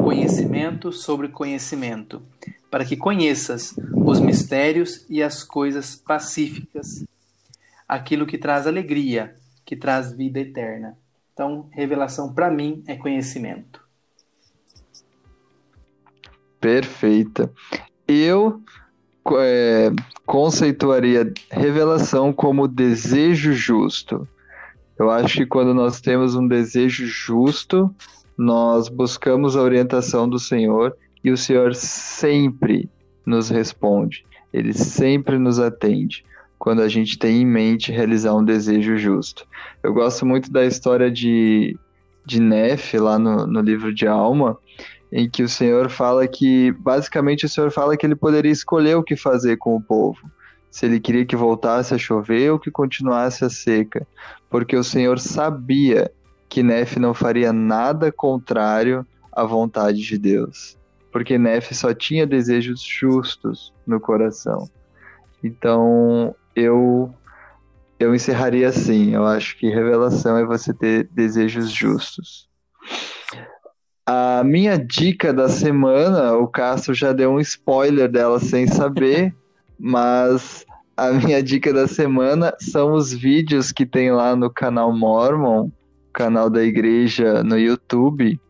conhecimento 0.07 0.89
sobre 0.93 1.27
conhecimento, 1.27 2.21
para 2.71 2.85
que 2.85 2.95
conheças 2.95 3.75
os 3.93 4.21
mistérios 4.21 5.05
e 5.09 5.21
as 5.21 5.43
coisas 5.43 5.97
pacíficas, 5.97 7.05
aquilo 7.85 8.25
que 8.25 8.37
traz 8.37 8.65
alegria, 8.65 9.35
que 9.65 9.75
traz 9.75 10.13
vida 10.13 10.39
eterna. 10.39 10.97
Então, 11.33 11.67
revelação 11.71 12.33
para 12.33 12.49
mim 12.49 12.85
é 12.87 12.95
conhecimento. 12.95 13.81
Perfeita. 16.57 17.51
Eu 18.07 18.61
é, 19.37 19.91
conceituaria 20.25 21.33
revelação 21.51 22.31
como 22.31 22.65
desejo 22.65 23.51
justo. 23.51 24.25
Eu 24.97 25.09
acho 25.09 25.39
que 25.39 25.45
quando 25.45 25.73
nós 25.73 25.99
temos 25.99 26.33
um 26.33 26.47
desejo 26.47 27.05
justo, 27.05 27.93
nós 28.37 28.87
buscamos 28.87 29.55
a 29.55 29.61
orientação 29.61 30.29
do 30.29 30.37
Senhor 30.37 30.95
e 31.23 31.31
o 31.31 31.37
Senhor 31.37 31.73
sempre 31.73 32.89
nos 33.25 33.49
responde, 33.49 34.25
ele 34.53 34.73
sempre 34.73 35.37
nos 35.37 35.59
atende 35.59 36.23
quando 36.57 36.81
a 36.81 36.87
gente 36.87 37.17
tem 37.17 37.41
em 37.41 37.45
mente 37.45 37.91
realizar 37.91 38.33
um 38.35 38.43
desejo 38.43 38.97
justo. 38.97 39.45
Eu 39.83 39.93
gosto 39.93 40.25
muito 40.25 40.51
da 40.51 40.65
história 40.65 41.11
de, 41.11 41.77
de 42.25 42.39
Nefe, 42.39 42.97
lá 42.97 43.19
no, 43.19 43.45
no 43.45 43.61
livro 43.61 43.93
de 43.93 44.07
Alma, 44.07 44.57
em 45.11 45.29
que 45.29 45.43
o 45.43 45.49
Senhor 45.49 45.89
fala 45.89 46.27
que, 46.27 46.71
basicamente, 46.73 47.45
o 47.45 47.49
Senhor 47.49 47.71
fala 47.71 47.95
que 47.95 48.05
ele 48.05 48.15
poderia 48.15 48.51
escolher 48.51 48.95
o 48.95 49.03
que 49.03 49.15
fazer 49.15 49.57
com 49.57 49.75
o 49.75 49.81
povo. 49.81 50.19
Se 50.69 50.85
ele 50.85 50.99
queria 50.99 51.25
que 51.25 51.35
voltasse 51.35 51.93
a 51.93 51.97
chover 51.97 52.51
ou 52.51 52.59
que 52.59 52.69
continuasse 52.69 53.45
a 53.45 53.49
seca. 53.49 54.05
Porque 54.49 54.75
o 54.75 54.83
Senhor 54.83 55.19
sabia 55.19 56.11
que 56.49 56.63
Nefe 56.63 56.99
não 56.99 57.13
faria 57.13 57.51
nada 57.51 58.11
contrário 58.11 59.05
à 59.31 59.43
vontade 59.43 60.01
de 60.01 60.17
Deus. 60.17 60.77
Porque 61.11 61.37
Nefe 61.37 61.73
só 61.73 61.93
tinha 61.93 62.25
desejos 62.25 62.81
justos 62.81 63.73
no 63.85 63.99
coração. 63.99 64.69
Então, 65.43 66.35
eu 66.55 67.13
eu 67.99 68.13
encerraria 68.13 68.69
assim. 68.69 69.13
Eu 69.13 69.25
acho 69.25 69.57
que 69.57 69.69
revelação 69.69 70.37
é 70.37 70.45
você 70.45 70.73
ter 70.73 71.09
desejos 71.11 71.69
justos. 71.71 72.47
A 74.05 74.43
minha 74.43 74.77
dica 74.77 75.33
da 75.33 75.49
semana, 75.49 76.33
o 76.33 76.47
Castro 76.47 76.93
já 76.93 77.11
deu 77.11 77.31
um 77.31 77.39
spoiler 77.39 78.09
dela 78.09 78.39
sem 78.39 78.65
saber, 78.65 79.35
mas 79.77 80.65
a 80.95 81.11
minha 81.11 81.43
dica 81.43 81.73
da 81.73 81.87
semana 81.87 82.55
são 82.59 82.93
os 82.93 83.11
vídeos 83.11 83.71
que 83.71 83.85
tem 83.85 84.11
lá 84.11 84.35
no 84.35 84.49
canal 84.49 84.95
Mormon, 84.95 85.69
canal 86.17 86.49
da 86.49 86.63
igreja 86.63 87.43
no 87.43 87.59
YouTube. 87.59 88.41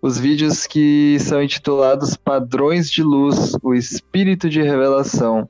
Os 0.00 0.20
vídeos 0.20 0.68
que 0.68 1.18
são 1.18 1.42
intitulados 1.42 2.16
Padrões 2.16 2.88
de 2.88 3.02
Luz, 3.02 3.54
o 3.60 3.74
Espírito 3.74 4.48
de 4.48 4.62
Revelação, 4.62 5.48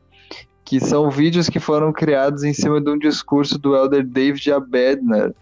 que 0.65 0.81
são 0.81 1.11
vídeos 1.11 1.51
que 1.51 1.61
foram 1.61 1.93
criados 1.93 2.43
em 2.43 2.55
cima 2.55 2.81
de 2.81 2.89
um 2.89 2.99
discurso 2.99 3.59
do 3.59 3.77
elder 3.77 4.03
David 4.03 4.51
Abedner, 4.51 5.35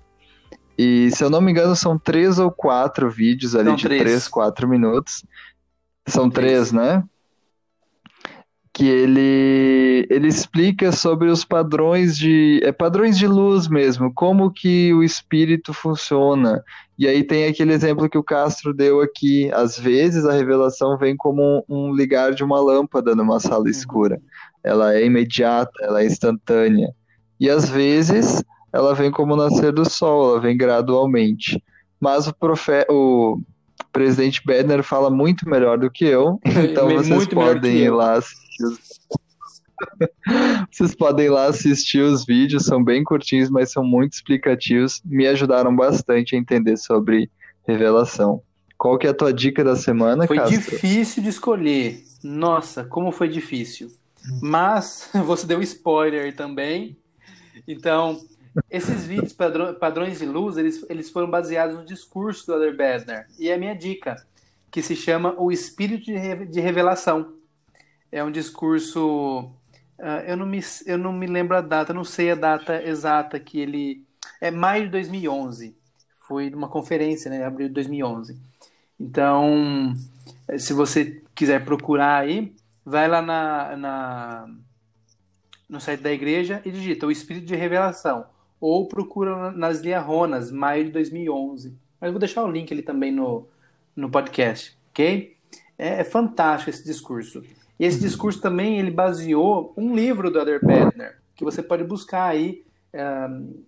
e 0.76 1.12
se 1.12 1.22
eu 1.22 1.30
não 1.30 1.40
me 1.40 1.53
engano, 1.53 1.76
são 1.76 1.97
três 1.97 2.40
ou 2.40 2.51
quatro 2.51 3.09
vídeos 3.09 3.55
ali 3.55 3.66
são 3.66 3.76
de 3.76 3.84
três. 3.84 4.03
três, 4.03 4.28
quatro 4.28 4.68
minutos. 4.68 5.24
São 6.09 6.28
três, 6.28 6.70
três 6.70 6.72
né? 6.72 7.05
Que 8.74 8.88
ele, 8.88 10.06
ele 10.10 10.26
explica 10.26 10.90
sobre 10.90 11.28
os 11.28 11.44
padrões 11.44 12.18
de. 12.18 12.60
É 12.64 12.72
padrões 12.72 13.16
de 13.16 13.26
luz 13.26 13.68
mesmo, 13.68 14.12
como 14.12 14.50
que 14.50 14.92
o 14.92 15.02
espírito 15.02 15.72
funciona. 15.72 16.60
E 16.98 17.06
aí 17.06 17.22
tem 17.22 17.46
aquele 17.46 17.72
exemplo 17.72 18.08
que 18.08 18.18
o 18.18 18.22
Castro 18.22 18.74
deu 18.74 19.00
aqui. 19.00 19.48
Às 19.52 19.78
vezes 19.78 20.26
a 20.26 20.32
revelação 20.32 20.98
vem 20.98 21.16
como 21.16 21.64
um, 21.68 21.88
um 21.88 21.94
ligar 21.94 22.34
de 22.34 22.42
uma 22.42 22.60
lâmpada 22.60 23.14
numa 23.14 23.38
sala 23.38 23.62
uhum. 23.62 23.70
escura. 23.70 24.20
Ela 24.62 24.94
é 24.94 25.04
imediata, 25.04 25.72
ela 25.80 26.02
é 26.02 26.06
instantânea. 26.06 26.92
E 27.38 27.48
às 27.48 27.68
vezes 27.68 28.42
ela 28.72 28.92
vem 28.92 29.10
como 29.10 29.34
o 29.34 29.36
nascer 29.36 29.72
do 29.72 29.88
sol, 29.88 30.32
ela 30.32 30.40
vem 30.40 30.56
gradualmente. 30.56 31.62
Mas 32.00 32.26
o, 32.26 32.34
profe... 32.34 32.84
o 32.90 33.38
presidente 33.92 34.42
Bedner 34.44 34.82
fala 34.82 35.10
muito 35.10 35.48
melhor 35.48 35.78
do 35.78 35.90
que 35.90 36.04
eu, 36.04 36.40
então 36.44 36.88
vocês 36.88 37.26
podem 37.28 37.76
ir 37.76 37.90
lá 37.90 38.14
assistir 38.14 38.64
os... 38.64 38.78
Vocês 40.70 40.94
podem 40.94 41.26
ir 41.26 41.30
lá 41.30 41.46
assistir 41.46 42.00
os 42.00 42.24
vídeos, 42.24 42.64
são 42.64 42.82
bem 42.82 43.04
curtinhos, 43.04 43.50
mas 43.50 43.72
são 43.72 43.84
muito 43.84 44.14
explicativos. 44.14 45.02
Me 45.04 45.26
ajudaram 45.26 45.74
bastante 45.74 46.34
a 46.34 46.38
entender 46.38 46.76
sobre 46.76 47.28
revelação. 47.66 48.40
Qual 48.78 48.96
que 48.96 49.06
é 49.06 49.10
a 49.10 49.14
tua 49.14 49.32
dica 49.32 49.62
da 49.64 49.76
semana, 49.76 50.26
Foi 50.26 50.36
Castro? 50.36 50.58
difícil 50.58 51.22
de 51.22 51.28
escolher. 51.28 52.02
Nossa, 52.22 52.84
como 52.84 53.12
foi 53.12 53.28
difícil. 53.28 53.90
Mas 54.40 55.10
você 55.26 55.46
deu 55.46 55.62
spoiler 55.62 56.34
também. 56.34 56.96
Então, 57.66 58.20
esses 58.70 59.05
vídeos 59.05 59.32
padrões 59.32 60.18
de 60.18 60.26
luz, 60.26 60.57
eles, 60.57 60.84
eles 60.88 61.11
foram 61.11 61.28
baseados 61.28 61.76
no 61.76 61.84
discurso 61.84 62.46
do 62.46 62.55
Elder 62.55 62.76
Besner. 62.76 63.26
E 63.38 63.50
a 63.50 63.59
minha 63.59 63.74
dica, 63.74 64.16
que 64.70 64.82
se 64.82 64.94
chama 64.94 65.34
O 65.38 65.50
Espírito 65.50 66.07
de 66.07 66.61
Revelação. 66.61 67.34
É 68.11 68.22
um 68.22 68.30
discurso... 68.30 69.50
Uh, 69.98 70.22
eu, 70.26 70.36
não 70.36 70.46
me, 70.46 70.61
eu 70.86 70.98
não 70.98 71.12
me 71.12 71.26
lembro 71.26 71.57
a 71.57 71.61
data, 71.61 71.92
não 71.92 72.05
sei 72.05 72.30
a 72.30 72.34
data 72.34 72.82
exata 72.82 73.38
que 73.40 73.59
ele... 73.59 74.05
É 74.40 74.50
maio 74.50 74.84
de 74.84 74.90
2011. 74.90 75.76
Foi 76.20 76.50
numa 76.50 76.68
conferência, 76.68 77.30
né? 77.30 77.44
Abril 77.44 77.68
de 77.68 77.74
2011. 77.74 78.38
Então, 78.98 79.94
se 80.59 80.72
você 80.72 81.22
quiser 81.34 81.64
procurar 81.64 82.18
aí, 82.18 82.55
vai 82.84 83.09
lá 83.09 83.20
na, 83.20 83.76
na 83.76 84.48
no 85.68 85.80
site 85.80 86.00
da 86.00 86.12
igreja 86.12 86.62
e 86.64 86.70
digita 86.70 87.07
o 87.07 87.11
Espírito 87.11 87.46
de 87.46 87.57
Revelação 87.57 88.26
ou 88.66 88.88
procura 88.88 89.52
nas 89.52 89.82
Liarronas, 89.82 90.50
maio 90.50 90.86
de 90.86 90.90
2011. 90.92 91.76
Mas 92.00 92.08
eu 92.08 92.12
vou 92.12 92.18
deixar 92.18 92.42
o 92.44 92.50
link 92.50 92.72
ali 92.72 92.80
também 92.80 93.12
no, 93.12 93.46
no 93.94 94.08
podcast, 94.08 94.74
ok? 94.88 95.36
É, 95.76 96.00
é 96.00 96.04
fantástico 96.04 96.70
esse 96.70 96.82
discurso. 96.82 97.44
E 97.78 97.84
esse 97.84 98.00
discurso 98.00 98.40
também 98.40 98.78
ele 98.78 98.90
baseou 98.90 99.74
um 99.76 99.94
livro 99.94 100.30
do 100.30 100.40
Adair 100.40 100.64
Bedner, 100.64 101.18
que 101.36 101.44
você 101.44 101.62
pode 101.62 101.84
buscar 101.84 102.24
aí. 102.24 102.64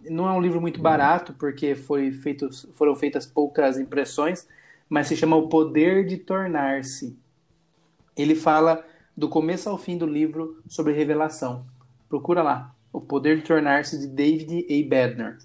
não 0.08 0.26
é 0.26 0.32
um 0.32 0.40
livro 0.40 0.62
muito 0.62 0.80
barato, 0.80 1.34
porque 1.34 1.74
foi 1.74 2.10
feito, 2.10 2.48
foram 2.72 2.96
feitas 2.96 3.26
poucas 3.26 3.78
impressões, 3.78 4.48
mas 4.88 5.08
se 5.08 5.16
chama 5.16 5.36
O 5.36 5.50
Poder 5.50 6.06
de 6.06 6.16
Tornar-se. 6.16 7.14
Ele 8.16 8.34
fala 8.34 8.82
do 9.14 9.28
começo 9.28 9.68
ao 9.68 9.76
fim 9.76 9.98
do 9.98 10.06
livro 10.06 10.62
sobre 10.66 10.94
revelação. 10.94 11.66
Procura 12.08 12.42
lá. 12.42 12.75
O 12.96 13.00
Poder 13.02 13.36
de 13.36 13.42
Tornar-se 13.42 13.98
de 13.98 14.06
David 14.06 14.64
A. 14.70 14.88
Bednar. 14.88 15.36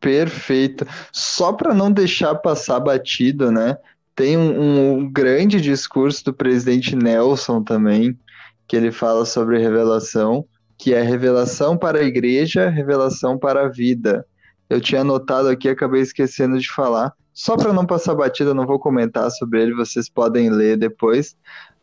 Perfeito. 0.00 0.84
Só 1.12 1.52
para 1.52 1.72
não 1.72 1.92
deixar 1.92 2.34
passar 2.34 2.80
batido, 2.80 3.52
né? 3.52 3.76
Tem 4.16 4.36
um, 4.36 4.98
um, 4.98 5.08
grande 5.08 5.60
discurso 5.60 6.24
do 6.24 6.34
presidente 6.34 6.96
Nelson 6.96 7.62
também, 7.62 8.18
que 8.66 8.76
ele 8.76 8.90
fala 8.90 9.24
sobre 9.24 9.56
revelação, 9.56 10.44
que 10.76 10.92
é 10.92 11.00
revelação 11.00 11.78
para 11.78 12.00
a 12.00 12.04
igreja, 12.04 12.68
revelação 12.68 13.38
para 13.38 13.66
a 13.66 13.68
vida. 13.68 14.26
Eu 14.68 14.80
tinha 14.80 15.02
anotado 15.02 15.46
aqui, 15.46 15.68
acabei 15.68 16.02
esquecendo 16.02 16.58
de 16.58 16.68
falar. 16.72 17.12
Só 17.32 17.56
para 17.56 17.72
não 17.72 17.86
passar 17.86 18.16
batida, 18.16 18.52
não 18.52 18.66
vou 18.66 18.80
comentar 18.80 19.30
sobre 19.30 19.62
ele, 19.62 19.74
vocês 19.74 20.08
podem 20.08 20.50
ler 20.50 20.76
depois 20.76 21.36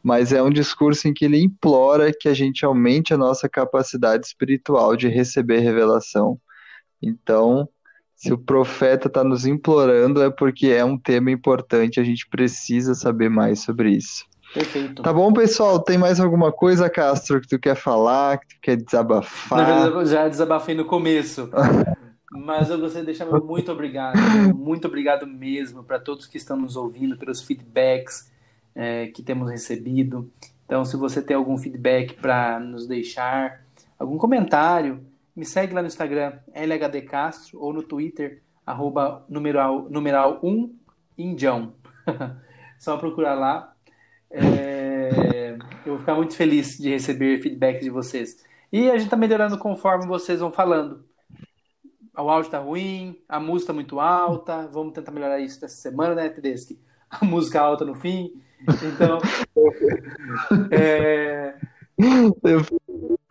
mas 0.04 0.34
é 0.34 0.43
um 0.43 0.49
discurso 0.49 1.08
em 1.08 1.14
que 1.14 1.24
ele 1.24 1.41
implora 1.41 2.12
que 2.12 2.28
a 2.28 2.34
gente 2.34 2.66
aumente 2.66 3.14
a 3.14 3.18
nossa 3.18 3.47
capacidade 3.47 4.28
espiritual 4.28 4.97
de 4.97 5.08
receber 5.08 5.60
revelação. 5.60 6.38
Então, 7.01 7.70
se 8.14 8.34
o 8.34 8.38
profeta 8.38 9.08
está 9.08 9.24
nos 9.24 9.45
implorando, 9.45 10.22
é 10.22 10.30
porque 10.30 10.68
é 10.68 10.84
um 10.84 10.97
tema 10.97 11.32
importante, 11.32 12.01
a 12.01 12.04
gente 12.04 12.28
precisa 12.30 12.93
saber 12.93 13.30
mais 13.30 13.62
sobre 13.62 13.91
isso. 13.91 14.26
Perfeito. 14.54 15.01
Tá 15.01 15.12
bom, 15.12 15.32
pessoal? 15.32 15.80
Tem 15.80 15.97
mais 15.97 16.20
alguma 16.20 16.51
coisa, 16.51 16.89
Castro, 16.89 17.41
que 17.41 17.47
tu 17.47 17.58
quer 17.58 17.76
falar, 17.76 18.38
que 18.39 18.47
tu 18.49 18.56
quer 18.62 18.76
desabafar? 18.76 19.60
Na 19.60 19.66
verdade, 19.66 19.95
eu 19.95 20.06
já 20.06 20.28
desabafei 20.28 20.76
no 20.76 20.86
começo. 20.86 21.49
Mas 22.30 22.70
eu 22.70 22.80
gostaria 22.80 23.06
de 23.06 23.12
deixar 23.12 23.26
meu 23.26 23.43
muito 23.43 23.72
obrigado, 23.72 24.18
muito 24.56 24.88
obrigado 24.88 25.28
mesmo 25.28 25.84
para 25.84 25.99
todos 25.99 26.26
que 26.26 26.38
estão 26.38 26.58
nos 26.58 26.76
ouvindo, 26.76 27.16
pelos 27.16 27.43
feedbacks 27.43 28.32
é, 28.76 29.07
que 29.07 29.21
temos 29.21 29.49
recebido. 29.49 30.32
Então, 30.65 30.84
se 30.86 30.97
você 30.97 31.21
tem 31.21 31.36
algum 31.36 31.57
feedback 31.57 32.15
para 32.15 32.59
nos 32.59 32.88
deixar, 32.88 33.63
algum 33.97 34.17
comentário, 34.17 35.05
me 35.36 35.45
segue 35.45 35.74
lá 35.74 35.82
no 35.82 35.88
Instagram, 35.88 36.34
LHDCastro, 36.53 37.59
ou 37.59 37.74
no 37.74 37.84
Twitter, 37.84 38.41
arroba 38.65 39.26
numeral, 39.28 39.88
numeral 39.89 40.39
1 40.43 40.76
Indião. 41.17 41.74
Só 42.80 42.97
procurar 42.97 43.36
lá. 43.36 43.74
É, 44.30 45.55
eu 45.86 45.93
vou 45.93 45.99
ficar 45.99 46.15
muito 46.15 46.36
feliz 46.36 46.78
de 46.78 46.89
receber 46.89 47.41
feedback 47.41 47.82
de 47.82 47.89
vocês. 47.89 48.43
E 48.71 48.89
a 48.89 48.93
gente 48.93 49.05
está 49.05 49.15
melhorando 49.15 49.57
conforme 49.57 50.07
vocês 50.07 50.39
vão 50.39 50.51
falando. 50.51 51.05
O 52.17 52.30
áudio 52.30 52.51
tá 52.51 52.59
ruim, 52.59 53.19
a 53.28 53.39
música 53.39 53.67
tá 53.67 53.74
muito 53.74 53.99
alta. 53.99 54.67
Vamos 54.67 54.93
tentar 54.93 55.11
melhorar 55.11 55.39
isso 55.39 55.63
essa 55.63 55.76
semana, 55.76 56.15
né, 56.15 56.30
Tedeschi? 56.30 56.80
A 57.09 57.24
música 57.24 57.61
alta 57.61 57.86
no 57.86 57.93
fim. 57.93 58.34
Então. 58.84 59.20
é... 60.72 61.55
Eu 62.43 62.66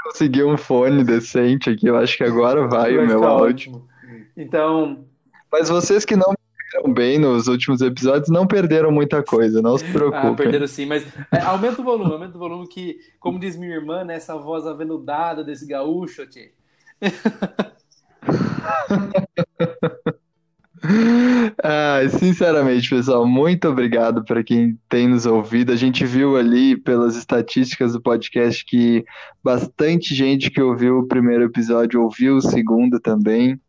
consegui 0.03 0.43
um 0.43 0.57
fone 0.57 1.05
decente 1.05 1.71
aqui, 1.71 1.87
eu 1.87 1.97
acho 1.97 2.17
que 2.17 2.25
agora 2.25 2.67
vai, 2.69 2.95
vai 2.95 3.05
o 3.05 3.07
meu 3.07 3.25
áudio. 3.25 3.73
Ótimo. 3.73 3.89
Então. 4.37 5.05
Mas 5.51 5.69
vocês 5.69 6.05
que 6.05 6.17
não 6.17 6.35
perderam 6.73 6.95
bem 6.95 7.19
nos 7.19 7.49
últimos 7.49 7.81
episódios 7.81 8.29
não 8.29 8.47
perderam 8.47 8.91
muita 8.91 9.23
coisa, 9.23 9.61
não 9.61 9.77
se 9.77 9.85
preocupem. 9.93 10.31
Ah, 10.31 10.35
perderam 10.35 10.67
sim, 10.67 10.87
mas 10.87 11.07
é, 11.31 11.41
aumenta 11.41 11.83
o 11.83 11.85
volume, 11.85 12.13
aumenta 12.13 12.37
o 12.37 12.41
volume 12.41 12.69
que, 12.69 12.99
como 13.21 13.39
diz 13.39 13.57
minha 13.57 13.75
irmã, 13.75 14.05
né, 14.05 14.15
essa 14.15 14.37
voz 14.37 14.67
aveludada 14.67 15.45
desse 15.45 15.67
gaúcho, 15.67 16.27
tchê. 16.27 16.53
Ah, 21.63 22.01
sinceramente, 22.19 22.91
pessoal, 22.91 23.27
muito 23.27 23.69
obrigado 23.69 24.25
para 24.25 24.43
quem 24.43 24.79
tem 24.89 25.09
nos 25.09 25.27
ouvido. 25.27 25.73
A 25.73 25.77
gente 25.77 26.05
viu 26.05 26.37
ali 26.37 26.77
pelas 26.77 27.17
estatísticas 27.17 27.93
do 27.93 28.01
podcast 28.01 28.65
que 28.65 29.05
bastante 29.43 30.15
gente 30.15 30.51
que 30.51 30.61
ouviu 30.61 30.99
o 30.99 31.07
primeiro 31.07 31.45
episódio 31.45 32.03
ouviu 32.03 32.37
o 32.37 32.43
segundo 32.43 32.99
também. 32.99 33.61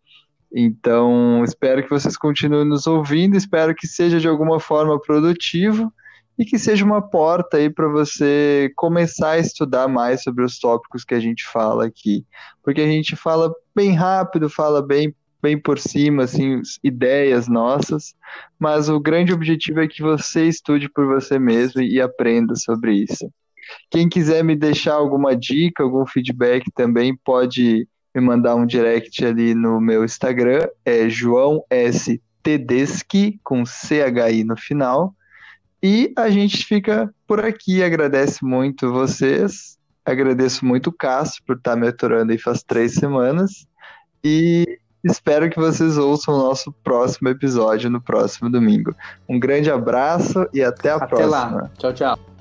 Então, 0.51 1.43
espero 1.43 1.83
que 1.83 1.89
vocês 1.89 2.15
continuem 2.15 2.65
nos 2.65 2.85
ouvindo, 2.87 3.35
espero 3.35 3.73
que 3.75 3.87
seja 3.87 4.19
de 4.19 4.27
alguma 4.27 4.59
forma 4.59 4.99
produtivo 4.99 5.91
e 6.37 6.45
que 6.45 6.57
seja 6.57 6.85
uma 6.85 7.01
porta 7.01 7.57
aí 7.57 7.69
para 7.69 7.87
você 7.87 8.71
começar 8.75 9.31
a 9.31 9.39
estudar 9.39 9.87
mais 9.87 10.23
sobre 10.23 10.43
os 10.43 10.59
tópicos 10.59 11.03
que 11.03 11.13
a 11.13 11.19
gente 11.19 11.43
fala 11.43 11.85
aqui, 11.85 12.25
porque 12.63 12.81
a 12.81 12.87
gente 12.87 13.15
fala 13.15 13.51
bem 13.75 13.93
rápido, 13.93 14.49
fala 14.49 14.81
bem 14.81 15.13
bem 15.43 15.59
por 15.59 15.77
cima, 15.77 16.23
assim, 16.23 16.61
ideias 16.81 17.49
nossas, 17.49 18.15
mas 18.57 18.87
o 18.87 18.97
grande 18.97 19.33
objetivo 19.33 19.81
é 19.81 19.87
que 19.89 20.01
você 20.01 20.47
estude 20.47 20.89
por 20.89 21.05
você 21.05 21.37
mesmo 21.37 21.81
e 21.81 21.99
aprenda 21.99 22.55
sobre 22.55 22.93
isso. 22.93 23.29
Quem 23.91 24.07
quiser 24.07 24.41
me 24.41 24.55
deixar 24.55 24.93
alguma 24.93 25.35
dica, 25.35 25.83
algum 25.83 26.05
feedback 26.05 26.71
também 26.73 27.13
pode 27.25 27.85
me 28.15 28.21
mandar 28.21 28.55
um 28.55 28.65
direct 28.65 29.25
ali 29.25 29.53
no 29.53 29.81
meu 29.81 30.05
Instagram, 30.05 30.65
é 30.85 31.09
João 31.09 31.61
S. 31.69 32.21
Tedeschi, 32.41 33.39
com 33.43 33.65
CHI 33.65 34.45
no 34.45 34.55
final. 34.55 35.13
E 35.81 36.13
a 36.15 36.29
gente 36.29 36.65
fica 36.65 37.13
por 37.27 37.43
aqui, 37.43 37.83
agradece 37.83 38.45
muito 38.45 38.93
vocês, 38.93 39.77
agradeço 40.05 40.65
muito 40.65 40.87
o 40.87 40.93
Cássio 40.93 41.43
por 41.45 41.57
estar 41.57 41.75
me 41.75 41.87
aturando 41.87 42.31
aí 42.31 42.37
faz 42.37 42.63
três 42.63 42.93
semanas. 42.93 43.65
E 44.23 44.79
Espero 45.03 45.49
que 45.49 45.59
vocês 45.59 45.97
ouçam 45.97 46.33
o 46.33 46.37
nosso 46.37 46.71
próximo 46.83 47.29
episódio 47.29 47.89
no 47.89 47.99
próximo 47.99 48.49
domingo. 48.49 48.95
Um 49.27 49.39
grande 49.39 49.69
abraço 49.69 50.47
e 50.53 50.63
até 50.63 50.91
a 50.91 50.95
até 50.95 51.07
próxima. 51.07 51.37
Até 51.37 51.55
lá. 51.55 51.71
Tchau, 51.77 51.93
tchau. 51.93 52.32